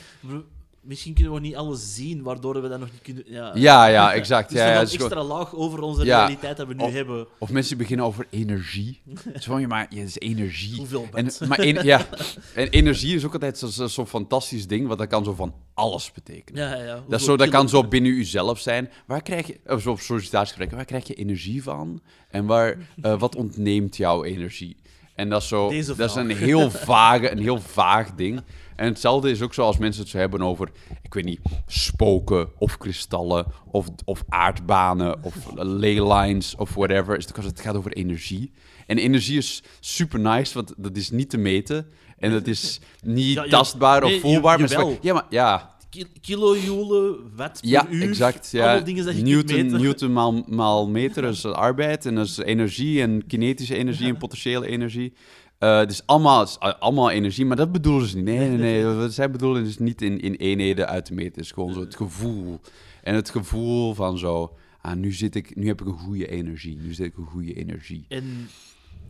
misschien 0.81 1.13
kunnen 1.13 1.33
we 1.33 1.39
niet 1.39 1.55
alles 1.55 1.95
zien, 1.95 2.23
waardoor 2.23 2.61
we 2.61 2.69
dat 2.69 2.79
nog 2.79 2.91
niet 2.91 3.01
kunnen... 3.01 3.23
Ja, 3.25 3.51
ja, 3.55 3.85
ja, 3.87 4.13
exact. 4.13 4.49
Dus 4.49 4.57
ja, 4.59 4.63
nog 4.65 4.73
ja, 4.73 4.79
een 4.79 4.85
het 4.85 4.93
is 4.93 4.95
gewoon- 5.01 5.11
extra 5.11 5.35
laag 5.37 5.55
over 5.55 5.81
onze 5.81 6.03
realiteit 6.03 6.57
dat 6.57 6.67
we 6.67 6.73
nu 6.73 6.83
Of- 6.83 6.91
hebben. 6.91 7.27
Of 7.39 7.49
mensen 7.51 7.77
beginnen 7.77 8.05
over 8.05 8.27
energie. 8.29 9.01
Zo 9.39 9.51
van, 9.51 9.61
ja, 9.61 9.67
maar 9.67 9.85
het 9.89 9.93
is 9.97 10.19
energie. 10.19 10.77
Hoeveel 10.77 11.07
En, 11.13 11.27
maar 11.47 11.59
en- 11.59 11.85
ja, 11.85 12.05
en 12.53 12.67
energie 12.69 13.15
is 13.15 13.25
ook 13.25 13.33
altijd 13.33 13.57
zo'n 13.57 13.69
zo, 13.69 13.87
zo'n 13.87 14.07
fantastisch 14.07 14.67
ding, 14.67 14.87
want 14.87 14.99
dat 14.99 15.07
kan 15.07 15.23
zo 15.23 15.33
van 15.33 15.53
alles 15.73 16.11
betekenen. 16.11 16.69
Ja, 16.69 16.83
ja. 16.83 17.03
Dat, 17.07 17.21
zo, 17.21 17.37
dat 17.37 17.49
kan 17.49 17.69
zo 17.69 17.83
binnen 17.83 18.13
jezelf 18.15 18.59
zijn. 18.59 18.89
Waar 19.05 19.21
krijg 19.21 19.47
je, 19.47 19.59
of 19.67 19.81
zo 19.81 19.91
op 19.91 19.99
sollicitatiegesprekken, 19.99 20.77
waar 20.77 20.85
krijg 20.85 21.07
je 21.07 21.13
energie 21.13 21.63
van? 21.63 22.01
En 22.29 22.45
waar, 22.45 22.77
eh, 23.01 23.19
wat 23.19 23.35
ontneemt 23.35 23.97
jouw 23.97 24.23
energie? 24.23 24.77
En 25.15 25.29
dat 25.29 25.41
is, 25.41 25.47
zo, 25.47 25.69
dat 25.95 26.09
is 26.09 26.15
een 26.15 26.29
heel, 26.29 26.71
vage, 26.71 27.31
een 27.31 27.37
heel 27.41 27.59
vaag 27.81 28.15
ding. 28.15 28.41
En 28.79 28.85
hetzelfde 28.87 29.29
is 29.31 29.41
ook 29.41 29.53
zo 29.53 29.61
als 29.61 29.77
mensen 29.77 30.01
het 30.01 30.11
zo 30.11 30.17
hebben 30.17 30.41
over, 30.41 30.69
ik 31.01 31.13
weet 31.13 31.25
niet, 31.25 31.39
spoken 31.67 32.49
of 32.57 32.77
kristallen 32.77 33.45
of, 33.71 33.87
of 34.05 34.23
aardbanen 34.29 35.23
of 35.23 35.35
ley 35.55 36.13
lines 36.13 36.55
of 36.55 36.73
whatever. 36.73 37.17
Is 37.17 37.25
het, 37.35 37.59
gaat 37.59 37.75
over 37.75 37.91
energie. 37.93 38.51
En 38.85 38.97
energie 38.97 39.37
is 39.37 39.63
super 39.79 40.19
nice, 40.19 40.53
want 40.53 40.73
dat 40.77 40.97
is 40.97 41.09
niet 41.09 41.29
te 41.29 41.37
meten. 41.37 41.87
En 42.17 42.31
dat 42.31 42.47
is 42.47 42.79
niet 43.03 43.33
Ja, 43.33 43.47
tastbaar 43.47 44.01
nee, 44.01 44.15
of 44.15 44.21
voelbaar. 44.21 44.59
je- 44.59 44.75
maar 44.77 44.97
ja, 45.01 45.13
maar 45.13 45.25
ja, 45.29 45.77
Ki- 45.89 46.05
Kilojoule, 46.21 47.17
watt 47.35 47.61
per 47.61 47.69
ja, 47.69 47.87
uur. 47.89 48.01
exact. 48.01 48.51
Ja. 48.51 48.63
Allemaal 48.65 48.83
dingen 48.83 49.05
dat 49.05 49.15
je 49.15 49.21
Newton. 49.23 49.65
Newton 49.81 50.13
maal, 50.13 50.43
maal 50.61 50.87
meter 50.89 51.23
is 51.23 51.45
arbeid 51.45 52.05
en 52.05 52.15
dat 52.15 52.25
is 52.25 52.37
energie 52.37 53.01
en 53.01 53.27
kinetische 53.27 53.75
energie 53.75 54.07
en 54.07 54.17
potentiële 54.17 54.67
energie. 54.67 55.13
Eh 55.59 55.85
dus 55.85 56.05
allemaal, 56.05 56.39
het 56.39 56.49
is 56.49 56.57
allemaal 56.57 57.09
energie, 57.09 57.45
maar 57.45 57.57
dat 57.57 57.71
bedoelen 57.71 58.07
ze 58.07 58.15
niet. 58.15 58.25
Nee, 58.25 58.49
nee, 58.49 58.57
nee. 58.57 58.85
Wat 58.85 59.13
zij 59.13 59.31
bedoelen 59.31 59.65
is 59.65 59.77
niet 59.77 60.01
in, 60.01 60.19
in 60.19 60.33
eenheden 60.33 60.87
uit 60.87 61.05
te 61.05 61.13
meten. 61.13 61.31
Het 61.31 61.43
is 61.43 61.51
gewoon 61.51 61.73
zo 61.73 61.79
het 61.79 61.95
gevoel. 61.95 62.59
En 63.03 63.15
het 63.15 63.29
gevoel 63.29 63.93
van 63.93 64.17
zo, 64.17 64.57
ah, 64.81 64.95
nu, 64.95 65.11
zit 65.11 65.35
ik, 65.35 65.55
nu 65.55 65.67
heb 65.67 65.81
ik 65.81 65.87
een 65.87 65.97
goede 65.97 66.27
energie. 66.27 66.77
Nu 66.77 66.93
zit 66.93 67.05
ik 67.05 67.17
een 67.17 67.25
goede 67.25 67.53
energie. 67.53 68.05
En 68.07 68.49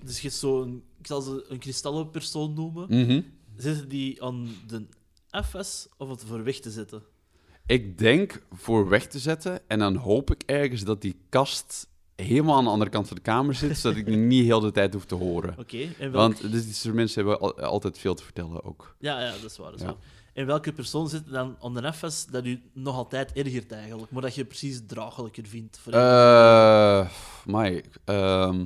dus 0.04 0.22
je 0.22 0.30
zo'n, 0.30 0.84
ik 1.00 1.08
zal 1.08 1.22
ze 1.22 1.46
een 1.48 1.60
kristallenpersoon 1.60 2.54
noemen. 2.54 2.86
Mhm. 2.90 3.22
Zitten 3.58 3.90
die 3.90 4.24
aan 4.24 4.50
de 4.68 4.86
FS 5.44 5.88
of 5.98 6.10
het 6.10 6.24
voor 6.24 6.44
weg 6.44 6.60
te 6.60 6.72
zetten? 6.72 7.02
Ik 7.66 7.98
denk 7.98 8.42
voor 8.52 8.90
weg 8.90 9.08
te 9.08 9.20
zetten 9.20 9.62
en 9.68 9.80
dan 9.80 9.96
hoop 9.96 10.32
ik 10.32 10.44
ergens 10.46 10.84
dat 10.84 11.02
die 11.02 11.16
kast 11.30 11.88
helemaal 12.22 12.58
aan 12.58 12.64
de 12.64 12.70
andere 12.70 12.92
kant 12.92 13.08
van 13.08 13.16
de 13.16 13.22
kamer 13.22 13.56
zit, 13.56 13.78
zodat 13.78 13.98
ik 13.98 14.08
niet 14.32 14.46
heel 14.46 14.60
de 14.60 14.72
tijd 14.72 14.94
hoef 14.94 15.06
te 15.06 15.16
horen. 15.16 15.56
Oké. 15.60 15.88
Welk... 15.98 16.14
Want 16.14 16.52
dit 16.52 16.76
soort 16.76 16.94
mensen 16.96 17.26
hebben 17.28 17.42
al- 17.42 17.60
altijd 17.60 17.98
veel 17.98 18.14
te 18.14 18.24
vertellen 18.24 18.64
ook. 18.64 18.96
Ja, 19.00 19.22
ja, 19.22 19.32
dat 19.42 19.52
is 19.52 19.58
waar. 19.58 19.72
Dat 19.72 19.80
is 19.80 19.86
Ja. 19.86 19.92
waar. 19.92 20.02
En 20.34 20.46
welke 20.46 20.74
persoon 20.74 21.10
zit 21.10 21.30
dan 21.30 21.56
FS 21.94 22.26
dat 22.26 22.46
u 22.46 22.62
nog 22.74 22.96
altijd 22.96 23.32
ergert 23.34 23.72
eigenlijk, 23.72 24.12
maar 24.12 24.22
dat 24.22 24.36
je 24.36 24.46
precies 24.46 24.82
draaglijker 24.88 25.46
vindt? 25.48 25.78
Voor 25.80 25.94
Eh 25.94 27.10
maar 27.46 27.82
ehm, 28.06 28.66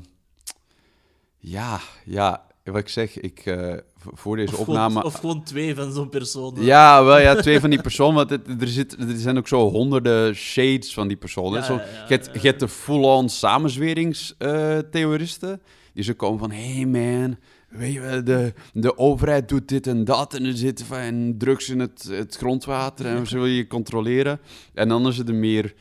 ja, 1.38 1.80
ja, 2.06 2.48
wat 2.64 2.78
ik 2.78 2.88
zeg, 2.90 3.18
ik, 3.20 3.40
eh, 3.46 3.78
voor 4.12 4.36
deze 4.36 4.54
of, 4.54 4.60
opname... 4.60 4.94
gewoon, 4.94 5.04
of 5.04 5.14
gewoon 5.14 5.44
twee 5.44 5.76
van 5.76 5.94
zo'n 5.94 6.10
persoon. 6.10 6.56
Ja, 6.60 7.04
wel 7.04 7.20
ja, 7.20 7.36
twee 7.36 7.60
van 7.60 7.70
die 7.70 7.82
personen, 7.82 8.16
want 8.16 8.30
het, 8.30 8.62
er, 8.62 8.68
zit, 8.68 8.96
er 9.00 9.18
zijn 9.18 9.38
ook 9.38 9.48
zo 9.48 9.70
honderden 9.70 10.36
shades 10.36 10.94
van 10.94 11.08
die 11.08 11.18
personen. 11.18 11.60
Ja, 11.60 11.66
zo, 11.66 11.80
je, 12.08 12.20
hebt, 12.40 12.60
de 12.60 12.68
full-on 12.68 13.30
samenzweringstheoristen, 13.30 15.62
die 15.94 16.04
zo 16.04 16.14
komen 16.14 16.40
van, 16.40 16.52
hey 16.52 16.86
man, 16.86 17.38
weet 17.70 17.94
je 17.94 18.00
wel, 18.00 18.24
de, 18.24 18.54
de 18.74 18.98
overheid 18.98 19.50
doet 19.50 19.68
dit 19.68 19.88
en 19.88 20.04
dat 20.04 20.34
en 20.34 20.46
er 20.46 20.58
zitten 20.58 20.86
van 20.86 21.36
drugs 21.38 21.70
in 21.70 21.80
het, 21.80 22.08
het 22.12 22.36
grondwater 22.36 23.06
en 23.06 23.28
ze 23.28 23.38
wil 23.38 23.46
je 23.46 23.68
controleren. 23.68 24.40
En 24.74 24.88
dan 24.88 25.08
is 25.08 25.18
het 25.18 25.30
er 25.30 25.36
meer 25.36 25.74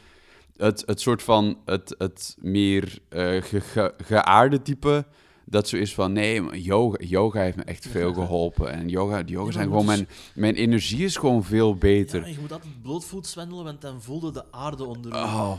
het, 0.57 0.83
het 0.87 1.01
soort 1.01 1.23
van, 1.23 1.59
het, 1.65 1.95
het 1.99 2.37
meer 2.41 2.99
eh, 3.09 3.43
ge, 3.43 3.61
ge- 3.61 3.95
geaarde 4.05 4.63
type... 4.63 5.05
Dat 5.53 5.69
zo 5.69 5.77
is 5.77 5.95
van, 5.95 6.12
nee, 6.12 6.61
yoga, 6.62 7.05
yoga 7.05 7.41
heeft 7.41 7.57
me 7.57 7.62
echt 7.65 7.87
veel 7.87 8.12
geholpen. 8.23 8.73
En 8.73 8.88
yoga, 8.88 9.23
yoga 9.27 9.53
zijn 9.53 9.69
gewoon, 9.69 9.85
mijn, 9.85 10.09
mijn 10.35 10.55
energie 10.55 11.05
is 11.05 11.17
gewoon 11.17 11.45
veel 11.45 11.75
beter. 11.75 12.21
Ja, 12.21 12.27
je 12.27 12.41
moet 12.41 12.53
altijd 12.53 12.83
blootvoets 12.83 13.35
wandelen, 13.35 13.65
want 13.65 13.81
dan 13.81 14.03
voelde 14.03 14.33
de 14.33 14.45
aarde 14.51 14.85
onder. 14.85 15.12
Oh, 15.15 15.53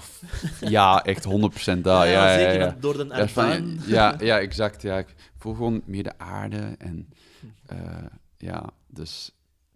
ja, 0.59 1.03
echt 1.03 1.27
100% 1.27 1.29
dat. 1.31 1.85
Ja, 1.85 2.03
ja, 2.03 2.31
ja, 2.31 2.39
zeker 2.39 2.59
ja. 2.59 2.77
door 2.79 2.97
de 2.97 3.13
ervaring. 3.13 3.81
ja, 3.85 4.15
ja, 4.29 4.39
exact. 4.39 4.81
Ja. 4.81 4.97
Ik 4.97 5.15
voel 5.37 5.53
gewoon 5.53 5.81
meer 5.85 6.03
de 6.03 6.17
aarde. 6.17 6.75
En 6.77 7.09
eh, 7.65 7.77
ja, 8.37 8.69
dus, 8.87 9.31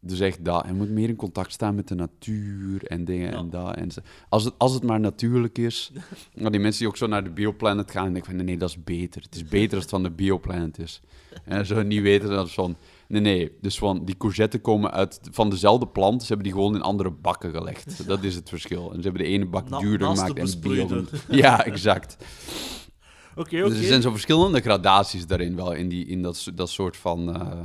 dus 0.10 0.20
echt 0.20 0.46
dat. 0.46 0.64
Je 0.68 0.74
moet 0.74 0.90
meer 0.90 1.10
in 1.10 1.16
contact 1.16 1.52
staan 1.52 1.76
met 1.76 1.88
de 1.88 1.96
natuur 1.96 2.86
en 2.86 3.06
dingen 3.06 3.32
Ja. 3.32 3.38
en 3.38 3.50
dat. 3.50 3.76
En 3.76 3.92
zo. 3.92 4.00
als, 4.30 4.44
het, 4.44 4.54
als 4.58 4.74
het 4.74 4.84
maar 4.84 5.00
natuurlijk 5.00 5.58
is. 5.58 5.92
Maar 6.42 6.52
die 6.52 6.60
mensen 6.60 6.80
die 6.80 6.88
ook 6.90 6.98
zo 6.98 7.08
naar 7.08 7.24
de 7.24 7.30
bioplanet 7.30 7.92
gaan 7.92 8.06
en 8.06 8.12
denken 8.12 8.26
van 8.30 8.36
nee, 8.36 8.46
nee, 8.46 8.58
dat 8.58 8.70
is 8.70 8.84
beter. 8.84 9.22
Het 9.22 9.36
is 9.36 9.44
beter 9.44 9.74
als 9.74 9.82
het 9.82 9.90
van 9.90 10.04
de 10.04 10.12
bioplanet 10.12 10.80
is. 10.80 11.02
En 11.46 11.66
zo 11.66 11.84
niet 11.84 12.02
weten 12.02 12.30
dat 12.30 12.44
het 12.44 12.54
van 12.54 12.76
Nee, 13.08 13.22
nee. 13.22 13.52
Dus 13.62 13.78
van 13.78 14.06
die 14.06 14.18
courgetten 14.18 14.62
komen 14.62 14.92
uit, 14.92 15.20
van 15.32 15.50
dezelfde 15.50 15.88
plant. 15.88 16.22
Ze 16.22 16.28
hebben 16.28 16.46
die 16.46 16.54
gewoon 16.54 16.76
in 16.76 16.82
andere 16.82 17.12
bakken 17.12 17.52
gelegd. 17.52 18.02
Dat 18.08 18.24
is 18.24 18.36
het 18.36 18.50
verschil. 18.50 18.90
En 18.90 18.96
ze 18.96 19.02
hebben 19.02 19.22
de 19.22 19.28
ene 19.28 19.46
bak 19.46 19.70
Na- 19.70 19.80
duurder 19.80 20.08
gemaakt 20.08 20.40
en 20.54 20.60
bio. 20.62 21.04
Ja, 21.30 21.66
exact. 21.66 22.18
Oké, 23.36 23.58
oké. 23.60 23.70
Dus 23.70 23.78
er 23.80 23.84
zijn 23.86 24.02
zo 24.02 24.12
verschillende 24.12 24.62
gradaties 24.62 25.28
daarin 25.28 25.56
wel, 25.56 25.72
in, 25.74 25.90
die, 25.90 26.06
in 26.06 26.22
dat, 26.22 26.52
dat 26.56 26.70
soort 26.70 26.98
van... 26.98 27.34
eh, 27.36 27.64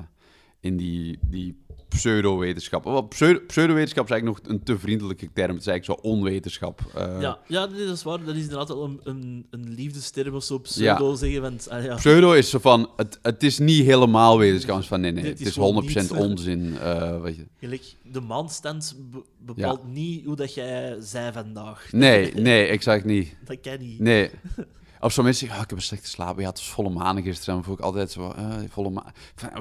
in 0.61 0.76
die, 0.76 1.18
die 1.26 1.62
pseudo-wetenschap. 1.94 3.07
Pseudo- 3.09 3.40
Pseudo-wetenschap 3.46 4.05
is 4.05 4.11
eigenlijk 4.11 4.44
nog 4.44 4.52
een 4.55 4.62
te 4.62 4.78
vriendelijke 4.78 5.28
term. 5.33 5.50
Het 5.50 5.61
is 5.61 5.66
eigenlijk 5.66 6.00
zo 6.00 6.09
onwetenschap. 6.09 6.81
Eh, 6.94 7.20
Ja, 7.20 7.38
ja 7.48 7.66
nee, 7.66 7.85
dat 7.87 7.96
is 7.96 8.02
waar. 8.02 8.24
Dat 8.24 8.35
is 8.35 8.42
inderdaad 8.42 8.68
wel 8.68 8.85
een, 8.85 9.00
een, 9.05 9.46
een 9.50 9.74
liefdesterm 9.74 10.35
of 10.35 10.44
zo, 10.44 10.59
pseudo 10.59 11.14
zeggen. 11.14 11.42
Want, 11.42 11.68
ah, 11.70 11.85
ja. 11.85 11.94
Pseudo 11.94 12.33
is 12.33 12.50
zo 12.50 12.59
van, 12.59 12.90
het, 12.96 13.18
het 13.22 13.42
is 13.42 13.59
niet 13.59 13.85
helemaal 13.85 14.38
wetenschap. 14.38 14.83
Van, 14.85 15.00
nee, 15.00 15.12
nee, 15.12 15.22
Nee, 15.22 15.31
het 15.33 15.40
is 15.40 15.46
is 15.46 15.52
gewoon 15.52 15.83
100% 15.85 15.87
niet. 15.94 16.11
onzin. 16.26 16.76
eh, 16.78 17.20
weet 17.20 17.37
je. 17.37 17.46
Gelijk, 17.59 17.94
de 18.12 18.20
maanstand 18.20 18.96
be- 19.11 19.22
bepaalt 19.38 19.87
niet 19.92 20.24
hoe 20.24 20.37
dat 20.37 20.55
jij 20.55 20.96
zei 21.00 21.33
vandaag. 21.33 21.88
Nee, 21.92 22.35
nee, 22.48 22.66
exact 22.66 23.05
niet. 23.05 23.37
Dat 23.44 23.61
kan 23.61 23.78
niet. 23.78 23.98
Nee. 24.00 24.31
Of 25.03 25.12
zo 25.12 25.23
mensen 25.23 25.41
zeggen, 25.41 25.57
ah, 25.57 25.65
ik 25.65 25.71
heb 25.71 25.79
een 25.79 25.85
slechte 25.85 26.09
slaap. 26.09 26.38
Ja, 26.38 26.49
het 26.49 26.59
was 26.59 26.71
volle 26.71 26.91
maan 26.91 27.23
gisteren. 27.23 27.55
Dan 27.55 27.65
voel 27.65 27.75
ik 27.75 27.81
altijd 27.81 28.11
zo, 28.11 28.33
eh, 28.37 28.47
volle 28.69 28.91
maan. 28.91 29.12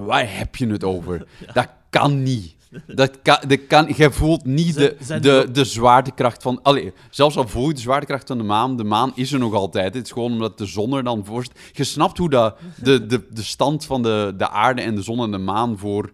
Waar 0.01 0.37
heb 0.37 0.55
je 0.55 0.67
het 0.67 0.83
over? 0.83 1.27
Dat 1.53 1.67
kan 1.89 2.23
niet. 2.23 2.55
Dat 2.87 3.21
kan, 3.21 3.37
dat 3.47 3.67
kan, 3.67 3.93
jij 3.95 4.11
voelt 4.11 4.45
niet 4.45 4.75
de, 4.75 4.97
de, 5.21 5.47
de 5.51 5.63
zwaartekracht 5.63 6.41
van... 6.41 6.59
Allee, 6.63 6.93
zelfs 7.09 7.37
al 7.37 7.47
voel 7.47 7.67
je 7.67 7.73
de 7.73 7.79
zwaartekracht 7.79 8.27
van 8.27 8.37
de 8.37 8.43
maan, 8.43 8.77
de 8.77 8.83
maan 8.83 9.11
is 9.15 9.31
er 9.31 9.39
nog 9.39 9.53
altijd. 9.53 9.93
Het 9.93 10.05
is 10.05 10.11
gewoon 10.11 10.31
omdat 10.31 10.57
de 10.57 10.65
zon 10.65 10.93
er 10.93 11.03
dan 11.03 11.25
voor 11.25 11.43
zit. 11.43 11.59
Je 11.71 11.83
snapt 11.83 12.17
hoe 12.17 12.29
dat, 12.29 12.57
de, 12.83 13.05
de, 13.05 13.27
de 13.29 13.43
stand 13.43 13.85
van 13.85 14.01
de, 14.01 14.33
de 14.37 14.49
aarde 14.49 14.81
en 14.81 14.95
de 14.95 15.01
zon 15.01 15.19
en 15.19 15.31
de 15.31 15.37
maan 15.37 15.77
voor... 15.77 16.11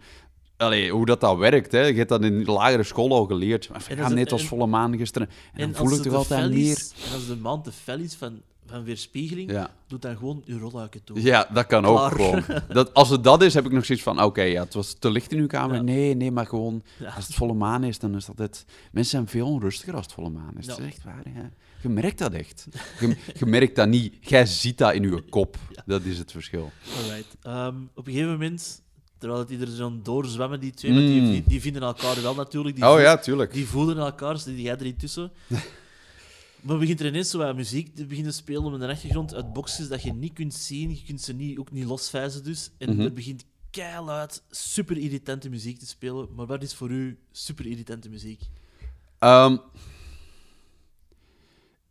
Allee, 0.57 0.91
hoe 0.91 1.05
dat, 1.05 1.21
dat 1.21 1.37
werkt, 1.37 1.71
hè. 1.71 1.85
Je 1.85 1.93
hebt 1.93 2.09
dat 2.09 2.23
in 2.23 2.43
de 2.43 2.51
lagere 2.51 2.83
school 2.83 3.11
al 3.11 3.25
geleerd. 3.25 3.69
Maar 3.69 3.85
ja, 3.97 4.09
net 4.09 4.31
als 4.31 4.45
volle 4.45 4.67
maan 4.67 4.97
gisteren. 4.97 5.29
En, 5.53 5.71
dan 5.71 5.85
voel 5.85 5.97
ik 5.97 6.01
toch 6.01 6.13
altijd 6.13 6.51
meer... 6.51 6.83
En 7.07 7.13
als 7.13 7.27
de 7.27 7.35
maan 7.35 7.63
te 7.63 7.71
fel 7.71 7.99
is 7.99 8.15
van, 8.15 8.41
van 8.67 8.83
weerspiegeling, 8.83 9.51
Ja. 9.51 9.69
doe 9.87 9.99
dan 9.99 10.17
gewoon 10.17 10.41
je 10.45 10.57
rolluiken 10.57 11.03
toe. 11.03 11.21
Ja, 11.21 11.47
dat 11.53 11.65
kan 11.65 11.85
ook 11.85 11.99
gewoon. 12.11 12.43
Dat, 12.67 12.93
als 12.93 13.09
het 13.09 13.23
dat 13.23 13.41
is, 13.41 13.53
heb 13.53 13.65
ik 13.65 13.71
nog 13.71 13.85
zoiets 13.85 14.03
van... 14.03 14.21
Oké, 14.23 14.41
ja, 14.41 14.63
het 14.63 14.73
was 14.73 14.93
te 14.99 15.11
licht 15.11 15.31
in 15.31 15.39
uw 15.39 15.47
kamer. 15.47 15.75
Ja. 15.75 15.81
Nee, 15.81 16.15
nee, 16.15 16.31
maar 16.31 16.45
gewoon... 16.45 16.83
Ja. 16.99 17.09
Als 17.15 17.27
het 17.27 17.35
volle 17.35 17.53
maan 17.53 17.83
is, 17.83 17.99
dan 17.99 18.15
is 18.15 18.25
dat 18.25 18.37
het... 18.37 18.65
Mensen 18.91 19.11
zijn 19.11 19.27
veel 19.27 19.47
onrustiger 19.47 19.93
als 19.95 20.05
het 20.05 20.13
volle 20.13 20.29
maan 20.29 20.57
is. 20.57 20.65
Dat 20.65 20.79
is 20.79 20.85
echt 20.85 21.03
waar, 21.03 21.23
hè. 21.29 21.41
Je 21.81 21.89
merkt 21.89 22.17
dat 22.19 22.33
echt. 22.33 22.67
Je, 22.99 23.17
je 23.39 23.45
merkt 23.45 23.75
dat 23.75 23.87
niet. 23.87 24.15
Jij 24.21 24.45
ziet 24.45 24.77
dat 24.77 24.93
in 24.93 25.03
je 25.03 25.21
kop. 25.29 25.57
Dat 25.85 26.03
is 26.03 26.17
het 26.17 26.31
verschil. 26.31 26.71
Alright. 26.97 27.35
Ehm, 27.41 27.75
op 27.95 28.07
een 28.07 28.13
gegeven 28.13 28.31
moment, 28.31 28.81
terwijl 29.17 29.39
het 29.41 29.49
ieder 29.49 29.67
zo'n 29.67 29.99
doorzwemmen, 30.03 30.59
die 30.59 30.71
twee, 30.71 30.91
Mm. 30.91 30.97
die, 31.31 31.43
die 31.47 31.61
vinden 31.61 31.81
elkaar 31.81 32.21
wel 32.21 32.35
natuurlijk. 32.35 32.75
Die 32.75 32.83
Oh 32.85 32.89
voel- 32.91 32.99
ja, 32.99 33.17
tuurlijk. 33.17 33.53
Die 33.53 33.67
voelen 33.67 33.97
elkaar, 33.97 34.33
dus 34.33 34.43
die 34.43 34.61
jij 34.61 34.77
er 34.77 34.83
niet 34.83 34.99
tussen. 34.99 35.31
Maar 36.61 36.77
begint 36.77 36.99
er 36.99 37.05
ineens 37.05 37.29
zo 37.29 37.37
wat 37.37 37.55
muziek 37.55 37.95
te 37.95 38.05
beginnen 38.05 38.33
spelen 38.33 38.63
op 38.73 38.79
de 38.79 38.87
achtergrond 38.87 39.35
uit 39.35 39.53
boxjes 39.53 39.87
dat 39.87 40.01
je 40.03 40.13
niet 40.13 40.33
kunt 40.33 40.53
zien. 40.53 40.89
Je 40.89 41.03
kunt 41.05 41.21
ze 41.21 41.33
niet, 41.33 41.57
ook 41.57 41.71
niet 41.71 41.85
losvijzen 41.85 42.43
dus. 42.43 42.71
En 42.77 42.89
Mhm. 42.93 43.01
er 43.01 43.13
begint 43.13 43.43
keiluid 43.71 44.43
super 44.49 44.97
irritante 44.97 45.49
muziek 45.49 45.79
te 45.79 45.87
spelen. 45.87 46.27
Maar 46.35 46.45
wat 46.45 46.63
is 46.63 46.73
voor 46.73 46.89
u 46.91 47.17
super 47.31 47.65
irritante 47.65 48.09
muziek? 48.09 48.39
Ehm, 49.19 49.57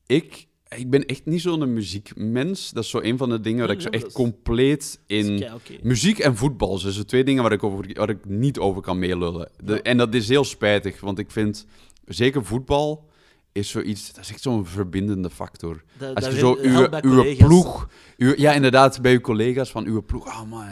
ik, 0.06 0.46
ik 0.76 0.90
ben 0.90 1.06
echt 1.06 1.24
niet 1.24 1.40
zo'n 1.40 1.72
muziekmens. 1.72 2.70
Dat 2.70 2.84
is 2.84 2.90
zo 2.90 3.00
een 3.00 3.18
van 3.18 3.28
de 3.28 3.40
dingen 3.40 3.58
waar 3.58 3.76
Nee, 3.76 3.76
ik 3.76 3.82
zo 3.82 3.88
echt 3.88 4.06
is- 4.06 4.12
compleet 4.12 5.00
in... 5.06 5.38
kei. 5.38 5.78
Muziek 5.82 6.18
en 6.18 6.36
voetbal 6.36 6.78
zijn 6.78 6.92
zo 6.92 7.02
twee 7.02 7.24
dingen 7.24 7.42
waar 7.42 7.52
ik, 7.52 7.62
over, 7.62 7.90
waar 7.94 8.10
ik 8.10 8.24
niet 8.24 8.58
over 8.58 8.82
kan 8.82 8.98
meelullen. 8.98 9.50
De- 9.64 9.72
Ja. 9.74 9.82
En 9.82 9.96
dat 9.96 10.14
is 10.14 10.28
heel 10.28 10.44
spijtig, 10.44 11.00
want 11.00 11.18
ik 11.18 11.30
vind, 11.30 11.66
zeker 12.04 12.44
voetbal 12.44 13.08
is 13.56 13.70
zoiets, 13.70 14.12
dat 14.12 14.24
is 14.24 14.30
echt 14.30 14.42
zo'n 14.42 14.66
verbindende 14.66 15.30
factor. 15.30 15.82
Als 16.14 16.26
je 16.26 16.38
zo 16.38 16.58
uw, 16.60 16.88
uw 17.00 17.36
ploeg, 17.36 17.88
uw, 18.16 18.34
ja 18.36 18.52
inderdaad, 18.52 19.00
bij 19.00 19.12
uw 19.12 19.20
collega's 19.20 19.70
van 19.70 19.86
uw 19.86 20.02
ploeg, 20.02 20.26
oh 20.26 20.42
man, 20.42 20.64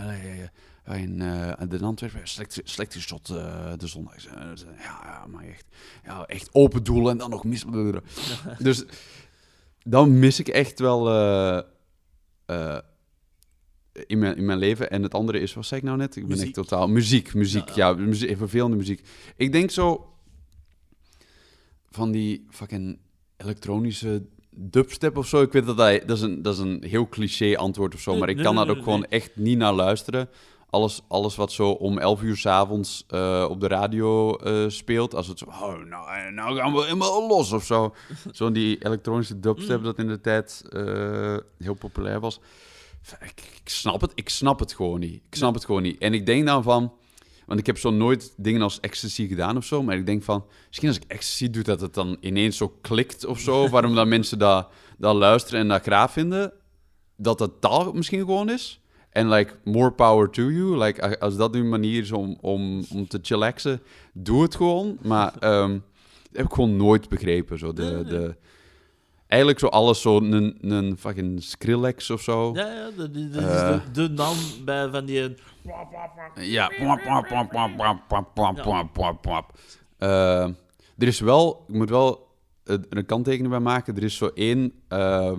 in, 0.87 1.23
eh, 1.23 1.53
in 1.61 1.69
de 1.69 1.79
Antwerpen, 1.79 2.21
slecht, 2.23 2.61
slecht 2.65 2.95
geschot 2.95 3.29
eh, 3.29 3.73
de 3.77 3.87
zondag. 3.87 4.23
Ja, 4.23 4.55
ja, 4.79 5.27
maar 5.31 5.45
echt, 5.45 5.65
ja, 6.05 6.27
echt 6.27 6.49
open 6.53 6.83
doel 6.83 7.11
en 7.11 7.19
dan 7.19 7.31
nog 7.31 7.45
mis. 7.45 7.65
Dus 8.59 8.85
dan 9.83 10.19
mis 10.19 10.41
ik 10.41 10.49
echt 10.49 10.79
wel 10.79 11.11
eh, 12.47 12.79
in, 14.07 14.19
mijn, 14.19 14.37
in 14.37 14.45
mijn 14.45 14.59
leven. 14.59 14.91
En 14.91 15.03
het 15.03 15.15
andere 15.15 15.41
is, 15.41 15.55
wat 15.55 15.67
zei 15.67 15.81
ik 15.81 15.87
nou 15.87 15.99
net? 15.99 16.17
Ik 16.17 16.23
ben 16.23 16.31
Muziek. 16.31 16.45
echt 16.45 16.55
totaal... 16.55 16.89
Muziek, 16.89 17.35
muziek, 17.35 17.69
Ja, 17.69 17.89
ja. 17.89 17.95
muziek, 17.95 18.37
vervelende 18.37 18.77
muziek. 18.77 19.07
Ik 19.37 19.53
denk 19.53 19.71
zo 19.71 20.14
van 21.95 22.11
die 22.11 22.47
fucking 22.51 22.99
elektronische 23.37 24.27
dubstep 24.51 25.17
of 25.17 25.27
zo. 25.27 25.43
Ik 25.43 25.53
weet 25.53 25.67
dat 25.67 25.77
dat, 25.77 26.01
dat, 26.07 26.17
is, 26.17 26.23
een, 26.23 26.43
dat 26.43 26.55
is 26.55 26.61
een 26.61 26.85
heel 26.87 27.09
cliché 27.09 27.57
antwoord 27.57 27.95
of 27.95 28.01
zo, 28.01 28.11
Nee, 28.11 28.21
maar 28.21 28.29
ik 28.29 28.35
nee, 28.35 28.45
kan 28.45 28.55
nee, 28.55 28.65
daar 28.65 28.77
ook 28.77 28.83
gewoon 28.83 29.05
echt 29.05 29.37
niet 29.37 29.59
naar 29.59 29.73
luisteren. 29.73 30.29
Alles, 30.71 31.01
alles 31.09 31.37
wat 31.37 31.53
zo 31.53 31.71
om 31.71 31.99
11 31.99 32.23
uur 32.23 32.37
s'avonds 32.37 33.05
avonds 33.09 33.51
op 33.51 33.61
de 33.61 33.69
radio 33.69 34.37
eh, 34.37 34.69
speelt, 34.69 35.15
als 35.15 35.27
het 35.27 35.39
zo, 35.39 35.45
oh, 35.45 35.75
nou, 35.85 36.09
eh, 36.11 36.33
nou 36.33 36.57
gaan 36.57 36.73
we 36.73 36.83
helemaal 36.83 37.27
los 37.29 37.53
of 37.53 37.65
zo. 37.65 37.95
Zo'n 38.33 38.53
die 38.53 38.85
elektronische 38.85 39.41
dubstep 39.41 39.79
Mm. 39.79 39.85
dat 39.85 39.99
in 39.99 40.09
de 40.09 40.21
tijd 40.21 40.65
eh, 40.69 41.37
heel 41.59 41.75
populair 41.75 42.21
was. 42.21 42.41
Ik, 43.21 43.43
ik 43.63 43.69
snap 43.69 44.01
het, 44.01 44.13
ik 44.15 44.29
snap 44.29 44.59
het 44.59 44.75
gewoon 44.75 45.01
niet. 45.01 45.23
Ik 45.27 45.35
snap 45.35 45.55
het 45.55 45.65
gewoon 45.65 45.83
niet. 45.83 45.99
En 45.99 46.15
ik 46.15 46.27
denk 46.27 46.47
dan 46.47 46.63
van, 46.63 46.93
want 47.47 47.61
ik 47.61 47.67
heb 47.67 47.79
zo 47.79 47.91
nooit 47.91 48.35
dingen 48.37 48.63
als 48.63 48.81
ecstasy 48.81 49.29
gedaan 49.29 49.57
of 49.57 49.65
zo, 49.65 49.83
maar 49.83 49.97
ik 49.97 50.07
denk 50.07 50.23
van, 50.23 50.45
misschien 50.67 50.89
als 50.89 50.97
ik 50.97 51.05
ecstasy 51.07 51.51
doe, 51.51 51.63
dat 51.63 51.81
het 51.81 51.95
dan 51.95 52.17
ineens 52.21 52.57
zo 52.57 52.69
klikt 52.81 53.27
of 53.27 53.39
zo, 53.39 53.69
waarom 53.69 53.95
dat 53.95 54.07
mensen 54.07 54.39
dat, 54.39 54.69
dat 54.99 55.15
luisteren 55.15 55.61
en 55.61 55.69
dat 55.69 55.83
graag 55.83 56.11
vinden, 56.13 56.53
dat 57.17 57.39
dat 57.39 57.61
taal 57.61 57.93
misschien 57.93 58.19
gewoon 58.19 58.51
is. 58.51 58.79
En 59.11 59.29
like, 59.29 59.55
more 59.65 59.93
power 59.93 60.31
to 60.31 60.43
you. 60.43 60.79
Like, 60.79 61.21
als 61.21 61.37
dat 61.37 61.55
uw 61.55 61.65
manier 61.65 62.03
is 62.03 62.13
om, 62.13 62.39
om, 62.41 62.85
om 62.93 63.09
te 63.09 63.19
chillaxen, 63.23 63.83
doe 64.13 64.43
het 64.43 64.55
gewoon. 64.55 64.99
Maar 65.03 65.35
ehm, 65.39 65.71
dat 65.71 66.33
heb 66.33 66.47
ik 66.47 66.53
gewoon 66.53 66.77
nooit 66.77 67.09
begrepen. 67.09 67.59
Zo 67.59 67.73
de, 67.73 68.05
de, 68.07 68.37
eigenlijk 69.35 69.59
zo 69.59 69.67
alles 69.67 70.01
zo 70.01 70.17
een, 70.17 70.57
een 70.61 70.97
fucking 70.99 71.43
Skrillex 71.43 72.11
of 72.11 72.23
zo. 72.23 72.53
Ja, 72.55 72.73
ja 72.73 72.91
dat, 72.97 73.11
is 73.15 73.31
de, 73.31 73.81
de 73.93 74.03
eh. 74.03 74.09
naam 74.09 74.37
bij, 74.65 74.89
van 74.91 75.05
die... 75.05 75.21
Eh, 75.21 75.31
ja. 76.51 76.71
Uh, 79.99 80.43
er 80.99 81.07
is 81.07 81.21
wel, 81.21 81.65
ik 81.69 81.75
moet 81.75 81.91
wel 81.91 82.29
een 82.65 83.07
kanttekening 83.07 83.51
bij 83.51 83.61
maken, 83.61 83.97
er 83.97 84.03
is 84.03 84.17
zo 84.17 84.31
één... 84.35 84.73
Uh, 84.89 85.39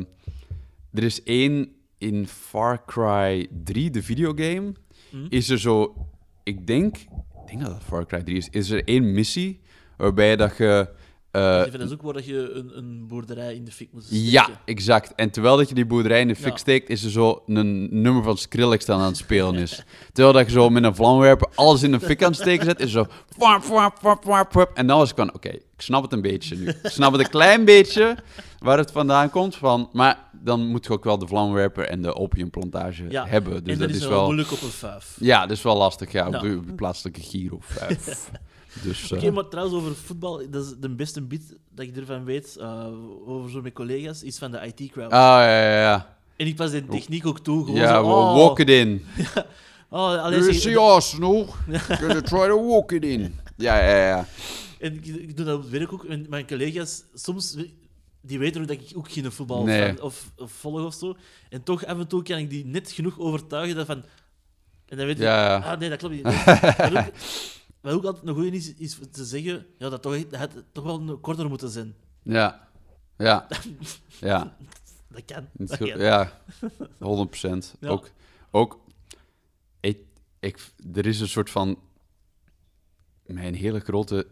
er 0.94 1.04
is 1.04 1.24
één 1.24 1.72
in 1.98 2.28
Far 2.28 2.86
Cry 2.86 3.48
3, 3.64 3.90
de 3.90 4.04
videogame, 4.04 4.74
mhm. 5.12 5.26
is 5.30 5.50
er 5.50 5.60
zo... 5.60 5.96
Ik 6.44 6.68
denk, 6.68 6.98
ik 6.98 7.48
denk 7.48 7.62
dat 7.62 7.72
dat 7.72 7.84
Far 7.84 8.06
Cry 8.06 8.24
3 8.24 8.38
is, 8.38 8.50
is 8.50 8.70
er 8.70 8.84
één 8.84 9.14
missie 9.14 9.62
waarbij 9.98 10.36
dat 10.36 10.58
je 10.58 10.90
eh, 11.36 11.72
dat 11.72 11.82
is 11.82 11.92
ook 11.92 12.02
waar 12.02 12.14
dat 12.14 12.26
je 12.26 12.52
een, 12.52 12.78
een 12.78 13.08
boerderij 13.08 13.56
in 13.56 13.66
de 13.66 13.72
fik 13.72 13.90
moet 13.92 14.04
steken. 14.04 14.24
ja, 14.32 14.50
exact. 14.66 15.14
En 15.16 15.30
terwijl 15.30 15.58
dat 15.58 15.70
je 15.70 15.76
die 15.76 15.86
boerderij 15.86 16.22
in 16.22 16.28
de 16.28 16.36
fik 16.36 16.52
Ja. 16.52 16.58
steekt, 16.58 16.90
is 16.90 17.04
er 17.04 17.12
zo 17.12 17.44
een 17.48 18.02
nummer 18.02 18.24
van 18.24 18.38
Skrillex 18.38 18.86
dan 18.86 19.00
aan 19.00 19.06
het 19.08 19.18
spelen 19.18 19.56
is. 19.56 19.84
terwijl 20.14 20.34
dat 20.36 20.46
je 20.46 20.52
zo 20.52 20.70
met 20.70 20.84
een 20.84 20.96
vlamwerper 20.96 21.48
alles 21.56 21.84
in 21.84 21.92
de 21.92 22.00
fik 22.00 22.24
aan 22.24 22.32
het 22.32 22.40
steken 22.40 22.66
zet, 22.66 22.80
is 22.80 22.92
zo... 22.92 23.06
En 24.74 24.88
dan 24.88 24.98
was 24.98 25.10
ik 25.10 25.16
van, 25.16 25.34
oké, 25.34 25.50
ik 25.50 25.62
snap 25.78 26.04
het 26.04 26.14
een 26.14 26.22
beetje 26.22 26.56
nu. 26.56 26.68
Ik 26.70 26.78
snap 26.84 27.12
het 27.12 27.22
een 27.22 27.30
klein 27.30 27.66
beetje 27.66 28.16
waar 28.60 28.78
het 28.78 28.92
vandaan 28.92 29.30
komt, 29.30 29.56
van, 29.56 29.90
maar 29.94 30.20
dan 30.32 30.68
moet 30.68 30.86
je 30.86 30.92
ook 30.92 31.04
wel 31.04 31.18
de 31.18 31.28
vlamwerper 31.28 31.86
en 31.86 32.02
de 32.02 32.16
opiumplantage 32.16 33.06
Ja, 33.10 33.26
hebben. 33.28 33.64
Dus 33.64 33.74
en 33.74 33.80
dat 33.80 33.88
dat 33.90 33.98
is 33.98 34.08
wel 34.08 34.24
moeilijk 34.26 34.52
op 34.52 34.62
een 34.62 34.70
vijf. 34.70 35.16
Ja, 35.20 35.42
dat 35.42 35.58
is 35.58 35.62
wel 35.64 35.78
lastig, 35.78 36.12
ja, 36.12 36.28
op 36.28 36.34
Ja. 36.34 36.40
de 36.40 36.60
plaatselijke 36.76 37.22
Giro 37.22 37.58
5. 37.62 38.30
dus... 38.84 39.12
Oké, 39.12 39.26
eh, 39.26 39.34
maar 39.34 39.48
trouwens 39.48 39.78
over 39.78 39.96
voetbal, 39.96 40.50
dat 40.50 40.66
is 40.66 40.74
de 40.80 40.90
beste 40.90 41.22
bit 41.22 41.56
dat 41.72 41.86
ik 41.86 41.98
ervan 41.98 42.24
weet, 42.24 42.56
eh, 42.56 42.88
over 43.26 43.52
zo 43.52 43.62
met 43.62 43.74
collega's, 43.74 44.24
is 44.24 44.38
van 44.38 44.52
de 44.52 44.60
IT-crowd. 44.66 45.12
Ah, 45.12 45.20
ja, 45.20 45.62
ja, 45.62 45.82
ja. 45.82 46.18
En 46.36 46.48
ik 46.48 46.56
pas 46.56 46.72
de 46.72 46.86
techniek 46.86 47.26
ook 47.26 47.40
toe, 47.40 47.66
gewoon 47.66 47.80
Ja, 47.80 47.94
zo, 47.94 48.04
oh, 48.04 48.36
walk 48.36 48.60
it 48.60 48.70
in. 48.70 49.06
oh, 49.90 50.24
allee, 50.24 50.40
You 50.40 50.54
see 50.54 50.78
Arsenal? 50.78 51.46
Gonna 51.88 52.22
try 52.22 52.48
to 52.48 52.68
walk 52.68 52.92
it 52.92 53.04
in. 53.04 53.40
Ja, 53.58 53.90
ja, 53.90 54.08
ja. 54.08 54.28
En 54.80 54.94
ik, 54.94 55.06
ik 55.06 55.38
doe 55.38 55.46
dat 55.46 55.56
op 55.56 55.62
het 55.62 55.72
werk 55.72 55.94
ook. 55.94 56.06
En 56.06 56.26
mijn 56.30 56.48
collega's, 56.48 57.04
soms, 57.14 57.56
die 58.22 58.40
weten 58.40 58.62
ook 58.62 58.68
dat 58.68 58.78
ik 58.78 58.98
ook 58.98 59.12
geen 59.12 59.32
voetbal 59.32 59.64
Nee. 59.64 60.04
of, 60.04 60.32
of 60.38 60.52
volg 60.52 60.86
of 60.86 60.94
zo. 60.94 61.16
En 61.50 61.64
toch 61.64 61.86
af 61.86 61.98
en 62.00 62.08
toe 62.08 62.24
kan 62.24 62.38
ik 62.38 62.50
die 62.50 62.66
net 62.66 62.92
genoeg 62.92 63.20
overtuigen 63.20 63.76
dat 63.76 63.86
van... 63.86 64.04
En 64.86 64.98
dan 64.98 65.06
weet 65.06 65.18
Ja, 65.18 65.46
ja. 65.46 65.58
ah 65.58 65.80
nee, 65.80 65.90
dat 65.90 65.98
klopt 65.98 66.16
niet. 66.16 66.26
wat 67.86 67.94
ook 67.94 68.04
altijd 68.04 68.28
een 68.28 68.34
goeie 68.34 68.52
is, 68.52 68.74
is 68.74 69.00
te 69.12 69.26
zeggen, 69.26 69.66
ja, 69.78 69.90
dat, 69.90 70.02
toch, 70.02 70.28
dat 70.30 70.40
had 70.40 70.52
toch 70.72 70.84
wel 70.84 71.18
korter 71.18 71.50
moeten 71.50 71.70
zijn. 71.70 71.96
Ja. 72.24 72.70
Ja. 73.18 73.48
Ja. 74.20 74.56
Dat 75.08 75.26
kan. 75.26 75.48
Het 75.58 75.80
Dat. 75.80 75.88
Ja. 75.88 76.32
100 77.00 77.30
procent. 77.30 77.76
Ja. 77.80 77.88
Ook, 77.90 78.10
ook 78.52 78.80
ik, 79.80 79.98
ik, 80.40 80.72
er 80.94 81.06
is 81.06 81.20
een 81.20 81.28
soort 81.28 81.50
van... 81.50 81.80
Mijn 83.26 83.56
hele 83.56 83.80
grote... 83.80 84.28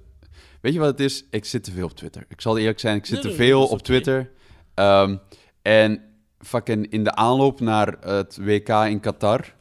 Weet 0.62 0.74
je 0.74 0.80
wat 0.80 0.88
het 0.88 1.00
is? 1.00 1.26
Ik 1.30 1.46
zit 1.46 1.64
te 1.64 1.72
veel 1.72 1.86
op 1.86 1.96
Twitter. 1.96 2.26
Ik 2.28 2.42
zal 2.42 2.58
eerlijk 2.58 2.80
zijn, 2.80 2.98
ik 2.98 3.06
zit 3.06 3.24
Nee, 3.24 3.32
te 3.32 3.38
veel 3.38 3.68
op. 3.68 3.82
Twitter. 3.82 4.32
Ehm, 4.74 5.18
en 5.62 6.02
fucking 6.40 6.88
in 6.92 7.04
de 7.04 7.16
aanloop 7.16 7.60
naar 7.60 7.88
het 7.88 8.38
WK 8.38 8.70
in 8.70 9.00
Qatar... 9.00 9.56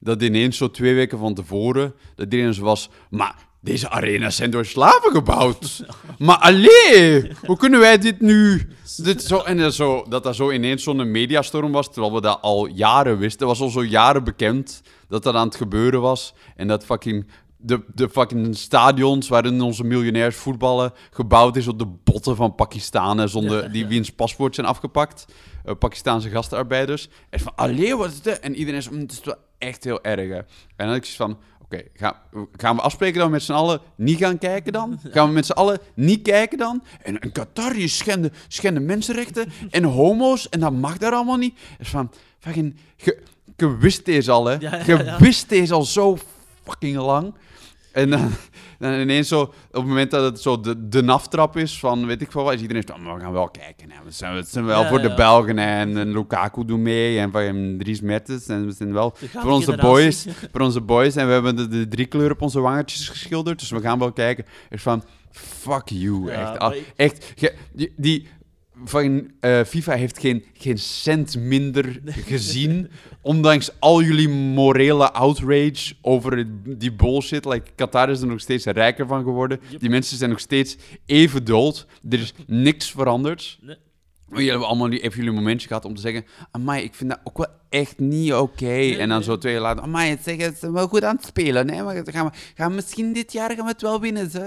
Dat 0.00 0.22
ineens 0.22 0.56
zo 0.56 0.70
twee 0.70 0.94
weken 0.94 1.18
van 1.18 1.34
tevoren... 1.34 1.94
Dat 2.14 2.24
iedereen 2.24 2.54
zo 2.54 2.62
was... 2.62 2.88
Maar 3.10 3.46
deze 3.60 3.88
arena's 3.88 4.36
zijn 4.36 4.50
door 4.50 4.64
slaven 4.64 5.12
gebouwd. 5.12 5.84
maar 6.18 6.36
allee, 6.36 7.32
hoe 7.46 7.56
kunnen 7.56 7.80
wij 7.80 7.98
dit 7.98 8.20
nu... 8.20 8.68
Dit 8.96 9.22
zo, 9.22 9.38
en 9.38 9.56
dat 9.56 9.74
zo, 9.74 10.04
dat 10.08 10.22
dat 10.22 10.36
zo 10.36 10.50
ineens 10.50 10.82
zo'n 10.82 11.10
mediastorm 11.10 11.72
was, 11.72 11.92
terwijl 11.92 12.14
we 12.14 12.20
dat 12.20 12.38
al 12.42 12.66
jaren 12.66 13.18
wisten. 13.18 13.48
Het 13.48 13.58
was 13.58 13.66
al 13.66 13.72
zo 13.72 13.84
jaren 13.84 14.24
bekend 14.24 14.82
dat 15.08 15.22
dat 15.22 15.34
aan 15.34 15.46
het 15.46 15.56
gebeuren 15.56 16.00
was. 16.00 16.34
En 16.56 16.68
dat 16.68 16.84
fucking... 16.84 17.26
De, 17.60 17.82
de 17.94 18.08
fucking 18.08 18.56
stadions 18.56 19.28
waarin 19.28 19.60
onze 19.60 19.84
miljonairs 19.84 20.36
voetballen 20.36 20.92
gebouwd 21.10 21.56
is 21.56 21.68
op 21.68 21.78
de 21.78 21.86
botten 22.04 22.36
van 22.36 22.54
Pakistanen 22.54 23.28
zonder 23.28 23.72
die 23.72 23.86
wiens 23.86 24.10
paspoort 24.10 24.54
zijn 24.54 24.66
afgepakt. 24.66 25.24
Eh, 25.64 25.74
Pakistaanse 25.78 26.30
gastarbeiders. 26.30 27.08
En 27.30 27.40
van, 27.40 27.52
allee, 27.56 27.96
wat 27.96 28.10
is 28.10 28.22
dit? 28.22 28.40
En 28.40 28.54
iedereen 28.54 28.80
is, 28.80 28.88
"Mm, 28.88 28.98
het 28.98 29.12
is 29.12 29.20
wel 29.24 29.36
echt 29.58 29.84
heel 29.84 30.02
erg. 30.02 30.28
hè." 30.28 30.36
En 30.36 30.46
dan 30.76 30.86
had 30.86 30.96
ik 30.96 31.04
zoiets 31.04 31.16
van, 31.16 31.38
oké, 31.62 31.82
ga, 31.94 32.22
gaan 32.56 32.76
we 32.76 32.82
afspreken 32.82 33.22
we 33.22 33.28
met 33.28 33.42
z'n 33.42 33.52
allen 33.52 33.80
niet 33.96 34.18
gaan 34.18 34.38
kijken 34.38 34.72
dan? 34.72 35.00
Gaan 35.12 35.26
we 35.28 35.32
met 35.32 35.46
z'n 35.46 35.52
allen 35.52 35.78
niet 35.94 36.22
kijken 36.22 36.58
dan? 36.58 36.82
En, 37.02 37.18
en 37.18 37.32
Qatar, 37.32 37.74
schenden, 37.76 38.32
schenden 38.48 38.84
mensenrechten 38.84 39.52
en 39.70 39.84
homo's 39.84 40.48
en 40.48 40.60
dat 40.60 40.72
mag 40.72 40.98
daar 40.98 41.12
allemaal 41.12 41.36
niet. 41.36 41.58
Dus 41.78 41.88
van, 41.88 42.10
fucking, 42.38 42.76
je, 42.96 43.22
je 43.56 43.76
wist 43.76 44.04
deze 44.04 44.30
al, 44.30 44.44
hè? 44.44 44.52
Ja, 44.52 44.76
ja, 44.76 44.82
Je 44.86 45.04
ja. 45.04 45.18
wist 45.18 45.48
deze 45.48 45.74
al 45.74 45.84
zo 45.84 46.18
fucking 46.64 46.96
lang. 46.96 47.34
En 47.98 48.10
dan, 48.10 48.30
dan 48.78 48.92
ineens 48.92 49.28
zo, 49.28 49.40
op 49.40 49.52
het 49.70 49.84
moment 49.84 50.10
dat 50.10 50.24
het 50.24 50.40
zo 50.40 50.60
de, 50.60 50.88
de 50.88 51.02
naftrap 51.02 51.56
is 51.56 51.78
van, 51.78 52.06
weet 52.06 52.22
ik 52.22 52.30
veel 52.30 52.42
wat, 52.42 52.54
is 52.54 52.60
iedereen 52.60 52.82
zo, 52.86 52.96
"Maar 52.98 53.14
we 53.14 53.20
gaan 53.20 53.32
wel 53.32 53.48
kijken. 53.48 53.90
Hè. 53.90 53.96
We 54.04 54.10
zijn, 54.10 54.34
we 54.34 54.42
zijn 54.46 54.64
wel 54.64 54.82
Ja, 54.82 54.88
voor 54.88 55.00
de. 55.02 55.14
Belgen 55.14 55.58
hè. 55.58 55.80
en, 55.80 55.96
en 55.96 56.12
Lukaku 56.12 56.64
doet 56.64 56.78
mee 56.78 57.18
en 57.18 57.30
van 57.32 57.74
Dries 57.78 58.00
Mertens. 58.00 58.46
En 58.48 58.66
we 58.66 58.72
zijn 58.72 58.92
wel 58.92 59.14
voor 59.16 59.50
onze 59.50 59.76
boys, 59.76 60.26
voor 60.52 60.60
onze 60.60 60.80
boys. 60.80 61.16
En 61.16 61.26
we 61.26 61.32
hebben 61.32 61.56
de, 61.56 61.68
de 61.68 61.88
drie 61.88 62.06
kleuren 62.06 62.32
op 62.32 62.42
onze 62.42 62.60
wangetjes 62.60 63.08
geschilderd, 63.08 63.58
dus 63.58 63.70
we 63.70 63.80
gaan 63.80 63.98
wel 63.98 64.12
kijken. 64.12 64.44
Is 64.70 64.82
van, 64.82 65.02
fuck 65.30 65.88
you, 65.88 66.24
Ja, 66.30 66.50
echt. 66.50 66.58
Ah, 66.58 66.74
ik- 66.74 66.92
echt, 66.96 67.32
die... 67.72 67.92
die 67.96 68.28
van, 68.84 69.30
eh, 69.40 69.64
FIFA 69.64 69.92
heeft 69.92 70.18
geen, 70.18 70.44
geen 70.52 70.78
cent 70.78 71.36
minder 71.36 72.00
gezien. 72.04 72.90
ondanks 73.20 73.70
al 73.78 74.02
jullie 74.02 74.28
morele 74.28 75.12
outrage 75.12 75.94
over 76.02 76.46
die 76.78 76.92
bullshit. 76.92 77.44
Like, 77.44 77.70
Qatar 77.74 78.10
is 78.10 78.20
er 78.20 78.26
nog 78.26 78.40
steeds 78.40 78.64
rijker 78.64 79.06
van 79.06 79.22
geworden. 79.22 79.60
Yep. 79.68 79.80
Die 79.80 79.90
mensen 79.90 80.16
zijn 80.16 80.30
nog 80.30 80.40
steeds 80.40 80.76
even 81.06 81.44
dood. 81.44 81.86
Er 82.10 82.20
is 82.20 82.34
niks 82.46 82.90
veranderd. 82.90 83.58
Nee. 83.62 83.76
Jullie 84.30 84.50
hebben 84.50 84.68
allemaal 84.68 84.86
nu 84.86 84.98
even 84.98 85.18
jullie 85.18 85.32
momentje 85.32 85.66
gehad 85.66 85.84
om 85.84 85.94
te 85.94 86.00
zeggen... 86.00 86.24
Amai, 86.50 86.82
ik 86.82 86.94
vind 86.94 87.10
dat 87.10 87.20
ook 87.24 87.36
wel 87.36 87.46
echt 87.68 87.98
niet 87.98 88.32
oké. 88.32 88.80
en 88.80 88.98
dan 88.98 89.08
nee. 89.08 89.22
zo 89.22 89.38
twee 89.38 89.52
jaar 89.52 89.62
later... 89.62 89.82
Amai, 89.82 90.10
het 90.10 90.22
zeggen, 90.22 90.52
ze 90.52 90.58
zijn 90.58 90.72
wel 90.72 90.88
goed 90.88 91.04
aan 91.04 91.16
het 91.16 91.24
spelen. 91.24 91.70
Hè? 91.70 91.82
Maar 91.82 92.02
gaan 92.04 92.26
we, 92.26 92.32
gaan 92.54 92.74
misschien 92.74 93.12
dit 93.12 93.32
jaar 93.32 93.50
gaan 93.50 93.64
we 93.64 93.70
het 93.70 93.82
wel 93.82 94.00
winnen. 94.00 94.30
Zo. 94.30 94.40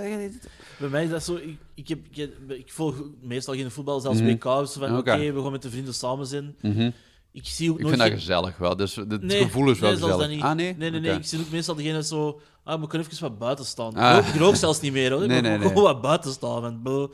Bij 0.82 0.90
mij 0.90 1.04
is 1.04 1.10
dat 1.10 1.24
zo. 1.24 1.36
Ik, 1.36 1.58
ik, 1.76 1.88
heb, 1.88 2.00
ik, 2.12 2.30
ik 2.48 2.72
volg 2.72 2.96
meestal 3.22 3.54
geen 3.54 3.72
voetbal, 3.72 4.00
zelfs 4.00 4.20
Mhm. 4.20 4.30
WK's. 4.32 4.74
Van 4.74 4.98
Oké. 4.98 5.32
we 5.34 5.42
gaan 5.42 5.52
met 5.52 5.62
de 5.62 5.70
vrienden 5.70 5.94
samen 5.94 6.28
zijn. 6.28 6.56
Mhm. 6.62 6.90
Ik 7.32 7.46
zie 7.48 7.70
ook 7.72 7.78
Ik 7.80 7.84
nooit. 7.84 7.96
vind 7.98 8.10
dat 8.10 8.20
gezellig 8.20 8.58
wel. 8.58 8.76
Dus 8.76 8.96
het 8.96 9.22
Nee, 9.22 9.42
gevoel 9.44 9.70
is 9.72 9.80
wel 9.80 9.92
nee, 9.92 10.00
gezellig. 10.02 10.28
niet. 10.30 10.42
Ah, 10.42 10.56
nee? 10.56 10.76
Nee, 10.78 10.92
nee. 10.92 11.12
Ik 11.16 11.26
zie 11.26 11.40
ook 11.40 11.50
meestal 11.52 11.76
degene 11.76 12.04
zo. 12.04 12.42
Ah, 12.64 12.82
we 12.82 12.88
kunnen 12.88 13.08
even 13.08 13.22
wat 13.22 13.38
buiten 13.40 13.66
staan. 13.66 13.94
Ah. 13.96 14.28
Ik, 14.28 14.36
rook, 14.40 14.50
ik 14.54 14.60
zelfs 14.60 14.80
niet 14.82 14.92
meer 14.94 15.12
hoor. 15.12 15.22
Ik 15.24 15.28
Nee, 15.28 15.42
mag 15.42 15.60
nee, 15.60 15.68
gewoon 15.68 15.84
wat 15.84 16.02
buiten 16.02 16.32
staan. 16.32 16.66
En. 16.66 17.10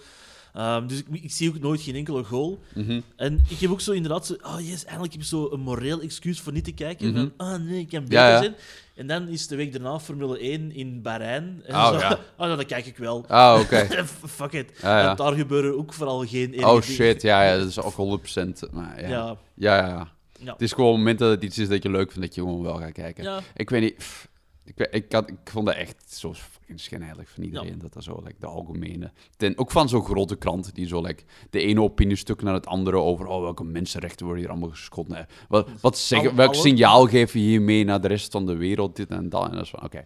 Ehm, 0.54 0.88
dus 0.88 0.98
ik, 0.98 1.06
ik 1.24 1.32
zie 1.32 1.50
ook 1.50 1.60
nooit 1.60 1.82
geen 1.82 1.96
enkele 1.96 2.24
goal. 2.24 2.60
Mhm. 2.76 3.02
En 3.16 3.44
ik 3.50 3.60
heb 3.60 3.72
ook 3.72 3.82
zo 3.82 3.92
inderdaad 3.92 4.26
zo. 4.26 4.34
Oh 4.42 4.60
yes, 4.60 4.84
eindelijk 4.86 5.14
heb 5.14 5.22
ik 5.22 5.28
zo 5.28 5.50
een 5.52 5.60
moreel 5.60 6.02
excuus 6.02 6.40
voor 6.40 6.54
niet 6.54 6.64
te 6.64 6.72
kijken. 6.72 7.08
Mhm. 7.12 7.18
Van, 7.18 7.48
ah 7.48 7.60
nee, 7.62 7.80
ik 7.80 7.90
kan 7.90 8.00
beter 8.04 8.18
Ja, 8.20 8.30
ja. 8.30 8.38
zijn. 8.42 8.56
En 8.98 9.08
dan 9.08 9.28
is 9.28 9.48
de 9.48 9.56
week 9.56 9.72
daarna 9.72 10.00
Formule 10.00 10.40
1 10.40 10.72
in 10.72 11.02
Bahrein. 11.02 11.62
En 11.66 11.76
Oh, 11.76 11.88
zo, 11.88 11.98
ja. 12.00 12.20
oh, 12.38 12.56
dan 12.56 12.66
kijk 12.66 12.86
ik 12.86 12.98
wel. 12.98 13.26
Ah, 13.28 13.60
oké. 13.62 13.88
Fuck 14.38 14.52
it. 14.52 14.72
Ja, 14.82 15.00
ja. 15.00 15.10
En 15.10 15.16
daar 15.16 15.34
gebeuren 15.34 15.78
ook 15.78 15.94
vooral 15.94 16.26
geen 16.26 16.54
erge 16.54 16.66
Oh 16.66 16.70
dingen. 16.72 16.84
shit, 16.84 17.22
ja, 17.22 17.44
ja, 17.44 17.58
dat 17.58 17.68
is 17.68 17.82
ook 17.82 18.20
100%. 18.20 18.70
Maar 18.72 19.02
ja. 19.02 19.08
Ja. 19.08 19.38
Ja, 19.54 20.08
Ja. 20.40 20.52
Het 20.52 20.62
is 20.62 20.72
gewoon 20.72 20.86
op 20.90 20.96
het 20.96 21.02
moment 21.04 21.20
dat 21.20 21.30
het 21.32 21.44
iets 21.44 21.58
is 21.58 21.68
dat 21.70 21.84
je 21.84 21.90
leuk 21.92 22.12
vindt, 22.12 22.28
dat 22.28 22.36
je 22.36 22.42
gewoon 22.42 22.62
wel 22.64 22.78
gaat 22.78 22.92
kijken. 22.92 23.44
Ik 23.56 23.70
weet 23.70 23.82
niet, 23.82 23.96
pff, 23.98 24.28
ik, 24.76 24.88
ik, 24.92 25.12
had, 25.12 25.30
ik 25.30 25.36
vond 25.44 25.66
dat 25.66 25.76
echt 25.76 26.14
zo 26.14 26.34
fucking 26.34 26.80
schijnheilig 26.80 27.30
van 27.30 27.44
iedereen, 27.44 27.80
dat 27.80 27.94
dat 27.94 28.04
zo, 28.04 28.22
like, 28.24 28.36
de 28.40 28.46
algemene... 28.48 29.12
Ten, 29.38 29.58
ook 29.58 29.72
van 29.72 29.90
zo'n 29.90 30.04
grote 30.06 30.36
kranten 30.36 30.74
die 30.74 30.88
zo, 30.88 31.02
like, 31.02 31.24
de 31.50 31.60
ene 31.62 31.82
opiniestuk 31.82 32.42
naar 32.42 32.54
het 32.54 32.66
andere 32.66 32.98
over, 32.98 33.26
oh, 33.28 33.42
welke 33.42 33.64
mensenrechten 33.64 34.26
worden 34.26 34.44
hier 34.44 34.52
allemaal 34.54 34.70
geschonden. 34.70 35.18
hè. 35.18 35.24
Wat, 35.48 35.70
wat 35.82 36.10
welk 36.10 36.38
alle- 36.38 36.54
signaal 36.54 37.08
geef 37.08 37.34
je 37.34 37.40
hiermee 37.40 37.84
naar 37.84 38.02
de 38.02 38.08
rest 38.08 38.32
van 38.32 38.46
de 38.46 38.56
wereld, 38.56 38.96
dit 38.96 39.10
en 39.10 39.30
dat. 39.30 39.46
En 39.46 39.52
dat 39.52 39.62
is 39.62 39.70
van, 39.70 39.84
oké, 39.84 40.04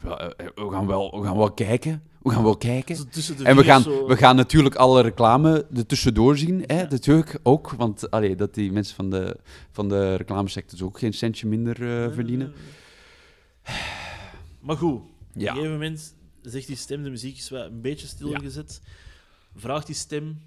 we, 0.00 0.16
eh, 0.16 0.46
we, 0.54 0.70
gaan 0.70 0.86
wel, 0.86 1.20
we 1.20 1.26
gaan 1.26 1.36
wel 1.36 1.52
kijken, 1.52 2.02
we 2.22 2.30
gaan 2.30 2.42
wel 2.42 2.56
kijken. 2.56 2.96
En 3.42 3.56
we 3.56 3.64
gaan, 3.64 3.82
zo- 3.82 4.06
we 4.06 4.16
gaan 4.16 4.36
natuurlijk 4.36 4.74
alle 4.74 5.02
reclame 5.02 5.66
er 5.74 5.86
tussendoor 5.86 6.38
zien. 6.38 6.62
Hè? 6.66 6.82
Natuurlijk 6.88 7.38
ook. 7.42 7.70
Want 7.70 8.10
allee, 8.10 8.34
dat 8.34 8.54
die 8.54 8.72
mensen 8.72 8.94
van 8.94 9.10
de, 9.10 9.36
van 9.70 9.88
de 9.88 10.14
reclamesector 10.14 10.78
dus 10.78 10.86
ook 10.86 10.98
geen 10.98 11.12
centje 11.12 11.46
minder 11.46 12.04
eh, 12.04 12.12
verdienen. 12.12 12.52
Maar 14.60 14.76
goed, 14.76 14.94
op 14.94 15.06
een 15.34 15.40
gegeven 15.42 15.70
moment 15.72 16.14
zegt 16.42 16.66
die 16.66 16.76
stem, 16.76 17.02
de 17.02 17.10
muziek 17.10 17.36
is 17.36 17.48
wel 17.48 17.64
een 17.64 17.80
beetje 17.80 18.06
stilgezet. 18.06 18.80
Vraagt 19.54 19.86
die 19.86 19.94
stem... 19.94 20.40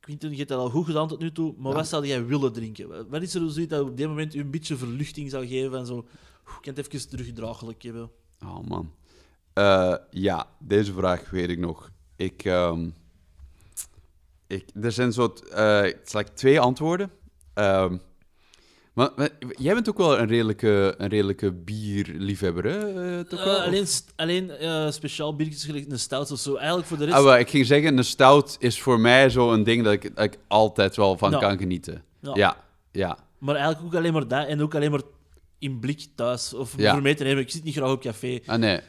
Quinten, 0.00 0.30
je 0.30 0.36
hebt 0.36 0.48
dat 0.48 0.58
al 0.58 0.70
goed 0.70 0.86
gedaan 0.86 1.08
tot 1.08 1.18
nu 1.20 1.32
toe, 1.32 1.54
maar 1.58 1.70
Ja. 1.70 1.76
wat 1.76 1.88
zou 1.88 2.06
jij 2.06 2.26
willen 2.26 2.52
drinken? 2.52 3.08
Wat 3.08 3.22
is 3.22 3.34
er 3.34 3.50
zoiets 3.50 3.70
dat 3.72 3.80
op 3.88 3.96
dit 3.96 4.06
moment 4.08 4.34
u 4.34 4.40
een 4.40 4.50
beetje 4.50 4.76
verluchting 4.76 5.30
zou 5.30 5.46
geven 5.46 5.78
en 5.78 5.86
zo... 5.86 5.98
Ik 5.98 6.58
kan 6.62 6.74
het 6.74 6.94
even 6.94 7.08
terugdraaglijk 7.08 7.82
hebben. 7.82 8.10
Oh 8.44 8.60
man. 8.68 8.92
Eh, 9.52 9.94
ja, 10.10 10.46
deze 10.58 10.92
vraag 10.92 11.30
weet 11.30 11.48
ik 11.48 11.58
nog. 11.58 11.90
Ik, 12.16 12.44
ehm, 12.44 12.88
ik, 14.46 14.64
er 14.80 14.92
zijn 14.92 15.12
zo 15.12 15.34
eh, 15.50 15.80
het 15.80 16.12
like 16.14 16.32
twee 16.32 16.60
antwoorden. 16.60 17.10
Ehm, 17.54 17.98
maar, 18.98 19.10
maar 19.16 19.30
jij 19.58 19.74
bent 19.74 19.88
ook 19.88 19.96
wel 19.98 20.18
een 20.18 20.26
redelijke, 20.28 20.94
een 20.98 21.08
redelijke 21.08 21.52
bierliefhebber, 21.52 22.64
hè? 22.64 22.78
eh, 23.18 23.24
toch 23.24 23.38
Eh, 23.40 23.44
wel? 23.44 23.60
alleen 23.60 23.86
alleen 24.16 24.50
eh, 24.50 24.90
speciaal 24.90 25.36
biertjes 25.36 25.64
gelijk 25.64 25.90
een 25.90 25.98
stout 25.98 26.30
of 26.30 26.38
zo. 26.38 26.54
Eigenlijk 26.56 26.88
voor 26.88 26.98
de 26.98 27.04
rest... 27.04 27.16
Ah, 27.16 27.38
ik 27.38 27.48
ging 27.50 27.66
zeggen, 27.66 27.98
een 27.98 28.04
stout 28.04 28.56
is 28.58 28.80
voor 28.80 29.00
mij 29.00 29.30
zo 29.30 29.52
een 29.52 29.62
ding 29.64 29.84
dat 29.84 29.92
ik, 29.92 30.16
dat 30.16 30.24
ik 30.24 30.38
altijd 30.48 30.96
wel 30.96 31.16
van 31.18 31.30
Ja. 31.30 31.38
kan 31.38 31.58
genieten. 31.58 32.02
Ja. 32.20 32.32
Ja, 32.34 32.56
ja. 32.92 33.18
Maar 33.38 33.54
eigenlijk 33.54 33.86
ook 33.86 34.00
alleen 34.00 34.12
maar 34.12 34.28
dat 34.28 34.46
en 34.46 34.62
ook 34.62 34.74
alleen 34.74 34.90
maar 34.90 35.02
in 35.58 35.78
blik 35.78 36.06
thuis. 36.14 36.54
Of 36.54 36.74
Ja. 36.76 36.92
voor 36.92 37.02
mee 37.02 37.14
te 37.14 37.24
nemen. 37.24 37.42
Ik 37.42 37.50
zit 37.50 37.64
niet 37.64 37.74
graag 37.74 37.90
op 37.90 38.00
café. 38.00 38.38
Ah, 38.46 38.58
nee. 38.58 38.80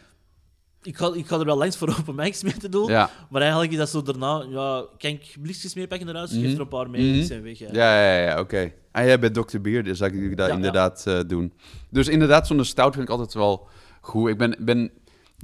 Ik 0.84 0.98
ga, 0.98 1.12
ik 1.14 1.28
ga 1.28 1.40
er 1.40 1.46
wel 1.46 1.58
langs 1.58 1.78
voor 1.78 1.96
open 2.00 2.16
mics 2.16 2.44
mee 2.44 2.58
te 2.58 2.70
doen. 2.70 2.88
Ja, 2.88 3.10
Maar 3.30 3.42
eigenlijk 3.42 3.72
is 3.72 3.78
dat 3.78 3.90
zo 3.90 4.02
daarna... 4.02 4.46
Ja, 4.50 4.86
kan 4.98 5.10
ik 5.12 5.36
blikjes 5.42 5.74
meepakken 5.74 6.06
naar 6.08 6.16
huis? 6.16 6.32
Geef 6.32 6.42
Mhm. 6.42 6.54
er 6.54 6.60
een 6.60 6.68
paar 6.68 6.90
mee 6.90 7.20
en 7.20 7.26
zijn 7.26 7.42
weg. 7.44 7.60
Ja. 7.60 7.68
ja, 7.72 8.02
ja, 8.16 8.22
ja, 8.30 8.40
oké. 8.40 8.72
Ah, 8.92 9.06
jij 9.06 9.20
bent 9.20 9.34
Dr. 9.34 9.60
Beer, 9.62 9.84
dus 9.84 9.98
zou 9.98 10.18
ik 10.30 10.38
dat 10.38 10.50
inderdaad 10.50 11.04
eh, 11.08 11.20
doen. 11.28 11.54
Dus 11.90 12.08
inderdaad, 12.08 12.48
zo'n 12.48 12.64
stout 12.64 12.94
vind 12.94 13.06
ik 13.06 13.12
altijd 13.12 13.34
wel 13.34 13.68
goed. 14.02 14.30
Ik 14.30 14.38
ben, 14.38 14.56
ben, 14.60 14.92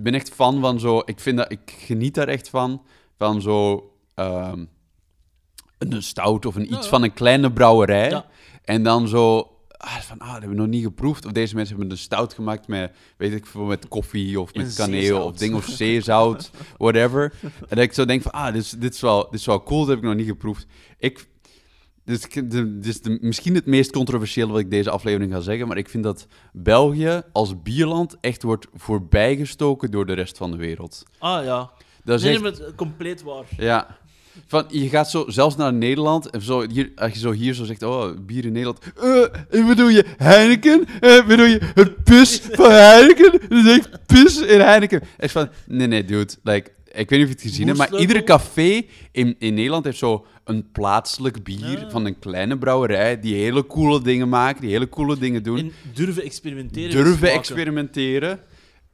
ben 0.01 0.13
echt 0.13 0.29
fan 0.29 0.61
van 0.61 0.79
zo... 0.79 1.01
Ik, 1.05 1.19
vind 1.19 1.37
dat, 1.37 1.51
ik 1.51 1.59
geniet 1.77 2.15
daar 2.15 2.27
echt 2.27 2.49
van. 2.49 2.81
Van 3.17 3.41
zo... 3.41 3.89
ehm, 4.15 4.65
een 5.77 6.03
stout 6.03 6.45
of 6.45 6.55
een 6.55 6.73
iets 6.73 6.87
van 6.87 7.03
een 7.03 7.13
kleine 7.13 7.51
brouwerij. 7.51 8.23
En 8.63 8.83
dan 8.83 9.07
zo... 9.07 9.49
Ah, 9.77 9.95
van, 9.95 10.19
ah, 10.19 10.25
dat 10.31 10.39
hebben 10.39 10.49
we 10.49 10.63
nog 10.63 10.67
niet 10.71 10.83
geproefd. 10.83 11.25
Of 11.25 11.31
deze 11.31 11.55
mensen 11.55 11.75
hebben 11.75 11.93
een 11.93 12.01
stout 12.01 12.33
gemaakt 12.33 12.67
met, 12.67 12.91
weet 13.17 13.33
ik 13.33 13.45
veel, 13.45 13.63
met 13.63 13.87
koffie 13.87 14.39
of 14.39 14.53
met 14.53 14.73
kaneel 14.75 14.99
zeezout. 15.01 15.23
of 15.31 15.37
ding 15.37 15.55
of 15.55 15.65
zeezout, 15.65 16.51
whatever. 16.77 17.33
En 17.41 17.51
dat 17.75 17.77
ik 17.79 17.93
zo 17.93 18.05
denk 18.05 18.21
van, 18.21 18.31
ah, 18.31 18.53
dit 18.53 18.61
is, 18.61 18.69
dit 18.69 18.93
is, 18.93 19.01
wel, 19.01 19.23
dit 19.29 19.39
is 19.39 19.45
wel 19.45 19.63
cool, 19.63 19.79
dat 19.79 19.87
heb 19.89 19.97
ik 19.97 20.03
nog 20.03 20.15
niet 20.15 20.27
geproefd. 20.27 20.65
Ik, 20.99 21.27
dit 22.05 22.17
is, 22.19 22.29
de, 22.49 22.77
dit 22.79 22.85
is 22.85 23.01
de, 23.01 23.17
misschien 23.21 23.55
het 23.55 23.65
meest 23.65 23.91
controversiële 23.91 24.51
wat 24.51 24.59
ik 24.59 24.69
deze 24.69 24.89
aflevering 24.89 25.33
ga 25.33 25.39
zeggen, 25.39 25.67
maar 25.67 25.77
ik 25.77 25.89
vind 25.89 26.03
dat 26.03 26.27
België 26.53 27.21
als 27.31 27.61
bierland 27.61 28.17
echt 28.21 28.43
wordt 28.43 28.67
voorbijgestoken 28.73 29.91
door 29.91 30.05
de 30.05 30.13
rest 30.13 30.37
van 30.37 30.51
de 30.51 30.57
wereld. 30.57 31.03
Ah 31.19 31.43
ja. 31.43 31.71
Dat 32.03 32.17
is 32.19 32.23
Nee, 32.25 32.33
echt, 32.33 32.41
nee, 32.43 32.51
maar 32.59 32.75
compleet 32.75 33.23
waar. 33.23 33.45
ja. 33.57 33.97
Van, 34.47 34.65
je 34.69 34.89
gaat 34.89 35.09
zo 35.09 35.25
zelfs 35.27 35.55
naar 35.55 35.73
Nederland 35.73 36.29
en 36.29 36.41
zo, 36.41 36.69
hier, 36.69 36.91
als 36.95 37.11
je 37.13 37.19
zo 37.19 37.31
hier 37.31 37.53
zo 37.53 37.63
zegt, 37.63 37.83
oh, 37.83 38.09
bier 38.25 38.45
in 38.45 38.51
Nederland. 38.51 38.79
Eh, 39.49 39.67
bedoel 39.67 39.89
je 39.89 40.05
Heineken? 40.17 40.85
Eh, 40.99 41.25
bedoel 41.27 41.45
je 41.45 41.59
het 41.73 42.03
pis 42.03 42.41
van 42.51 42.71
Heineken? 42.71 43.31
Dat 43.49 43.65
is 43.65 43.77
echt 43.77 43.89
pis 44.05 44.37
in 44.41 44.59
Heineken. 44.59 45.01
Echt 45.17 45.31
van, 45.31 45.49
nee, 45.67 45.87
nee, 45.87 46.05
dude. 46.05 46.33
Like, 46.43 46.71
ik 46.91 47.09
weet 47.09 47.19
niet 47.19 47.21
of 47.21 47.27
je 47.27 47.33
het 47.33 47.41
gezien 47.41 47.65
hebt, 47.67 47.77
maar 47.77 47.89
Moersleutel? 47.89 48.15
ieder 48.17 48.37
café 48.37 48.81
in, 49.11 49.35
in 49.39 49.53
Nederland 49.53 49.85
heeft 49.85 49.97
zo 49.97 50.25
een 50.43 50.71
plaatselijk 50.71 51.43
bier 51.43 51.79
Ja. 51.79 51.89
van 51.89 52.05
een 52.05 52.19
kleine 52.19 52.57
brouwerij 52.57 53.19
die 53.19 53.35
hele 53.35 53.65
coole 53.67 54.01
dingen 54.01 54.29
maken, 54.29 54.61
die 54.61 54.69
hele 54.71 54.89
coole 54.89 55.17
dingen 55.17 55.43
doen. 55.43 55.57
En 55.57 55.71
durven 55.93 56.23
experimenteren. 56.23 56.91
durven 57.03 57.31
experimenteren. 57.31 58.39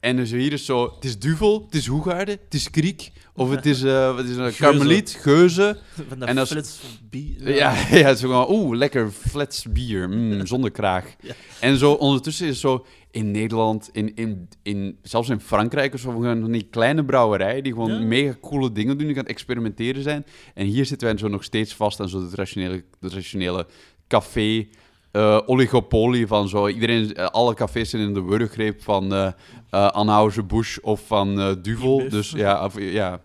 En 0.02 0.16
dus 0.16 0.30
hier 0.30 0.52
is 0.52 0.64
zo, 0.64 0.92
het 0.94 1.04
is 1.04 1.18
Duvel, 1.18 1.62
het 1.66 1.74
is 1.74 1.86
Hoegaarden, 1.86 2.38
het 2.44 2.54
is 2.54 2.70
Kriek, 2.70 3.12
of 3.34 3.50
het 3.50 3.66
is, 3.66 3.82
eh 3.92 4.14
wat 4.14 4.24
is 4.24 4.30
een 4.30 4.36
Geuze. 4.36 4.58
Karmeliet, 4.62 5.18
Geuze. 5.20 5.78
Van 6.08 6.18
dat 6.18 6.28
En 6.28 6.38
als- 6.38 6.50
flits 6.50 6.80
bier. 7.10 7.54
Ja, 7.54 7.70
ja, 7.98 8.06
het 8.06 8.14
is 8.16 8.20
gewoon, 8.20 8.50
oeh, 8.50 8.76
lekker 8.76 9.10
flats 9.10 9.66
bier, 9.72 10.08
mm, 10.08 10.46
zonder 10.52 10.70
kraag. 10.70 11.04
Ja. 11.20 11.34
En 11.60 11.76
zo 11.76 11.92
ondertussen 11.92 12.46
is 12.46 12.60
zo 12.60 12.86
in 13.10 13.30
Nederland, 13.30 13.88
in, 13.92 14.14
in, 14.14 14.48
in, 14.62 14.98
zelfs 15.02 15.28
in 15.28 15.40
Frankrijk 15.40 15.94
of 15.94 16.00
zo, 16.00 16.10
van 16.20 16.52
die 16.52 16.66
kleine 16.70 17.04
brouwerijen 17.04 17.62
die 17.62 17.72
gewoon 17.72 17.92
Ja. 17.92 17.98
mega 18.06 18.34
coole 18.40 18.72
dingen 18.72 18.98
doen, 18.98 19.06
die 19.06 19.16
gaan 19.16 19.26
experimenteren 19.26 20.02
zijn. 20.02 20.24
En 20.54 20.66
hier 20.66 20.86
zitten 20.86 21.08
wij 21.08 21.18
zo 21.18 21.28
nog 21.28 21.44
steeds 21.44 21.74
vast 21.74 22.00
aan 22.00 22.08
zo 22.08 22.20
de 22.20 22.30
traditionele, 22.30 22.84
de 23.00 23.08
traditionele 23.08 23.66
café, 24.08 24.66
eh, 25.12 25.40
oligopolie 25.46 26.26
van 26.26 26.48
zo. 26.48 26.68
Iedereen, 26.68 27.14
eh, 27.14 27.26
alle 27.26 27.54
cafés 27.54 27.90
zijn 27.90 28.02
in 28.02 28.14
de 28.14 28.22
wurggreep 28.22 28.82
van 28.82 29.14
eh 29.14 29.26
eh, 29.70 29.88
Anheuser-Busch 29.88 30.78
of 30.78 31.06
van 31.06 31.58
Duvel. 31.62 32.08
Dus 32.08 32.30
ja, 32.30 32.64
of, 32.64 32.80
ja 32.80 33.20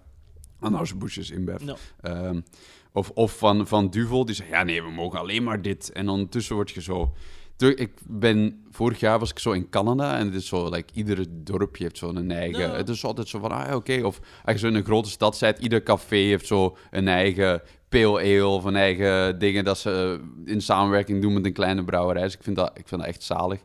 Anheuser-Busch 0.59 1.17
is 1.17 1.31
InBev. 1.31 1.61
Ja. 1.61 1.75
Ehm, 2.01 2.41
of, 2.91 3.09
of 3.09 3.37
van, 3.37 3.67
van 3.67 3.89
Duvel, 3.89 4.25
die 4.25 4.35
zegt, 4.35 4.49
ja 4.49 4.63
nee, 4.63 4.83
we 4.83 4.91
mogen 4.91 5.19
alleen 5.19 5.43
maar 5.43 5.61
dit. 5.61 5.91
En 5.91 6.09
ondertussen 6.09 6.55
word 6.55 6.69
je 6.69 6.81
zo... 6.81 7.13
Ik 7.57 7.91
ben, 8.07 8.65
vorig 8.71 8.99
jaar 8.99 9.19
was 9.19 9.29
ik 9.29 9.39
zo 9.39 9.51
in 9.51 9.69
Canada 9.69 10.17
en 10.17 10.25
het 10.25 10.35
is 10.35 10.47
zo, 10.47 10.69
like, 10.69 10.93
iedere 10.93 11.25
dorpje 11.29 11.83
heeft 11.83 11.97
zo 11.97 12.09
een 12.09 12.31
eigen... 12.31 12.59
Ja. 12.59 12.75
Het 12.75 12.89
is 12.89 13.05
altijd 13.05 13.27
zo 13.27 13.39
van, 13.39 13.51
ah 13.51 13.75
oké. 13.75 14.01
Of 14.03 14.19
als 14.43 14.53
je 14.53 14.59
zo 14.59 14.67
in 14.67 14.75
een 14.75 14.83
grote 14.83 15.09
stad 15.09 15.37
bent, 15.39 15.59
ieder 15.59 15.83
café 15.83 16.15
heeft 16.15 16.47
zo 16.47 16.77
een 16.91 17.07
eigen 17.07 17.61
pale 17.89 18.19
ale 18.19 18.45
of 18.47 18.65
eigen 18.73 19.39
dingen 19.39 19.63
dat 19.63 19.77
ze 19.77 20.19
eh, 20.45 20.53
in 20.53 20.61
samenwerking 20.61 21.21
doen 21.21 21.33
met 21.33 21.45
een 21.45 21.53
kleine 21.53 21.83
brouwerij. 21.83 22.23
Dus 22.23 22.33
ik 22.35 22.43
vind 22.43 22.55
dat, 22.55 22.71
ik 22.77 22.87
vind 22.87 23.01
dat 23.01 23.09
echt 23.09 23.23
zalig. 23.23 23.61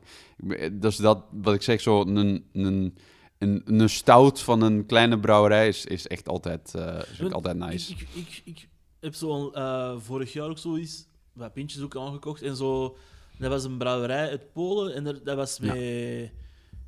Dus 0.73 0.97
dat, 0.97 1.25
wat 1.31 1.55
ik 1.55 1.63
zeg, 1.63 1.81
zo 1.81 2.01
een... 2.01 2.45
een 2.53 2.95
een, 3.43 3.63
een 3.65 3.89
stout 3.89 4.41
van 4.41 4.63
een 4.63 4.87
kleine 4.87 5.19
brouwerij 5.21 5.69
is, 5.69 5.87
is 5.87 6.07
echt 6.07 6.29
altijd, 6.29 6.75
eh, 6.75 6.99
is 7.13 7.23
ook 7.23 7.33
altijd 7.33 7.57
nice. 7.57 7.93
Ik, 7.93 8.01
ik, 8.01 8.09
ik, 8.15 8.41
ik 8.45 8.69
heb 9.01 9.15
zo 9.15 9.51
eh, 9.51 9.95
vorig 9.99 10.33
jaar 10.33 10.49
ook 10.49 10.59
zoiets, 10.59 11.07
wat 11.33 11.53
pintjes 11.53 11.83
ook 11.83 11.97
aangekocht. 11.97 12.43
En 12.43 12.57
zo, 12.57 12.97
dat 13.39 13.51
was 13.51 13.65
een 13.65 13.77
brouwerij 13.79 14.29
uit 14.31 14.53
Polen 14.53 14.95
en 14.95 15.07
er, 15.07 15.25
dat 15.25 15.37
was 15.37 15.59
Ja. 15.63 15.75
met, 15.75 16.31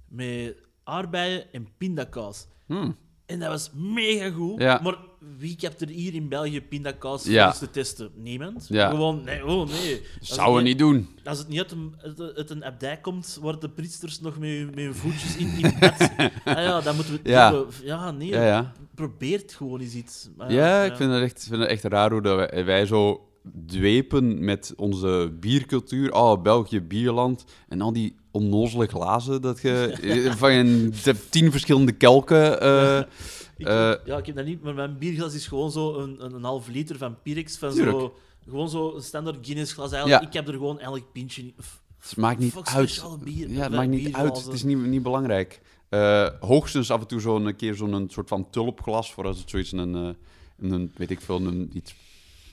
met 0.09 0.57
aardbeien 0.85 1.53
en 1.53 1.69
pindakaas. 1.79 2.47
Hmm. 2.67 2.97
En 3.27 3.39
dat 3.41 3.49
was 3.49 3.71
mega 3.75 4.31
goed. 4.31 4.61
Ja. 4.61 4.81
Maar 4.83 4.99
wie 5.39 5.57
hebt 5.59 5.81
er 5.81 5.89
hier 5.89 6.15
in 6.15 6.29
België 6.29 6.63
pindakaas 6.63 7.25
Ja. 7.25 7.53
te 7.53 7.71
testen? 7.71 8.11
Niemand. 8.15 8.67
Ja. 8.69 8.91
Gewoon, 8.91 9.25
nee, 9.25 9.47
oh 9.47 9.69
nee. 9.69 10.03
Zouden 10.21 10.57
we 10.57 10.63
niet 10.69 10.79
doen. 10.79 11.09
Als 11.25 11.39
het 11.39 11.49
niet 11.49 11.59
uit 11.59 11.71
een, 11.73 11.95
uit, 12.37 12.51
een 12.51 12.65
abdij 12.65 12.97
komt, 13.01 13.39
waar 13.43 13.59
de 13.59 13.69
priesters 13.69 14.21
nog 14.21 14.39
met, 14.39 14.49
hun- 14.49 14.67
met 14.75 14.85
hun 14.85 14.95
voetjes 14.95 15.37
in, 15.37 15.47
in 15.59 15.77
bed... 15.81 16.01
ah 16.45 16.55
ja, 16.55 16.81
dan 16.81 16.95
moeten 16.95 17.13
we 17.13 17.19
het 17.31 17.83
Ja. 17.85 18.11
nee. 18.11 18.29
Ja, 18.29 18.47
ja. 18.47 18.73
Probeert 18.95 19.53
gewoon 19.55 19.81
eens 19.81 19.95
iets. 19.95 20.29
Maar 20.37 20.53
Ja, 20.53 20.83
ik 20.83 20.97
vind 20.97 21.13
het 21.13 21.23
echt, 21.23 21.47
vind 21.49 21.61
het 21.61 21.71
echt 21.71 21.85
raar 21.85 22.11
hoe 22.11 22.23
dat 22.23 22.37
wij, 22.51 22.65
wij 22.65 22.87
zo 22.87 23.29
dwepen 23.67 24.45
met 24.45 24.73
onze 24.77 25.33
biercultuur. 25.41 26.13
Oh, 26.13 26.43
België, 26.43 26.81
bierland. 26.81 27.45
En 27.69 27.81
al 27.81 27.93
die 27.93 28.17
onnozele 28.31 28.87
glazen 28.87 29.43
dat 29.43 29.61
je 29.63 30.33
van 30.37 30.51
een, 30.51 30.95
tien 31.31 31.51
verschillende 31.51 31.93
kelken. 31.93 32.61
eh, 32.61 32.99
Ik, 33.57 33.67
eh, 33.67 33.93
ja, 34.05 34.17
ik 34.19 34.27
heb 34.27 34.37
dat 34.37 34.45
niet, 34.45 34.63
maar 34.63 34.75
mijn 34.75 34.99
bierglas 34.99 35.35
is 35.35 35.47
gewoon 35.47 35.71
zo 35.71 35.95
een, 35.95 36.25
een, 36.25 36.35
een 36.35 36.45
half 36.45 36.69
liter 36.69 36.99
van 36.99 37.23
Pyrex. 37.23 37.59
Van 37.59 37.73
Tuurlijk. 37.73 37.99
zo, 37.99 38.15
gewoon 38.49 38.69
zo 38.69 38.95
een 38.95 39.03
standaard 39.03 39.39
Guinness 39.43 39.73
glas. 39.73 39.93
Eigenlijk. 39.93 40.23
Ja. 40.23 40.29
Ik 40.29 40.35
heb 40.35 40.49
er 40.49 40.55
gewoon 40.55 40.79
elk 40.81 41.13
pintje 41.13 41.43
niet. 41.43 41.55
het 41.99 42.17
maakt 42.17 42.39
niet 42.39 42.55
uit. 42.65 43.03
bier. 43.25 43.51
Ja, 43.51 43.63
het 43.63 43.73
maakt 43.73 43.89
niet 43.91 44.15
uit. 44.15 44.45
Het 44.45 44.55
is 44.55 44.63
niet, 44.63 44.79
niet 44.79 45.03
belangrijk. 45.03 45.61
Eh, 45.89 46.29
hoogstens 46.41 46.91
af 46.91 47.01
en 47.01 47.07
toe 47.07 47.21
zo'n 47.21 47.57
keer 47.57 47.75
zo'n 47.75 48.07
soort 48.11 48.29
van 48.29 48.51
tulpglas 48.51 49.13
voor 49.13 49.27
als 49.27 49.39
het 49.39 49.51
zoiets 49.51 49.73
een, 49.73 50.17
een 50.59 50.93
weet 50.97 51.11
ik 51.11 51.21
veel, 51.21 51.37
een 51.37 51.71
iets 51.73 51.95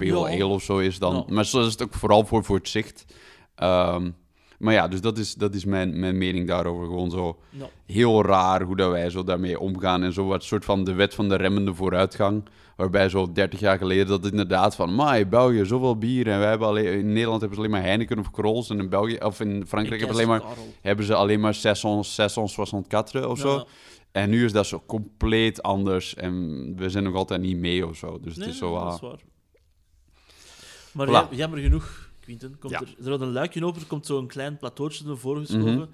pale 0.08 0.30
ale 0.44 0.46
of 0.46 0.64
zo 0.64 0.78
is 0.78 1.00
dan. 1.00 1.26
Maar 1.30 1.46
zo 1.46 1.60
is 1.66 1.72
het 1.72 1.82
ook 1.84 1.94
vooral 1.94 2.26
voor, 2.26 2.44
voor 2.44 2.56
het 2.58 2.70
zicht. 2.70 3.06
Ehm, 3.56 4.10
maar 4.60 4.74
ja, 4.74 4.88
dus 4.88 5.02
dat 5.02 5.18
is, 5.18 5.34
dat 5.34 5.56
is 5.56 5.66
mijn, 5.66 6.00
mijn 6.00 6.18
mening 6.18 6.48
daarover. 6.48 6.86
Gewoon 6.86 7.12
zo 7.12 7.40
heel 7.86 8.24
raar 8.26 8.62
hoe 8.62 8.76
dat 8.76 8.92
wij 8.92 9.10
zo 9.10 9.24
daarmee 9.24 9.60
omgaan. 9.60 10.04
En 10.04 10.14
zo 10.14 10.26
wat 10.26 10.44
soort 10.44 10.66
van 10.66 10.84
de 10.84 10.94
wet 10.94 11.14
van 11.14 11.30
de 11.30 11.36
remmende 11.36 11.74
vooruitgang. 11.74 12.44
Waarbij 12.76 13.10
zo 13.10 13.32
30 13.32 13.60
jaar 13.60 13.78
geleden 13.78 14.08
dat 14.08 14.24
het 14.24 14.32
inderdaad 14.32 14.76
van... 14.76 14.96
Maar 14.96 15.28
België, 15.28 15.66
zoveel 15.66 15.98
bier. 15.98 16.28
En 16.28 16.40
wij 16.40 16.50
hebben 16.50 16.68
alleen, 16.68 17.00
in 17.00 17.14
Nederland 17.14 17.42
hebben 17.42 17.58
ze 17.58 17.64
alleen 17.64 17.76
maar 17.76 17.88
Heineken 17.90 18.20
of 18.20 18.32
Krols. 18.32 18.70
En 18.70 18.80
in 18.80 18.90
België, 18.90 19.16
of 19.18 19.40
in 19.40 19.64
Frankrijk 19.68 20.00
hebben 20.02 20.18
ze 20.18 20.24
alleen 20.24 20.42
maar 20.42 20.56
hebben 20.82 21.06
ze 21.06 21.16
alleen 21.16 21.40
maar 21.40 21.54
664 21.54 23.26
of 23.26 23.40
zo. 23.40 23.66
En 24.12 24.30
nu 24.30 24.46
is 24.46 24.52
dat 24.52 24.66
zo 24.66 24.84
compleet 24.86 25.62
anders. 25.62 26.16
En 26.16 26.34
we 26.76 26.90
zijn 26.90 27.04
nog 27.04 27.16
altijd 27.16 27.42
niet 27.42 27.58
mee 27.58 27.88
of 27.88 27.96
zo. 27.96 28.20
Dus 28.22 28.36
Nee, 28.36 28.46
het 28.46 28.54
is 28.54 28.60
zo... 28.60 28.74
nee, 28.74 28.84
dat 28.84 28.94
is 28.94 29.00
waar. 29.00 29.20
Maar 30.92 31.08
Voilà. 31.08 31.12
ja, 31.12 31.28
jammer 31.32 31.60
genoeg, 31.60 32.10
Quinten, 32.20 32.58
komt 32.60 32.74
Ja. 32.74 32.80
er, 32.80 32.88
er 33.04 33.08
wordt 33.08 33.22
een 33.22 33.32
luikje 33.32 33.66
open, 33.66 33.82
er 33.82 33.88
komt 33.88 34.06
zo'n 34.06 34.28
klein 34.28 34.58
plateautje 34.58 35.06
naar 35.06 35.18
voren 35.18 35.46
geschoven. 35.46 35.74
Mhm. 35.76 35.86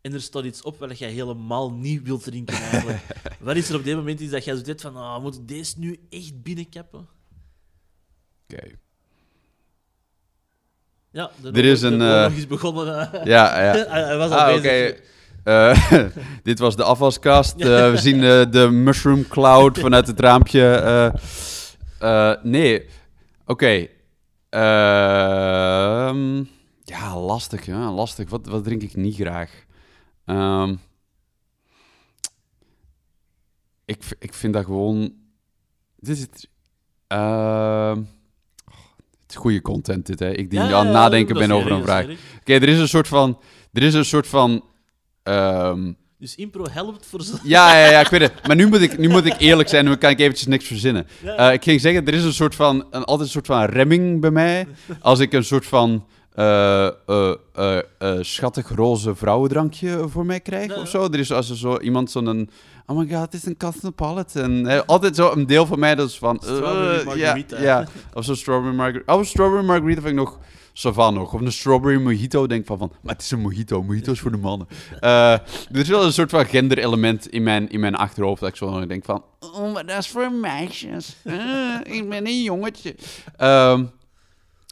En 0.00 0.12
er 0.12 0.20
staat 0.20 0.44
iets 0.44 0.62
op 0.62 0.78
wat 0.78 0.98
jij 0.98 1.10
helemaal 1.10 1.72
niet 1.72 2.02
wilt 2.02 2.24
drinken 2.24 2.54
eigenlijk. 2.56 3.00
Wat 3.40 3.56
is 3.56 3.68
er 3.68 3.76
op 3.76 3.84
dit 3.84 3.96
moment 3.96 4.20
is 4.20 4.30
dat 4.30 4.44
jij 4.44 4.56
zo 4.56 4.62
dit 4.62 4.80
van, 4.80 4.96
ah, 4.96 5.22
moet 5.22 5.34
ik 5.34 5.48
deze 5.48 5.74
nu 5.78 6.00
echt 6.10 6.42
binnenkappen? 6.42 7.06
Oké. 8.50 8.62
Ja, 11.10 11.30
Er 11.52 11.64
is 11.64 11.82
een, 11.82 12.02
oorlog 12.02 12.32
is 12.32 12.46
begonnen. 12.46 13.10
Ja, 13.24 13.62
ja. 13.74 13.84
hij, 13.88 14.16
was 14.16 14.30
al 14.30 14.36
Ah, 14.38 14.50
oké. 14.50 14.60
bezig. 14.60 15.00
Eh, 15.44 16.08
dit 16.42 16.58
was 16.58 16.76
de 16.76 16.82
afwaskast. 16.82 17.60
Eh, 17.60 17.90
we 17.90 17.96
zien 17.96 18.20
de 18.50 18.68
mushroom 18.72 19.28
cloud 19.28 19.78
vanuit 19.78 20.06
het 20.06 20.20
raampje. 20.20 21.12
nee, 22.42 22.86
oké. 23.46 23.86
Ehm, 24.52 26.36
ja, 26.84 27.18
lastig, 27.18 27.66
ja, 27.66 27.92
lastig. 27.92 28.30
Wat, 28.30 28.46
wat 28.46 28.64
drink 28.64 28.82
ik 28.82 28.96
niet 28.96 29.14
graag? 29.14 29.64
Ehm, 30.24 30.74
ik, 33.84 34.04
ik 34.18 34.34
vind 34.34 34.54
dat 34.54 34.64
gewoon... 34.64 35.12
Dit 35.96 36.16
is 36.16 36.20
het... 36.20 36.48
ehm, 37.06 38.02
het 39.20 39.30
is 39.30 39.36
goede 39.36 39.62
content, 39.62 40.06
dit, 40.06 40.18
hè. 40.18 40.30
Ik 40.30 40.50
die 40.50 40.58
Ja, 40.58 40.64
aan 40.64 40.72
het 40.86 40.86
ja, 40.86 40.92
nadenken 41.00 41.34
ben 41.34 41.50
over 41.50 41.70
een 41.70 41.82
vraag. 41.82 42.04
Oké, 42.40 42.52
er 42.52 42.68
is 42.68 42.78
een 42.78 42.88
soort 42.88 43.08
van... 43.08 43.40
Er 43.72 43.82
is 43.82 43.94
een 43.94 44.04
soort 44.04 44.26
van... 44.26 44.64
ehm, 45.22 45.92
Dus 46.22 46.34
impro 46.34 46.66
helpt 46.70 47.06
voor 47.06 47.22
zo. 47.22 47.34
ja, 47.42 47.78
ja, 47.78 47.90
ja, 47.90 48.00
ik 48.00 48.08
weet 48.08 48.20
het. 48.20 48.46
Maar 48.46 48.56
nu 48.56 48.66
moet 48.66 48.80
ik, 48.80 48.98
nu 48.98 49.08
moet 49.08 49.24
ik 49.24 49.34
eerlijk 49.38 49.68
zijn, 49.68 49.84
nu 49.84 49.96
kan 49.96 50.10
ik 50.10 50.20
eventjes 50.20 50.46
niks 50.46 50.64
verzinnen. 50.66 51.06
Eh, 51.36 51.52
ik 51.52 51.62
ging 51.62 51.80
zeggen, 51.80 52.06
er 52.06 52.14
is 52.14 52.24
een 52.24 52.32
soort 52.32 52.54
van, 52.54 52.86
een, 52.90 53.04
altijd 53.04 53.20
een 53.20 53.32
soort 53.32 53.46
van 53.46 53.64
remming 53.64 54.20
bij 54.20 54.30
mij. 54.30 54.66
Als 55.00 55.18
ik 55.18 55.32
een 55.32 55.44
soort 55.44 55.66
van 55.66 56.06
eh, 56.34 56.86
eh, 56.86 57.78
schattig 58.20 58.68
roze 58.74 59.14
vrouwendrankje 59.14 60.08
voor 60.08 60.26
mij 60.26 60.40
krijg 60.40 60.74
Ja, 60.74 60.80
of 60.80 60.88
zo. 60.88 61.04
Er 61.04 61.18
is 61.18 61.32
als 61.32 61.50
er 61.50 61.56
zo 61.56 61.78
iemand 61.78 62.10
zo'n, 62.10 62.50
oh 62.86 62.98
my 62.98 63.08
god, 63.08 63.20
het 63.20 63.34
is 63.34 63.46
een 63.46 63.56
cosmopolitan. 63.56 64.66
En 64.66 64.86
altijd 64.86 65.16
zo 65.16 65.32
een 65.32 65.46
deel 65.46 65.66
van 65.66 65.78
mij 65.78 65.94
dat 65.94 66.08
is 66.08 66.18
van, 66.18 66.38
Strawberry 66.42 66.98
ja, 66.98 67.04
margarita. 67.04 67.62
ja, 67.62 67.86
of 68.14 68.24
zo'n 68.24 68.36
strawberry 68.36 68.76
margarita. 68.76 69.14
Oh, 69.14 69.24
strawberry 69.24 69.64
margarita 69.64 70.00
vind 70.00 70.12
ik 70.12 70.18
nog 70.18 70.38
savan. 70.72 71.18
Of 71.18 71.32
een 71.32 71.52
strawberry 71.52 72.00
mojito, 72.00 72.46
denk 72.46 72.66
van, 72.66 72.78
van, 72.78 72.92
maar 73.02 73.12
het 73.12 73.22
is 73.22 73.30
een 73.30 73.40
mojito. 73.40 73.82
Mojito 73.82 74.12
is 74.12 74.20
voor 74.20 74.30
de 74.30 74.36
mannen. 74.36 74.68
Eh, 75.00 75.32
er 75.32 75.78
is 75.78 75.88
wel 75.88 76.04
een 76.04 76.12
soort 76.12 76.30
van 76.30 76.46
genderelement 76.46 77.28
in 77.28 77.42
mijn, 77.42 77.68
in 77.68 77.80
mijn 77.80 77.94
achterhoofd. 77.94 78.40
Dat 78.40 78.48
ik 78.48 78.56
zo 78.56 78.86
denk 78.86 79.04
van, 79.04 79.24
oh, 79.40 79.72
maar 79.72 79.86
dat 79.86 79.98
is 79.98 80.08
voor 80.08 80.32
meisjes. 80.32 81.16
Eh, 81.24 81.78
ik 81.82 82.08
ben 82.08 82.26
een 82.26 82.42
jongetje. 82.42 82.94
Ehm, 83.36 83.84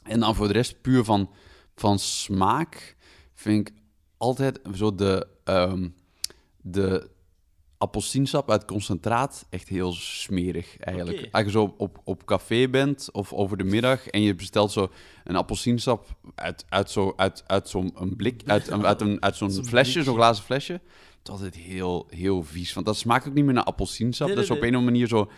en 0.03 0.19
dan 0.19 0.35
voor 0.35 0.47
de 0.47 0.53
rest 0.53 0.81
puur 0.81 1.03
van, 1.03 1.29
van 1.75 1.99
smaak 1.99 2.95
vind 3.33 3.67
ik 3.67 3.75
altijd 4.17 4.59
zo 4.75 4.95
de, 4.95 5.27
ehm, 5.43 5.87
de 6.61 7.09
appelsiensap 7.81 8.51
uit 8.51 8.65
concentraat 8.65 9.45
echt 9.49 9.67
heel 9.67 9.91
smerig 9.93 10.77
eigenlijk. 10.79 11.17
Als 11.31 11.43
je 11.43 11.49
zo 11.51 11.73
op, 11.77 12.01
op 12.03 12.25
café 12.25 12.69
bent 12.69 13.09
of 13.11 13.33
over 13.33 13.57
de 13.57 13.63
middag 13.63 14.07
en 14.07 14.21
je 14.21 14.35
bestelt 14.35 14.71
zo 14.71 14.91
een 15.23 15.35
appelsiensap 15.35 16.07
uit, 16.35 16.65
uit, 16.69 16.91
zo, 16.91 17.13
uit, 17.15 17.43
uit 17.47 17.69
zo'n 17.69 17.91
een 17.95 18.15
blik, 18.15 18.41
uit, 18.45 18.67
een- 18.67 18.85
uit, 18.85 19.01
een, 19.01 19.21
uit 19.21 19.35
zo'n 19.35 19.51
Zo'n 19.51 19.65
flesje, 19.65 20.03
zo'n 20.03 20.15
glazen 20.15 20.43
flesje. 20.43 20.81
Het 21.23 21.55
is 21.55 21.63
heel, 21.63 22.07
heel 22.09 22.43
vies, 22.43 22.73
want 22.73 22.85
dat 22.85 22.97
smaakt 22.97 23.27
ook 23.27 23.33
niet 23.33 23.45
meer 23.45 23.53
naar 23.53 23.63
appelsiensap. 23.63 24.27
Nee, 24.27 24.35
dat 24.35 24.43
is 24.43 24.49
nee, 24.49 24.57
op 24.59 24.63
een 24.63 24.69
of 24.75 24.75
andere 24.79 24.91
manier 24.97 25.07
zo 25.09 25.31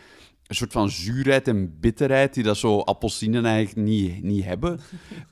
een 0.48 0.56
soort 0.56 0.72
van 0.72 0.90
zuurheid 0.90 1.48
en 1.48 1.80
bitterheid 1.80 2.34
die 2.34 2.44
dat 2.44 2.58
zo 2.58 2.80
appelsinen 2.80 3.46
eigenlijk 3.46 3.88
niet, 3.88 4.24
niet 4.24 4.44
hebben. 4.44 4.80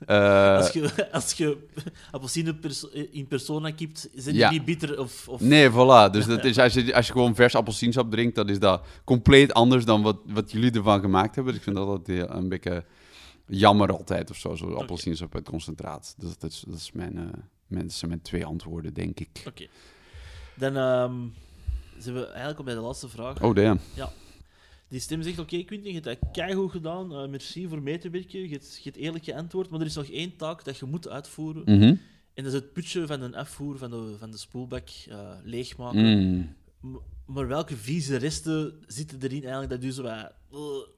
Eh, 0.06 0.56
Als 0.56 0.70
je, 0.70 1.12
als 1.12 1.32
je 1.32 1.66
appelsine 2.10 2.54
perso- 2.54 2.88
in 3.10 3.26
persona 3.26 3.70
kipt, 3.70 4.08
zijn 4.14 4.34
Ja. 4.34 4.48
die 4.48 4.58
niet 4.58 4.66
bitter 4.66 5.00
of... 5.00 5.28
of... 5.28 5.40
Nee, 5.40 5.70
voilà. 5.70 6.10
Dus 6.10 6.26
dat 6.26 6.44
is, 6.50 6.58
als, 6.58 6.74
je, 6.74 6.94
als 6.94 7.06
je 7.06 7.12
gewoon 7.12 7.34
vers 7.34 7.54
appelsiensap 7.54 8.10
drinkt, 8.10 8.34
dan 8.34 8.48
is 8.48 8.58
dat 8.58 8.86
compleet 9.04 9.52
anders 9.52 9.84
dan 9.84 10.02
wat, 10.02 10.16
wat 10.26 10.52
jullie 10.52 10.70
ervan 10.72 11.00
gemaakt 11.00 11.34
hebben. 11.34 11.52
Dus 11.52 11.62
ik 11.62 11.66
vind 11.72 11.76
dat 11.76 11.86
altijd 11.88 12.30
een 12.30 12.48
beetje 12.48 12.84
jammer 13.46 13.92
altijd 13.92 14.30
of 14.30 14.36
zo, 14.36 14.54
zo 14.54 14.74
appelsiensap 14.74 15.34
uit 15.34 15.48
concentraat. 15.48 16.14
Dus 16.18 16.38
dat 16.38 16.50
is, 16.50 16.64
dat 16.68 16.76
is 16.78 16.92
mijn, 16.92 17.16
eh, 17.18 17.24
mijn, 17.66 17.82
dat 17.86 17.92
zijn 17.92 18.10
mijn 18.10 18.22
twee 18.22 18.44
antwoorden, 18.46 18.94
denk 18.94 19.20
ik. 19.20 19.42
Oké. 19.48 19.66
Dan 20.54 20.76
ehm, 20.76 21.14
zijn 21.98 22.14
we 22.14 22.26
eigenlijk 22.26 22.58
al 22.58 22.64
bij 22.64 22.74
de 22.74 22.80
laatste 22.80 23.08
vraag. 23.08 23.42
Oh, 23.42 23.54
damn. 23.54 23.80
Die 24.92 25.00
stem 25.00 25.22
zegt, 25.22 25.38
oké 25.38 25.62
Quinten, 25.62 25.92
je 25.92 26.00
hebt 26.00 26.04
dat 26.20 26.30
keigoed 26.32 26.70
gedaan. 26.70 27.12
eh, 27.14 27.28
merci 27.28 27.68
voor 27.68 27.82
mee 27.82 27.98
te 27.98 28.10
werken. 28.10 28.40
Je 28.40 28.48
hebt, 28.48 28.74
je 28.76 28.82
hebt 28.82 28.96
eerlijk 28.96 29.24
geantwoord. 29.24 29.70
Maar 29.70 29.80
er 29.80 29.86
is 29.86 29.94
nog 29.94 30.06
één 30.06 30.36
taak 30.36 30.64
dat 30.64 30.78
je 30.78 30.84
moet 30.86 31.08
uitvoeren. 31.08 31.62
Mhm. 31.62 31.94
En 32.34 32.44
dat 32.44 32.46
is 32.46 32.52
het 32.52 32.72
putje 32.72 33.06
van 33.06 33.20
een 33.20 33.34
afvoer 33.34 33.78
van 33.78 33.90
de, 33.90 34.14
van 34.18 34.30
de 34.30 34.36
spoelbak 34.36 34.88
eh, 35.08 35.30
leegmaken. 35.44 36.18
Mm. 36.18 36.54
M- 36.80 36.98
Maar 37.32 37.46
welke 37.48 37.76
vieze 37.76 38.16
resten 38.16 38.74
zitten 38.86 39.18
erin 39.22 39.40
eigenlijk 39.42 39.70
dat 39.70 39.82
je 39.82 39.92
zo 39.92 40.02
eh, 40.02 40.24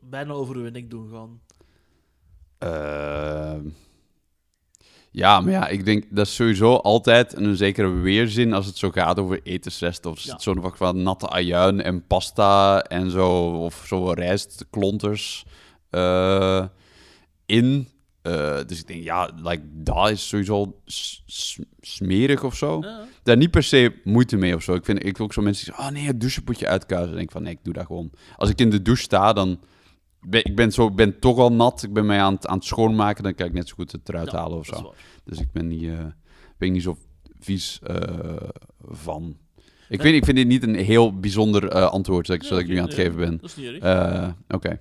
bijna 0.01 0.33
over 0.33 0.65
je 0.65 0.71
nek 0.71 0.91
doen 0.91 1.11
gaan? 1.11 1.41
Ja, 5.17 5.41
maar 5.41 5.53
ja, 5.53 5.69
ik 5.69 5.85
denk 5.85 6.05
dat 6.11 6.27
is 6.27 6.35
sowieso 6.35 6.75
altijd 6.75 7.37
een 7.37 7.57
zekere 7.57 7.89
weerzin 7.89 8.53
als 8.53 8.67
het 8.67 8.77
zo 8.77 8.91
gaat 8.91 9.19
over 9.19 9.41
etensresten. 9.43 10.11
Of 10.11 10.21
Ja. 10.21 10.39
zo'n 10.39 10.61
vak 10.61 10.77
van 10.77 11.03
natte 11.03 11.29
ajuin 11.29 11.83
en 11.83 12.07
pasta 12.07 12.83
en 12.83 13.11
zo. 13.11 13.47
Of 13.47 13.85
zo 13.87 14.11
rijstklonters 14.11 15.45
eh, 15.91 16.65
in. 17.47 17.89
Eh, 18.23 18.59
dus 18.67 18.81
ik 18.81 18.87
denk, 18.87 19.03
ja, 19.03 19.31
like, 19.43 19.63
dat 19.73 20.11
is 20.11 20.29
sowieso 20.29 20.81
smerig 21.81 22.45
of 22.45 22.55
zo. 22.57 22.79
Ja. 22.81 23.05
Daar 23.23 23.37
niet 23.37 23.51
per 23.51 23.63
se 23.63 24.01
moeite 24.05 24.37
mee 24.37 24.55
of 24.55 24.63
zo. 24.63 24.75
Ik 24.75 24.85
vind 24.85 25.05
ik 25.07 25.21
ook 25.21 25.33
zo 25.33 25.43
mensen 25.43 25.65
die 25.65 25.75
zeggen, 25.75 25.93
oh 25.95 25.99
nee, 26.01 26.11
het 26.11 26.21
douchepotje 26.21 26.67
uitkuisen. 26.67 27.11
Denk 27.13 27.25
ik 27.27 27.31
van, 27.33 27.43
nee, 27.43 27.53
ik 27.53 27.65
doe 27.65 27.73
dat 27.75 27.87
gewoon. 27.87 28.11
Als 28.37 28.51
ik 28.51 28.59
in 28.61 28.71
de 28.71 28.83
douche 28.83 29.03
sta, 29.03 29.33
dan... 29.33 29.61
Ben, 30.27 30.45
ik 30.45 30.57
ben, 30.57 30.73
zo, 30.73 30.91
ben 30.91 31.19
toch 31.19 31.39
al 31.39 31.53
nat. 31.53 31.83
Ik 31.83 31.93
ben 31.93 32.07
mij 32.07 32.21
aan 32.21 32.35
het, 32.35 32.47
aan 32.47 32.57
het 32.57 32.67
schoonmaken. 32.67 33.23
Dan 33.23 33.35
kan 33.35 33.47
ik 33.47 33.53
net 33.53 33.69
zo 33.69 33.75
goed 33.75 33.93
het 33.93 34.09
eruit 34.09 34.31
Ja, 34.31 34.39
halen 34.39 34.59
of 34.59 34.67
zo. 34.67 34.95
Dus 35.25 35.39
ik 35.41 35.53
ben 35.53 35.67
niet, 35.67 35.83
eh, 35.83 35.99
ben 36.59 36.69
ik 36.69 36.71
niet 36.71 36.83
zo 36.83 36.97
vies 37.39 37.81
eh, 37.83 38.37
van. 38.81 39.37
Ik, 39.89 40.01
vind, 40.01 40.15
ik 40.15 40.25
vind 40.25 40.37
dit 40.37 40.47
niet 40.47 40.63
een 40.63 40.75
heel 40.75 41.19
bijzonder 41.19 41.69
eh, 41.69 41.91
antwoord 41.91 42.27
dat 42.27 42.37
ik, 42.37 42.43
Ja, 42.43 42.49
zodat 42.49 42.63
ik 42.63 42.71
nu 42.71 42.77
aan 42.77 42.85
het 42.85 42.95
geven 42.95 43.17
ben. 43.17 43.39
Dat 43.41 43.51
is 43.51 43.57
niet 43.57 43.67
erg. 43.67 43.79
Eh, 43.79 44.29
Oké. 44.49 44.81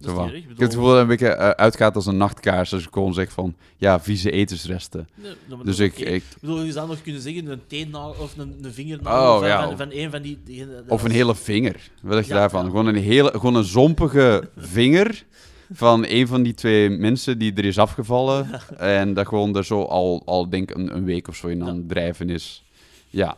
Dat 0.00 0.26
is. 0.26 0.32
Ik 0.32 0.44
heb 0.48 0.58
het 0.58 0.74
gevoel 0.74 0.88
dat 0.88 0.92
het 0.92 1.02
een 1.02 1.06
beetje 1.08 1.28
eh, 1.28 1.48
uitgaat 1.50 1.94
als 1.94 2.06
een 2.06 2.16
nachtkaars. 2.16 2.72
Als 2.72 2.82
ik 2.86 2.92
gewoon 2.92 3.14
zeg 3.14 3.32
van, 3.32 3.54
ja, 3.76 4.00
vieze 4.00 4.30
etensresten. 4.30 5.08
Nee, 5.14 5.32
nou, 5.48 5.64
Dus 5.64 5.78
ik, 5.78 5.98
ik, 5.98 6.24
bedoel, 6.40 6.62
je 6.62 6.72
zou 6.72 6.88
nog 6.88 7.02
kunnen 7.02 7.20
zeggen 7.22 7.46
een 7.46 7.60
teennagel 7.66 8.14
of 8.22 8.36
een, 8.36 8.58
een 8.62 8.72
vingernagel 8.72 9.32
Oh, 9.32 9.38
van, 9.38 9.48
ja. 9.48 9.64
van, 9.66 9.76
van 9.76 9.88
een 9.90 10.10
van 10.10 10.22
die... 10.22 10.38
Of 10.88 11.02
een 11.02 11.10
hele 11.10 11.34
vinger. 11.34 11.90
Wat 12.02 12.12
dacht 12.12 12.26
je 12.26 12.32
Ja, 12.34 12.38
daarvan? 12.40 12.64
ja. 12.64 12.70
Gewoon, 12.70 12.86
een 12.86 12.94
hele, 12.96 13.30
gewoon 13.30 13.54
een 13.54 13.64
zompige 13.64 14.48
vinger 14.56 15.24
van 15.72 16.04
een 16.08 16.26
van 16.26 16.42
die 16.42 16.54
twee 16.54 16.90
mensen 16.90 17.38
die 17.38 17.52
er 17.54 17.64
is 17.64 17.78
afgevallen. 17.78 18.48
En 18.78 19.14
dat 19.14 19.26
gewoon 19.28 19.56
er 19.56 19.64
zo 19.64 19.82
al, 19.82 20.22
al 20.24 20.48
denk 20.48 20.70
ik, 20.70 20.76
een, 20.76 20.96
een 20.96 21.04
week 21.04 21.28
of 21.28 21.36
zo 21.36 21.46
in 21.46 21.62
aan 21.62 21.76
het 21.76 21.88
drijven 21.88 22.30
is. 22.30 22.64
Ja. 23.08 23.36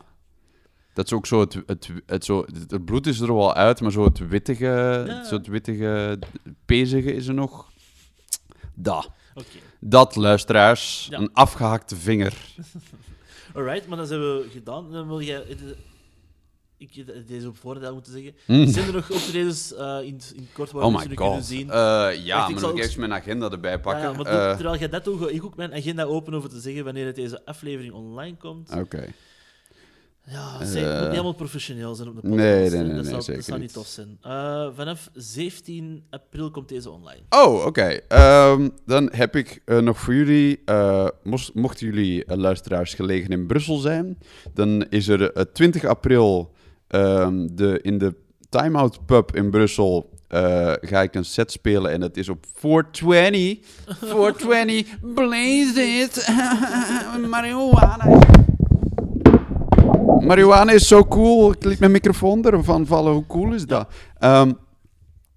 Dat 0.94 1.04
is 1.06 1.12
ook 1.12 1.26
zo 1.26 1.40
het, 1.40 1.58
het, 1.66 1.88
het, 2.06 2.24
zo, 2.24 2.44
het, 2.68 2.84
bloed 2.84 3.06
is 3.06 3.20
er 3.20 3.34
wel 3.34 3.54
uit, 3.54 3.80
maar 3.80 3.90
zo 3.92 4.04
het 4.04 4.28
wittige, 4.28 5.04
Ja. 5.06 5.24
zo 5.24 5.34
het 5.36 5.46
wittige, 5.46 6.18
pezige 6.66 7.14
is 7.14 7.26
er 7.26 7.34
nog. 7.34 7.70
Dat. 8.74 9.10
Oké. 9.34 9.46
Dat, 9.80 10.16
luisteraars. 10.16 11.06
Ja. 11.10 11.18
Een 11.18 11.32
afgehakte 11.32 11.96
vinger. 11.96 12.34
Alright, 13.54 13.86
maar 13.88 13.98
dat 13.98 14.08
hebben 14.08 14.36
we 14.38 14.48
gedaan. 14.50 14.90
Dan 14.92 15.06
wil 15.08 15.20
jij... 15.20 15.44
Ik 16.78 17.04
deze 17.28 17.48
op 17.48 17.56
voorhand 17.56 17.86
al 17.86 17.92
moeten 17.94 18.12
zeggen. 18.12 18.34
Mm. 18.46 18.66
Zijn 18.66 18.86
er 18.86 18.92
nog 18.92 19.10
optredens 19.10 19.74
eh, 19.74 19.98
in, 20.02 20.20
in 20.34 20.48
kort 20.52 20.70
waar 20.70 20.84
Oh 20.84 20.92
nu 20.92 20.98
kunnen 21.14 21.16
god. 21.16 21.44
zien? 21.44 21.70
Eh, 21.70 21.74
ja, 21.76 22.10
ik 22.12 22.24
maar 22.26 22.48
zal 22.48 22.60
dan 22.60 22.70
ook- 22.70 22.84
ik 22.84 22.96
mijn 22.96 23.12
agenda 23.12 23.50
erbij 23.50 23.70
Ja, 23.70 23.78
pakken. 23.78 24.02
ja, 24.02 24.12
maar 24.12 24.26
Eh, 24.26 24.46
doe- 24.46 24.54
terwijl 24.56 24.78
jij 24.78 24.88
dat 24.88 25.04
doet, 25.04 25.20
ga 25.20 25.28
ik 25.28 25.44
ook 25.44 25.56
mijn 25.56 25.72
agenda 25.74 26.02
open 26.04 26.34
over 26.34 26.48
te 26.48 26.60
zeggen 26.60 26.84
wanneer 26.84 27.06
het 27.06 27.14
deze 27.14 27.44
aflevering 27.44 27.94
online 27.94 28.36
komt. 28.36 28.70
Oké. 28.74 29.08
Ja, 30.24 30.58
het 30.58 30.68
moet 30.68 30.76
Eh, 30.76 31.00
niet 31.00 31.10
helemaal 31.10 31.32
professioneel 31.32 31.94
zijn 31.94 32.08
op 32.08 32.14
de 32.14 32.20
podcast. 32.20 32.40
nee, 32.42 32.70
nee, 32.70 32.78
hè. 32.78 32.84
nee, 32.84 32.94
dat 32.94 33.02
nee, 33.02 33.04
zou, 33.10 33.20
zeker 33.22 33.34
dat 33.36 33.44
zou 33.44 33.60
niet 33.60 33.72
tof 33.72 33.86
zijn. 33.86 34.18
Eh, 34.22 34.66
vanaf 34.76 35.10
17 35.14 36.04
april 36.10 36.50
komt 36.50 36.68
deze 36.68 36.90
online. 36.90 37.20
Oh, 37.30 37.66
oké. 37.66 37.82
Ehm, 38.08 38.68
dan 38.86 39.08
heb 39.12 39.36
ik 39.36 39.62
eh, 39.64 39.78
nog 39.78 39.98
voor 40.00 40.14
jullie, 40.14 40.60
eh, 40.64 41.06
mocht, 41.22 41.54
mochten 41.54 41.86
jullie 41.86 42.24
eh, 42.24 42.36
luisteraars 42.36 42.94
gelegen 42.94 43.30
in 43.30 43.46
Brussel 43.46 43.76
zijn, 43.76 44.18
dan 44.54 44.86
is 44.90 45.08
er 45.08 45.32
eh, 45.32 45.42
20 45.52 45.84
april 45.84 46.52
ehm, 46.88 47.46
de, 47.52 47.78
in 47.82 47.98
de 47.98 48.14
Time 48.48 48.78
Out 48.78 49.06
Pub 49.06 49.34
in 49.36 49.50
Brussel 49.50 50.10
eh, 50.28 50.72
ga 50.80 51.02
ik 51.02 51.14
een 51.14 51.24
set 51.24 51.52
spelen 51.52 51.90
en 51.90 52.00
dat 52.00 52.16
is 52.16 52.28
op 52.28 52.44
420. 52.54 53.58
420, 54.00 54.86
blaze 55.14 55.80
it. 55.82 56.28
Marihuana. 57.30 58.20
Marihuana 60.32 60.72
is 60.72 60.88
zo 60.88 61.04
cool. 61.04 61.52
Ik 61.52 61.64
liet 61.64 61.78
mijn 61.78 61.90
microfoon 61.92 62.44
ervan 62.44 62.86
vallen. 62.86 63.12
Hoe 63.12 63.26
cool 63.26 63.52
is 63.52 63.66
dat? 63.66 63.88
Ehm, 64.18 64.52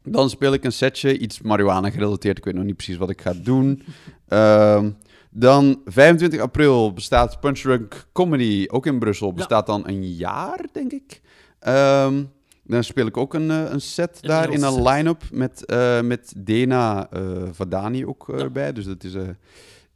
dan 0.04 0.30
speel 0.30 0.54
ik 0.54 0.64
een 0.64 0.72
setje, 0.72 1.18
iets 1.18 1.41
marihuana 1.41 1.89
gerelateerd. 1.89 2.38
Ik 2.38 2.46
weet 2.46 2.54
nog 2.54 2.64
niet 2.64 2.76
precies 2.76 2.98
wat 2.98 3.10
ik 3.10 3.22
ga 3.22 3.34
doen. 3.43 3.84
Ehm, 4.28 4.91
dan 5.30 5.82
25 5.86 6.39
april 6.39 6.93
bestaat 6.93 7.39
Punch 7.39 7.60
Drunk 7.60 8.08
Comedy, 8.14 8.66
ook 8.70 8.86
in 8.86 9.00
Brussel, 9.00 9.34
bestaat 9.34 9.66
dan 9.66 9.88
een 9.88 10.16
jaar, 10.16 10.66
denk 10.72 10.91
ik. 10.91 11.22
Ehm, 11.60 12.24
dan 12.64 12.84
speel 12.84 13.06
ik 13.06 13.18
ook 13.18 13.34
een, 13.34 13.52
eh, 13.52 13.72
een 13.72 13.82
set 13.82 14.18
Een 14.22 14.30
daar 14.30 14.52
in 14.52 14.64
een 14.64 14.84
line-up 14.84 15.24
met, 15.32 15.66
eh, 15.66 16.02
met 16.02 16.34
Dena 16.38 17.10
eh, 17.12 17.22
Vadani 17.52 18.06
ook 18.06 18.26
Ja. 18.28 18.38
erbij. 18.38 18.74
Dus 18.74 18.86
dat 18.86 19.04
is... 19.04 19.14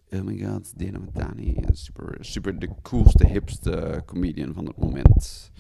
eh 0.09 0.19
oh 0.19 0.25
my 0.25 0.37
god, 0.45 0.71
Dena 0.79 0.99
Vadani. 1.05 1.53
ja, 1.55 1.67
Super, 1.71 2.17
super 2.19 2.59
de 2.59 2.69
coolste, 2.81 3.27
hipste 3.27 4.03
comedian 4.05 4.53
van 4.53 4.65
het 4.65 4.77
moment. 4.77 5.51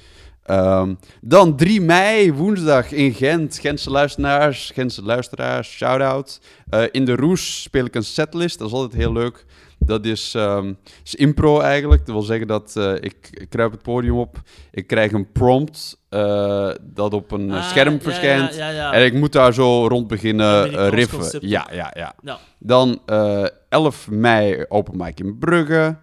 Ehm, 0.43 0.93
dan 1.21 1.55
3 1.55 1.81
mei, 1.81 2.33
woensdag 2.33 2.91
in 2.91 3.13
Gent. 3.13 3.57
Gentse 3.59 3.89
luisteraars, 3.89 4.71
Gentse 4.73 5.03
luisteraars, 5.03 5.69
shout-out. 5.71 6.39
Eh, 6.69 6.83
in 6.91 7.05
de 7.05 7.15
Roes 7.15 7.61
speel 7.61 7.85
ik 7.85 7.95
een 7.95 8.03
setlist, 8.03 8.59
dat 8.59 8.67
is 8.67 8.73
altijd 8.73 8.93
heel 9.01 9.13
leuk. 9.13 9.45
Dat 9.79 10.05
is, 10.05 10.33
ehm, 10.35 10.73
is 11.03 11.15
impro 11.15 11.59
eigenlijk. 11.59 12.05
Dat 12.05 12.15
wil 12.15 12.23
zeggen 12.23 12.47
dat 12.47 12.75
eh, 12.75 12.93
ik, 12.93 13.27
ik 13.31 13.49
kruip 13.49 13.71
het 13.71 13.81
podium 13.81 14.17
op. 14.17 14.41
Ik 14.71 14.87
krijg 14.87 15.11
een 15.11 15.31
prompt 15.31 15.97
eh, 16.09 16.69
dat 16.81 17.13
op 17.13 17.31
een 17.31 17.49
eh, 17.49 17.55
Ah, 17.55 17.69
scherm 17.69 17.93
ja, 17.93 17.99
verschijnt. 17.99 18.55
Ja, 18.55 18.69
ja, 18.69 18.75
ja. 18.75 18.93
En 18.93 19.05
ik 19.05 19.13
moet 19.13 19.31
daar 19.31 19.53
zo 19.53 19.87
rond 19.87 20.07
beginnen 20.07 20.73
eh, 20.73 20.87
riffen. 20.89 21.17
concept. 21.19 21.43
Ja, 21.43 21.67
ja, 21.71 21.93
ja. 21.95 22.15
Ja. 22.21 22.39
Dan 22.59 23.01
eh 23.05 23.45
11 23.69 24.09
mei 24.09 24.65
open 24.67 24.97
mic 24.97 25.19
in 25.19 25.37
Brugge. 25.37 25.95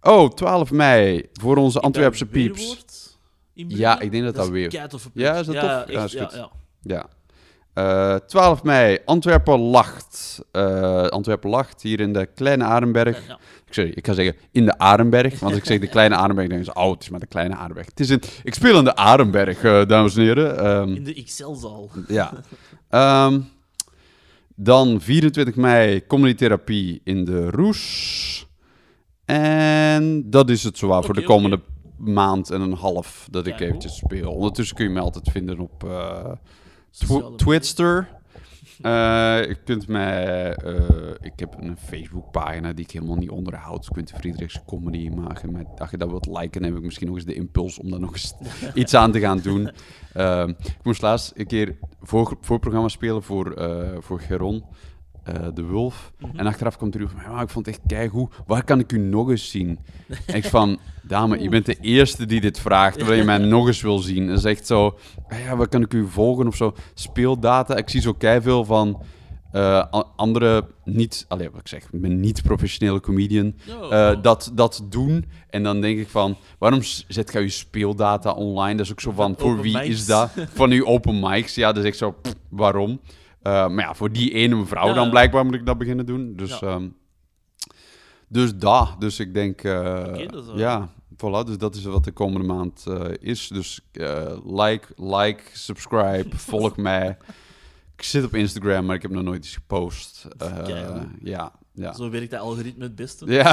Oh, 0.00 0.28
12 0.30 0.70
mei 0.70 1.28
voor 1.32 1.56
onze 1.56 1.80
Antwerpse 1.80 2.24
Is 2.24 2.30
pieps. 2.30 3.18
Ja, 3.54 4.00
ik 4.00 4.10
denk 4.10 4.24
dat 4.24 4.34
dat 4.34 4.44
is 4.44 4.50
weer- 4.50 4.72
Ja, 4.72 4.84
is 4.84 4.90
dat 5.46 5.54
ja, 5.54 5.80
tof? 5.84 5.92
Ja, 5.92 6.04
is 6.04 6.12
ja, 6.12 6.24
goed. 6.24 6.34
ja. 6.34 6.50
Ja. 6.82 7.06
Eh 7.74 8.16
12 8.26 8.62
mei, 8.62 8.98
Antwerpen 9.04 9.58
lacht. 9.58 10.40
Eh, 10.52 11.06
Antwerpen 11.06 11.50
lacht 11.50 11.82
hier 11.82 12.00
in 12.00 12.12
de 12.12 12.26
Kleine 12.26 12.64
Arenberg. 12.64 13.26
Ja, 13.28 13.38
sorry, 13.70 13.90
ik 13.94 14.06
ga 14.06 14.12
zeggen 14.12 14.36
in 14.50 14.64
de 14.64 14.78
Arenberg, 14.78 15.30
want 15.40 15.52
als 15.52 15.60
ik 15.60 15.64
zeg 15.66 15.78
de 15.80 15.86
Kleine 15.88 16.14
Arenberg, 16.14 16.48
dan 16.48 16.56
denken 16.58 16.74
ze, 16.74 16.80
oh, 16.86 16.90
het 16.92 17.02
is 17.02 17.08
maar 17.08 17.20
de 17.20 17.26
Kleine 17.26 17.54
Arenberg. 17.54 17.86
Het 17.86 18.00
is 18.00 18.10
in, 18.10 18.22
ik 18.42 18.54
speel 18.54 18.78
in 18.78 18.84
de 18.84 18.96
Arenberg, 18.96 19.62
eh, 19.64 19.86
dames 19.86 20.16
en 20.16 20.22
heren. 20.22 20.58
Ehm, 20.58 20.88
In 20.94 21.04
de 21.04 21.22
XL-zaal. 21.22 21.90
ja. 22.08 22.32
Ehm, 22.88 23.40
dan 24.62 25.00
24 25.00 25.56
mei, 25.56 26.06
therapie 26.34 27.00
in 27.04 27.24
de 27.24 27.50
Roes. 27.50 28.46
En 29.24 30.30
dat 30.30 30.50
is 30.50 30.64
het 30.64 30.78
zowaar 30.78 31.04
voor 31.04 31.14
de 31.14 31.22
komende 31.24 31.60
maand 31.98 32.50
en 32.50 32.60
een 32.60 32.72
half 32.72 33.26
dat 33.30 33.46
ik 33.46 33.58
Ja, 33.58 33.66
eventjes 33.66 33.96
speel. 33.96 34.32
Ondertussen 34.32 34.76
kun 34.76 34.84
je 34.84 34.90
mij 34.90 35.02
altijd 35.02 35.28
vinden 35.30 35.58
op 35.58 35.84
Tw-. 36.90 37.36
Twitster. 37.36 38.20
Eh, 38.82 39.48
je 39.48 39.56
kunt 39.64 39.88
mij... 39.88 40.54
eh, 40.54 41.08
ik 41.20 41.32
heb 41.36 41.54
een 41.58 41.76
Facebookpagina 41.76 42.72
die 42.72 42.84
ik 42.84 42.90
helemaal 42.90 43.16
niet 43.16 43.30
onderhoud. 43.30 43.88
Quinten 43.88 44.18
Friedrichs 44.18 44.60
Comedy. 44.66 45.08
Maar 45.08 45.38
je, 45.42 45.48
mij, 45.48 45.66
als 45.78 45.90
je 45.90 45.96
dat 45.96 46.10
wilt 46.10 46.26
liken, 46.26 46.60
dan 46.60 46.70
heb 46.70 46.78
ik 46.78 46.84
misschien 46.84 47.06
nog 47.06 47.16
eens 47.16 47.24
de 47.24 47.34
impuls 47.34 47.78
om 47.78 47.90
daar 47.90 48.00
nog 48.00 48.12
eens 48.12 48.34
iets 48.74 48.94
aan 48.94 49.12
te 49.12 49.20
gaan 49.20 49.38
doen. 49.38 49.70
Ehm, 50.12 50.48
ik 50.48 50.78
moest 50.82 51.02
laatst 51.02 51.32
een 51.36 51.46
keer 51.46 51.76
voor, 52.00 52.36
voorprogramma 52.40 52.88
spelen 52.88 53.22
voor, 53.22 53.52
eh, 53.52 53.88
voor 54.00 54.20
Geron. 54.20 54.64
Eh, 55.24 55.34
de 55.54 55.62
Wolf. 55.62 56.12
Mhm. 56.18 56.38
En 56.38 56.46
achteraf 56.46 56.76
komt 56.78 56.94
er 56.94 57.08
van, 57.08 57.32
ja, 57.32 57.40
ik 57.42 57.48
vond 57.48 57.66
het 57.66 57.74
echt 57.74 57.84
keigoed. 57.86 58.34
Waar 58.46 58.64
kan 58.64 58.78
ik 58.78 58.92
u 58.92 58.98
nog 58.98 59.30
eens 59.30 59.50
zien? 59.50 59.78
en 60.26 60.34
ik 60.34 60.44
van, 60.44 60.78
dame, 61.02 61.42
je 61.42 61.48
bent 61.48 61.66
de 61.66 61.76
eerste 61.96 62.26
die 62.26 62.40
dit 62.40 62.60
vraagt, 62.60 62.96
terwijl 62.96 63.18
je 63.18 63.24
mij 63.24 63.38
nog 63.38 63.66
eens 63.66 63.82
wil 63.82 63.98
zien. 63.98 64.28
Is 64.28 64.44
echt 64.44 64.66
zo, 64.66 64.98
ah 65.28 65.38
ja, 65.38 65.56
waar 65.56 65.68
kan 65.68 65.82
ik 65.82 65.92
u 65.92 66.08
volgen 66.08 66.46
of 66.46 66.56
zo? 66.56 66.74
Speeldata. 66.94 67.76
Ik 67.76 67.88
zie 67.88 68.00
zo 68.00 68.14
veel 68.18 68.64
van 68.64 69.02
eh, 69.52 69.86
andere 70.16 70.66
niet, 70.84 71.24
allee, 71.28 71.50
wat 71.50 71.60
ik 71.60 71.68
zeg, 71.68 71.90
ben 71.90 72.20
niet 72.20 72.42
professionele 72.42 73.00
comedian, 73.00 73.54
Ja. 73.64 74.10
eh, 74.10 74.22
dat, 74.22 74.52
dat 74.54 74.86
doen. 74.88 75.24
En 75.50 75.62
dan 75.62 75.80
denk 75.80 75.98
ik 75.98 76.08
van, 76.08 76.36
waarom 76.58 76.80
zet 77.08 77.32
jij 77.32 77.42
je 77.42 77.48
speeldata 77.48 78.32
online? 78.32 78.76
Dat 78.76 78.86
is 78.86 78.92
ook 78.92 79.00
zo 79.00 79.10
van, 79.10 79.34
voor 79.38 79.60
wie 79.60 79.72
mics. 79.72 79.88
is 79.88 80.06
dat? 80.06 80.30
Van 80.54 80.70
uw 80.70 80.86
open 80.86 81.20
mics. 81.20 81.54
Ja, 81.54 81.72
dat 81.72 81.82
is 81.82 81.88
echt 81.88 81.98
zo, 81.98 82.10
pff, 82.22 82.34
waarom? 82.48 83.00
Eh, 83.42 83.68
maar 83.68 83.84
ja, 83.84 83.94
voor 83.94 84.12
die 84.12 84.32
ene 84.32 84.54
mevrouw 84.56 84.86
Ja. 84.86 84.92
dan 84.94 85.10
blijkbaar 85.10 85.44
moet 85.44 85.54
ik 85.54 85.66
dat 85.66 85.78
beginnen 85.78 86.06
doen. 86.06 86.32
Dus, 86.36 86.58
Ja. 86.58 86.66
ehm, 86.66 86.88
dus 88.28 88.56
dat. 88.56 88.94
Dus 88.98 89.20
ik 89.20 89.34
denk, 89.34 89.62
eh, 89.64 90.26
ja, 90.54 90.88
voilà. 91.16 91.44
Dus 91.46 91.58
dat 91.58 91.74
is 91.74 91.84
wat 91.84 92.04
de 92.04 92.12
komende 92.12 92.46
maand 92.46 92.84
eh, 92.86 93.04
is. 93.20 93.48
Dus 93.48 93.80
like, 94.46 94.86
like, 94.96 95.42
subscribe, 95.52 96.36
volg 96.50 96.76
mij. 96.76 97.16
Ik 97.96 98.02
zit 98.02 98.24
op 98.24 98.34
Instagram, 98.34 98.84
maar 98.86 98.96
ik 98.96 99.02
heb 99.02 99.10
nog 99.10 99.22
nooit 99.22 99.44
iets 99.44 99.54
gepost. 99.54 100.28
Ja, 101.22 101.52
ja. 101.74 101.92
Zo 101.92 102.10
werkt 102.10 102.30
dat 102.30 102.40
algoritme 102.40 102.84
het 102.84 102.94
beste. 102.94 103.26
Ja. 103.26 103.50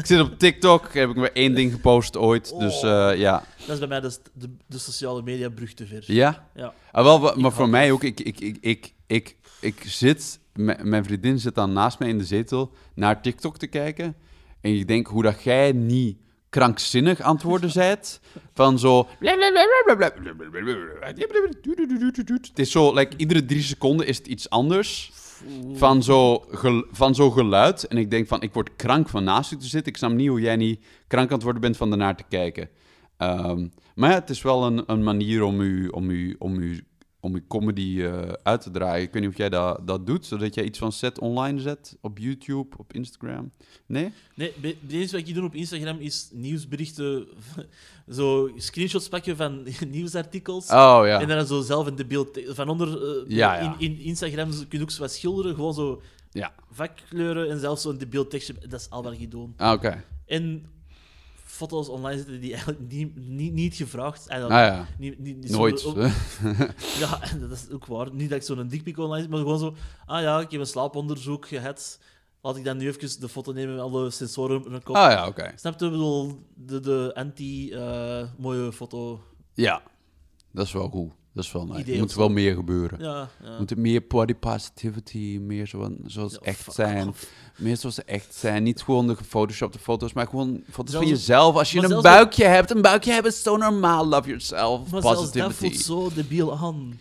ik 0.00 0.06
zit 0.06 0.20
op 0.20 0.38
TikTok, 0.38 0.94
heb 0.94 1.10
ik 1.10 1.16
maar 1.16 1.32
één 1.32 1.54
ding 1.54 1.72
gepost 1.72 2.16
ooit. 2.16 2.52
Oh. 2.52 2.60
Dus 2.60 2.82
eh, 2.82 3.10
ja. 3.16 3.44
Dat 3.58 3.68
is 3.68 3.78
bij 3.78 3.88
mij 3.88 4.00
de, 4.00 4.18
de, 4.32 4.50
de 4.66 4.78
sociale 4.78 5.22
media 5.22 5.48
brug 5.48 5.74
te 5.74 5.86
ver. 5.86 6.04
Ja? 6.06 6.48
Ja. 6.54 6.74
Ah, 6.92 7.04
wel, 7.04 7.36
maar 7.36 7.52
voor 7.52 7.68
mij 7.68 7.92
ook, 7.92 8.02
ik, 8.02 8.20
ik, 8.20 8.40
ik, 8.40 8.58
ik, 8.60 8.94
ik, 9.06 9.36
ik 9.60 9.82
zit, 9.86 10.40
mijn 10.82 11.04
vriendin 11.04 11.38
zit 11.38 11.54
dan 11.54 11.72
naast 11.72 11.98
mij 11.98 12.08
in 12.08 12.18
de 12.18 12.24
zetel 12.24 12.72
naar 12.94 13.22
TikTok 13.22 13.58
te 13.58 13.66
kijken. 13.66 14.16
En 14.60 14.74
ik 14.74 14.88
denk 14.88 15.06
hoe 15.06 15.22
dat 15.22 15.42
jij 15.42 15.72
niet 15.72 16.16
krankzinnig 16.48 17.42
worden 17.42 17.70
bent. 17.74 18.20
Van 18.54 18.78
zo. 18.78 19.08
Het 22.48 22.58
is 22.58 22.70
zo, 22.70 22.94
like, 22.94 23.16
iedere 23.16 23.44
drie 23.44 23.62
seconden 23.62 24.06
is 24.06 24.18
het 24.18 24.26
iets 24.26 24.50
anders. 24.50 25.12
Van 25.72 26.02
zo, 26.02 26.44
gel- 26.50 26.84
van 26.90 27.14
zo 27.14 27.30
geluid. 27.30 27.84
En 27.84 27.96
ik 27.96 28.10
denk 28.10 28.28
van, 28.28 28.42
ik 28.42 28.52
word 28.52 28.76
krank 28.76 29.08
van 29.08 29.24
naast 29.24 29.52
u 29.52 29.56
te 29.56 29.66
zitten. 29.66 29.92
Ik 29.92 29.98
snap 29.98 30.12
niet 30.12 30.28
hoe 30.28 30.40
jij 30.40 30.56
niet 30.56 30.80
krank 31.06 31.28
aan 31.28 31.34
het 31.34 31.42
worden 31.42 31.62
bent 31.62 31.76
van 31.76 31.90
ernaar 31.90 32.16
te 32.16 32.24
kijken. 32.28 32.68
Ehm, 33.16 33.66
maar 33.94 34.12
het 34.12 34.30
is 34.30 34.42
wel 34.42 34.66
een, 34.66 34.82
een 34.86 35.02
manier 35.02 35.42
om 35.42 35.60
u, 35.60 35.88
om 35.88 36.10
u, 36.10 36.36
om 36.38 36.58
u, 36.58 36.84
om 37.20 37.34
uw 37.34 37.40
comedy 37.48 38.02
eh, 38.02 38.32
uit 38.42 38.60
te 38.60 38.70
draaien. 38.70 39.02
Ik 39.06 39.12
weet 39.12 39.22
niet 39.22 39.30
of 39.30 39.36
jij 39.36 39.48
dat, 39.48 39.86
dat 39.86 40.06
doet, 40.06 40.26
zodat 40.26 40.54
jij 40.54 40.64
iets 40.64 40.78
van 40.78 40.92
set 40.92 41.18
online 41.18 41.60
zet 41.60 41.96
op 42.00 42.18
YouTube, 42.18 42.76
op 42.78 42.92
Instagram. 42.92 43.50
Nee? 43.86 44.12
Nee, 44.34 44.52
het 44.60 44.76
enige 44.92 45.16
wat 45.18 45.28
ik 45.28 45.34
doe 45.34 45.44
op 45.44 45.54
Instagram 45.54 45.98
is 45.98 46.28
nieuwsberichten, 46.32 47.26
zo 48.16 48.50
screenshots 48.56 49.08
pakken 49.08 49.36
van 49.36 49.66
nieuwsartikels. 49.90 50.64
Oh 50.70 51.00
ja. 51.04 51.20
En 51.20 51.28
dan 51.28 51.46
zo 51.46 51.60
zelf 51.60 51.86
in 51.86 51.96
de 51.96 52.06
beeld 52.06 52.40
van 52.46 52.68
onder. 52.68 52.88
eh, 53.02 53.30
Ja, 53.36 53.54
ja. 53.60 53.76
In, 53.78 53.90
in 53.90 53.98
Instagram 54.00 54.50
kun 54.50 54.78
je 54.78 54.82
ook 54.82 54.90
zo 54.90 55.00
wat 55.00 55.12
schilderen, 55.12 55.54
gewoon 55.54 55.74
zo 55.74 56.02
Ja. 56.30 56.52
vakkleuren 56.70 57.50
en 57.50 57.58
zelfs 57.60 57.82
zo 57.82 57.90
in 57.90 57.98
de 57.98 58.06
beeldtekstje. 58.06 58.54
Dat 58.68 58.80
is 58.80 58.90
al 58.90 59.02
wat 59.02 59.12
ik 59.12 59.30
doe. 59.30 59.48
Ah, 59.56 59.72
Oké. 59.72 60.04
En 60.26 60.64
foto's 61.48 61.88
online 61.88 62.16
zetten 62.16 62.40
die 62.40 62.50
eigenlijk 62.52 62.80
niet, 62.92 63.16
niet, 63.16 63.52
niet 63.52 63.74
gevraagd 63.74 64.22
zijn. 64.22 64.42
Ah 64.42 64.50
ja. 64.50 64.86
Niet, 64.98 65.18
niet, 65.18 65.36
niet 65.36 65.50
Nooit. 65.50 65.80
zo- 65.80 66.00
ja, 67.02 67.20
dat 67.40 67.50
is 67.50 67.70
ook 67.72 67.86
waar. 67.86 68.12
Niet 68.14 68.28
dat 68.30 68.38
ik 68.38 68.44
zo'n 68.44 68.68
dikpik 68.68 68.98
online 68.98 69.20
zet, 69.20 69.30
maar 69.30 69.38
gewoon 69.38 69.58
zo... 69.58 69.74
Ah 70.06 70.20
ja, 70.22 70.40
ik 70.40 70.50
heb 70.50 70.60
een 70.60 70.66
slaaponderzoek 70.66 71.48
gehad. 71.48 71.98
Laat 72.42 72.56
ik 72.56 72.64
dan 72.64 72.76
nu 72.76 72.86
even 72.88 73.20
de 73.20 73.28
foto 73.28 73.52
nemen 73.52 73.74
met 73.74 73.84
alle 73.84 74.10
sensoren 74.10 74.56
op 74.56 74.68
mijn 74.68 74.82
kop. 74.82 74.96
Ah 74.96 75.10
ja, 75.10 75.26
oké. 75.26 75.52
Snap 75.56 75.80
je? 75.80 75.90
Bedoel, 75.90 76.42
de, 76.54 76.80
de 76.80 77.10
anti-mooie 77.14 78.72
foto. 78.72 79.20
Ja. 79.54 79.82
Dat 80.52 80.66
is 80.66 80.72
wel 80.72 80.88
goed. 80.88 81.12
Dat 81.38 81.46
is 81.46 81.52
wel 81.52 81.64
nice. 81.66 81.80
Idee 81.80 81.94
Er 81.94 82.00
moet 82.00 82.14
wel 82.14 82.28
meer 82.28 82.54
gebeuren. 82.54 82.98
Ja, 83.00 83.28
ja. 83.42 83.58
Moet 83.58 83.70
er 83.70 83.78
meer 83.78 84.02
body 84.08 84.34
positivity, 84.34 85.38
meer 85.42 85.66
zo, 85.66 85.96
zoals 86.04 86.32
Ja, 86.32 86.38
echt 86.42 86.72
zijn. 86.72 87.14
Meer 87.56 87.76
zoals 87.76 87.94
ze 87.94 88.02
echt 88.02 88.34
zijn. 88.34 88.62
Niet 88.62 88.82
gewoon 88.82 89.06
de 89.06 89.16
gefotoshopte 89.16 89.78
foto's, 89.78 90.12
maar 90.12 90.26
gewoon 90.26 90.62
foto's 90.70 90.94
van 90.94 91.06
jezelf. 91.06 91.56
Als 91.56 91.72
je 91.72 91.80
maar 91.80 91.90
een 91.90 92.02
buikje 92.02 92.44
hebt, 92.44 92.70
een 92.70 92.82
buikje 92.82 93.12
hebben 93.12 93.32
is 93.32 93.42
zo 93.42 93.56
normaal. 93.56 94.06
Love 94.06 94.28
yourself. 94.28 94.90
Maar 94.90 95.02
zelfs 95.02 95.32
dat 95.32 95.46
Positivity. 95.46 95.84
voelt 95.84 96.10
zo 96.10 96.14
debiel 96.14 96.56
aan. 96.58 96.98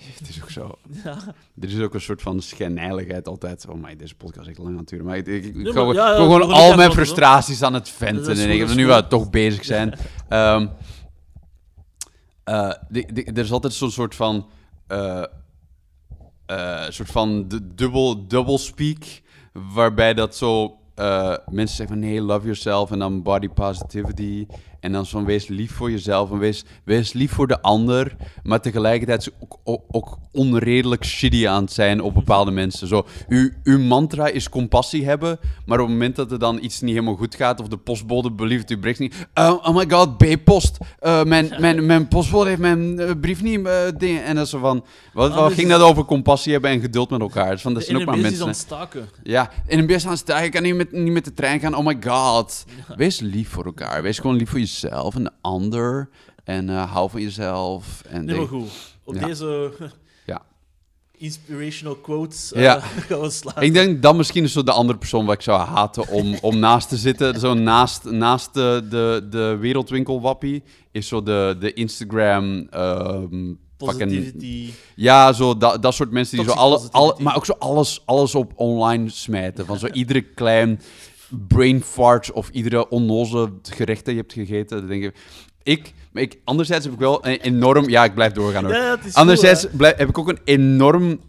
Het 0.18 0.28
is 0.28 0.42
ook 0.42 0.50
zo. 0.50 0.78
Ja. 1.04 1.16
Er 1.60 1.68
is 1.68 1.80
ook 1.80 1.94
een 1.94 2.00
soort 2.00 2.22
van 2.22 2.42
schijnheiligheid 2.42 3.28
altijd. 3.28 3.66
Oh 3.68 3.82
my, 3.82 3.96
deze 3.96 4.14
podcast 4.14 4.48
is 4.48 4.58
lang 4.58 4.76
natuurlijk. 4.76 5.10
Maar 5.10 5.18
ik, 5.18 5.26
ik, 5.26 5.54
maar 5.54 5.72
gewoon- 5.72 5.94
ja, 5.94 6.12
al 6.14 6.76
mijn 6.76 6.92
frustraties 6.92 7.62
aan 7.62 7.74
het 7.74 7.84
Dat 7.84 7.92
venten. 7.96 8.36
En 8.38 8.50
ik 8.50 8.60
dat 8.60 8.68
is 8.68 8.74
nu 8.74 8.84
goed. 8.86 8.94
we 8.94 9.06
toch 9.06 9.30
bezig 9.30 9.64
zijn. 9.64 9.94
Ehm, 10.28 10.66
eh, 12.50 13.26
er 13.26 13.38
is 13.38 13.52
altijd 13.52 13.72
zo'n 13.72 13.90
soort 13.90 14.14
van... 14.14 14.46
eh, 14.86 15.22
eh, 16.46 16.84
soort 16.88 17.10
van 17.10 17.48
du- 17.48 17.74
dubbel, 17.74 18.26
double 18.26 18.58
speak, 18.58 19.22
waarbij 19.52 20.14
dat 20.14 20.36
zo 20.36 20.78
mensen 21.50 21.76
zeggen 21.76 21.88
van 21.88 21.98
nee, 21.98 22.20
love 22.20 22.42
yourself 22.42 22.90
en 22.90 22.98
dan 22.98 23.22
body 23.22 23.48
positivity 23.48 24.46
en 24.80 24.92
dan 24.92 25.06
van 25.06 25.24
wees 25.24 25.46
lief 25.46 25.72
voor 25.72 25.90
jezelf 25.90 26.30
en 26.30 26.38
wees, 26.38 26.64
wees 26.84 27.12
lief 27.12 27.32
voor 27.32 27.46
de 27.46 27.62
ander, 27.62 28.16
maar 28.42 28.60
tegelijkertijd 28.60 29.30
ook, 29.40 29.58
ook, 29.64 29.82
ook 29.90 30.18
onredelijk 30.32 31.04
shitty 31.04 31.48
aan 31.48 31.62
het 31.62 31.72
zijn 31.72 32.00
op 32.02 32.14
bepaalde 32.14 32.50
mensen. 32.50 32.88
Zo, 32.88 33.06
uw, 33.28 33.50
uw 33.64 33.78
mantra 33.78 34.26
is 34.26 34.48
compassie 34.48 35.04
hebben, 35.04 35.38
maar 35.66 35.78
op 35.78 35.86
het 35.86 35.94
moment 35.94 36.16
dat 36.16 36.32
er 36.32 36.38
dan 36.38 36.58
iets 36.62 36.80
niet 36.80 36.94
helemaal 36.94 37.16
goed 37.16 37.34
gaat 37.34 37.60
of 37.60 37.68
de 37.68 37.76
postbode 37.76 38.32
belieft 38.32 38.70
uw 38.70 38.78
brief 38.78 38.98
niet, 38.98 39.28
oh, 39.34 39.66
oh 39.66 39.76
my 39.76 39.84
god, 39.88 40.16
B-post, 40.16 40.78
Eh, 40.98 41.24
mijn, 41.24 41.52
mijn, 41.58 41.86
mijn 41.86 42.08
postbode 42.08 42.48
heeft 42.48 42.60
mijn 42.60 42.98
eh, 42.98 43.10
brief 43.20 43.42
niet, 43.42 43.66
eh, 43.66 43.74
dingen. 43.98 44.24
en 44.24 44.34
dat 44.34 44.44
is 44.44 44.50
zo 44.50 44.58
van, 44.58 44.84
wat, 45.12 45.34
wat 45.34 45.48
dus 45.48 45.56
ging 45.56 45.68
dat 45.68 45.80
over 45.80 46.04
compassie 46.04 46.52
hebben 46.52 46.70
en 46.70 46.80
geduld 46.80 47.10
met 47.10 47.20
elkaar? 47.20 47.50
Dus 47.50 47.62
van, 47.62 47.74
dat 47.74 47.84
zijn 47.84 47.96
ook 47.96 48.04
maar 48.04 48.16
NMB's 48.16 48.30
is 48.30 48.38
mensen. 48.38 48.76
aan 48.76 48.80
het 48.80 48.90
staken. 48.90 49.08
Ja, 49.22 49.50
in 49.66 49.78
een 49.78 49.86
bus 49.86 50.04
aan 50.04 50.10
het 50.10 50.20
staan. 50.20 50.42
Je 50.42 50.48
kan 50.48 50.62
niet 50.62 50.74
met, 50.74 50.92
niet 50.92 51.12
met 51.12 51.24
de 51.24 51.32
trein 51.32 51.60
gaan. 51.60 51.74
Oh 51.74 51.86
my 51.86 51.96
god. 52.06 52.64
Wees 52.96 53.20
lief 53.20 53.48
voor 53.48 53.64
elkaar. 53.64 54.02
Wees 54.02 54.18
gewoon 54.18 54.36
lief 54.36 54.48
voor 54.48 54.58
jezelf 54.58 54.69
en 55.14 55.24
de 55.24 55.30
ander. 55.40 56.08
En 56.44 56.68
eh, 56.70 56.92
hou 56.92 57.10
van 57.10 57.20
jezelf. 57.20 58.02
En 58.08 58.26
denk- 58.26 58.48
goed. 58.48 58.70
Op 59.04 59.14
Ja. 59.14 59.26
deze 59.26 59.72
Ja. 60.26 60.42
inspirational 61.16 61.94
quotes 61.96 62.52
eh, 62.52 62.62
Ja. 62.62 62.80
gaan 63.08 63.20
we 63.20 63.30
sluiten. 63.30 63.64
Ik 63.66 63.72
denk 63.72 64.02
dat 64.02 64.16
misschien 64.16 64.44
is 64.44 64.52
zo 64.52 64.62
de 64.62 64.72
andere 64.72 64.98
persoon 64.98 65.24
waar 65.26 65.34
ik 65.34 65.42
zou 65.42 65.60
haten 65.60 66.08
om, 66.08 66.38
om 66.50 66.58
naast 66.58 66.88
te 66.88 66.96
zitten. 66.96 67.40
Zo 67.40 67.54
naast, 67.54 68.04
naast 68.04 68.54
de, 68.54 68.86
de, 68.90 69.26
de 69.30 69.56
wereldwinkelwappie 69.60 70.62
is 70.92 71.08
zo 71.08 71.22
de, 71.22 71.56
de 71.60 71.72
Instagram... 71.72 72.66
fucking- 72.70 73.58
Positivity. 73.76 74.70
Ja, 74.96 75.32
zo 75.32 75.56
dat, 75.56 75.82
dat 75.82 75.94
soort 75.94 76.10
mensen 76.10 76.36
die 76.36 76.46
zo 76.46 76.52
alle, 76.52 77.14
maar 77.18 77.36
ook 77.36 77.44
zo 77.44 77.54
alles, 77.58 78.02
alles 78.04 78.34
op 78.34 78.52
online 78.56 79.08
smijten. 79.10 79.66
Van 79.66 79.78
zo 79.78 79.86
iedere 79.86 80.20
klein 80.20 80.80
brain 81.48 81.82
fart 81.82 82.32
of 82.32 82.48
iedere 82.48 82.88
onnoze 82.88 83.52
gerecht 83.62 84.04
dat 84.04 84.14
je 84.14 84.20
hebt 84.20 84.32
gegeten. 84.32 84.78
Dan 84.78 84.86
denk 84.88 85.04
ik, 85.04 85.16
ik, 85.62 85.92
maar 86.12 86.22
ik, 86.22 86.38
anderzijds 86.44 86.84
heb 86.84 86.94
ik 86.94 87.00
wel 87.00 87.26
een 87.26 87.40
enorm, 87.40 87.88
ja, 87.88 88.04
ik 88.04 88.14
blijf 88.14 88.32
doorgaan 88.32 88.64
hoor. 88.64 88.74
Ja, 88.74 88.98
anderzijds 89.12 89.66
blijf- 89.72 89.96
heb 89.96 90.08
ik 90.08 90.18
ook 90.18 90.28
een 90.28 90.40
enorm 90.44 91.20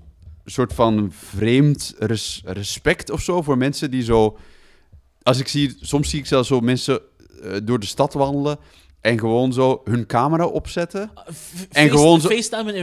soort 0.45 0.73
van 0.73 1.11
vreemd 1.13 1.93
res- 1.97 2.41
respect 2.45 3.09
of 3.09 3.21
zo 3.21 3.41
voor 3.41 3.57
mensen 3.57 3.91
die 3.91 4.03
zo, 4.03 4.37
als 5.21 5.39
ik 5.39 5.47
zie, 5.47 5.77
soms 5.81 6.09
zie 6.09 6.19
ik 6.19 6.25
zelfs 6.25 6.47
zo 6.47 6.59
mensen 6.59 7.01
eh, 7.43 7.51
door 7.63 7.79
de 7.79 7.85
stad 7.85 8.13
wandelen 8.13 8.57
en 9.01 9.19
gewoon 9.19 9.53
zo 9.53 9.81
hun 9.83 10.05
camera 10.05 10.45
opzetten. 10.45 11.11
F- 11.33 11.67
En 11.71 11.89
gewoon 11.89 12.21
zo- 12.21 12.27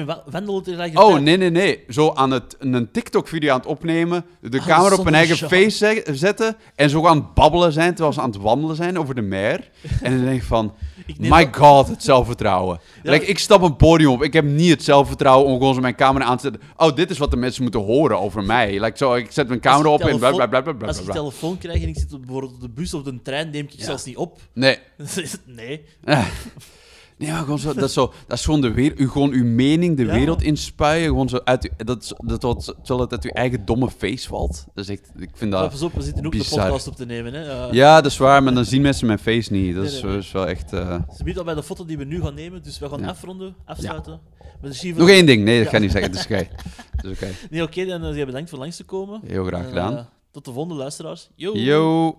wa- 0.05 0.23
wandelen 0.31 0.63
tegelijkertijd. 0.63 1.09
Oh, 1.13 1.19
nee, 1.19 1.37
nee, 1.37 1.51
nee. 1.51 1.85
Zo 1.89 2.13
aan 2.15 2.31
het, 2.31 2.57
een 2.59 2.91
TikTok-video 2.93 3.51
aan 3.53 3.59
het 3.59 3.67
opnemen, 3.69 4.25
de 4.41 4.59
Ah, 4.59 4.67
camera 4.67 4.97
op 4.97 5.05
hun 5.05 5.15
eigen 5.15 5.37
shot. 5.37 5.49
face 5.49 5.71
ze- 5.71 6.03
zetten 6.15 6.57
en 6.75 6.91
zo 6.91 7.07
aan 7.07 7.17
het 7.17 7.35
babbelen 7.35 7.73
zijn 7.73 7.91
terwijl 7.95 8.13
ze 8.13 8.21
aan 8.21 8.31
het 8.31 8.41
wandelen 8.41 8.77
zijn 8.77 8.99
over 8.99 9.15
de 9.15 9.23
mer. 9.23 9.71
En 10.03 10.17
dan 10.17 10.25
denk 10.25 10.37
ik 10.41 10.47
van, 10.47 10.75
my 11.19 11.45
dat- 11.45 11.57
god, 11.57 11.89
het 11.89 12.03
zelfvertrouwen. 12.03 12.81
Ja. 13.03 13.11
Like, 13.11 13.25
ik 13.27 13.39
stap 13.39 13.63
een 13.63 13.77
podium 13.77 14.11
op, 14.11 14.23
ik 14.23 14.33
heb 14.33 14.45
niet 14.45 14.71
het 14.71 14.83
zelfvertrouwen 14.85 15.47
om 15.53 15.59
gewoon 15.59 15.75
zo 15.75 15.81
mijn 15.81 15.95
camera 15.95 16.25
aan 16.25 16.37
te 16.37 16.43
zetten. 16.43 16.63
Oh, 16.77 16.95
dit 16.97 17.11
is 17.11 17.19
wat 17.19 17.31
de 17.31 17.37
mensen 17.37 17.63
moeten 17.63 17.81
horen 17.81 18.19
over 18.21 18.43
mij. 18.45 18.81
Like, 18.81 18.97
zo, 18.97 19.15
ik 19.15 19.31
zet 19.33 19.49
mijn 19.49 19.61
camera 19.61 19.89
op 19.89 20.01
en 20.01 20.07
bla 20.07 20.17
telefoon- 20.19 20.37
bla 20.37 20.47
bla 20.47 20.61
bla 20.61 20.73
bla. 20.73 20.87
Als 20.87 20.99
ik 20.99 21.05
bla. 21.05 21.15
telefoon 21.15 21.59
krijg 21.59 21.83
en 21.83 21.89
ik 21.89 21.99
zit 21.99 22.13
op, 22.13 22.21
bijvoorbeeld 22.21 22.55
op 22.55 22.61
de 22.61 22.69
bus 22.71 22.95
of 22.95 23.03
de 23.03 23.23
trein, 23.23 23.51
neem 23.51 23.65
ik 23.65 23.73
Ja. 23.73 23.85
zelfs 23.85 24.05
niet 24.05 24.17
op. 24.17 24.41
Nee. 24.53 24.79
nee. 25.47 25.85
Eh. 27.19 27.25
Nee, 27.27 27.31
maar 27.31 27.43
gewoon 27.45 27.59
zo, 27.59 27.75
dat, 27.75 27.85
is 27.89 27.93
zo, 27.93 28.13
dat 28.27 28.39
is 28.39 28.45
gewoon, 28.45 28.61
de 28.61 28.73
weer, 28.73 28.93
u, 28.97 29.09
gewoon 29.09 29.31
uw 29.33 29.45
mening 29.45 29.97
de 29.97 30.05
Ja. 30.05 30.13
wereld 30.13 30.43
inspuien. 30.43 31.05
Gewoon 31.07 31.29
zo 31.29 31.41
uit, 31.45 31.71
dat, 31.77 32.13
dat, 32.25 32.41
dat, 32.41 32.65
terwijl 32.65 33.01
het 33.01 33.13
uit 33.13 33.25
uw 33.25 33.31
eigen 33.31 33.65
domme 33.65 33.91
face 33.91 34.29
valt. 34.29 34.65
Dat 34.75 34.85
is 34.85 34.91
echt, 34.91 35.11
ik 35.19 35.31
vind 35.35 35.53
dat... 35.53 35.71
pas 35.71 35.83
op, 35.83 35.93
we 35.95 36.03
zitten 36.03 36.27
ook 36.27 36.33
bizar. 36.33 36.59
de 36.59 36.65
podcast 36.65 36.89
op 36.89 36.97
te 36.97 37.05
nemen. 37.07 37.33
Hè. 37.35 37.41
Ja. 37.45 37.69
Ja, 37.73 38.01
dat 38.01 38.11
is 38.11 38.19
waar, 38.19 38.43
maar 38.43 38.55
dan 38.55 38.65
zien 38.65 38.83
mensen 38.83 39.07
mijn 39.07 39.19
face 39.19 39.53
niet. 39.53 39.75
Dat 39.75 39.85
Nee, 39.85 39.93
is, 39.93 40.03
nee, 40.03 40.11
nee. 40.11 40.21
is 40.21 40.33
wel 40.33 40.47
echt... 40.47 40.73
eh, 40.73 40.95
Ze 41.17 41.25
biedt 41.25 41.39
al 41.39 41.45
bij 41.45 41.55
de 41.55 41.63
foto 41.63 41.85
die 41.85 41.99
we 41.99 42.05
nu 42.05 42.21
gaan 42.23 42.35
nemen, 42.35 42.63
dus 42.63 42.79
we 42.79 42.89
gaan 42.89 43.01
Ja. 43.01 43.09
afronden, 43.09 43.55
afsluiten. 43.65 44.21
Nog 44.97 45.09
één 45.09 45.27
ding. 45.27 45.45
Nee, 45.45 45.57
dat 45.57 45.65
Ja. 45.65 45.71
ga 45.71 45.77
ik 45.77 45.83
niet 45.83 45.93
zeggen. 45.93 46.13
Dat 46.13 46.21
is 46.21 47.11
oké. 47.11 47.29
Nee, 47.51 47.63
oké, 47.63 47.85
dan 47.87 48.15
uh, 48.17 48.25
bedankt 48.25 48.51
voor 48.51 48.59
langs 48.59 48.77
te 48.77 48.85
komen. 48.85 49.21
Heel 49.27 49.45
graag 49.45 49.67
gedaan. 49.69 49.97
eh, 49.97 50.03
tot 50.31 50.45
de 50.45 50.53
volgende 50.53 50.79
luisteraars. 50.79 51.29
Yo! 51.35 51.57
Yo! 51.57 52.15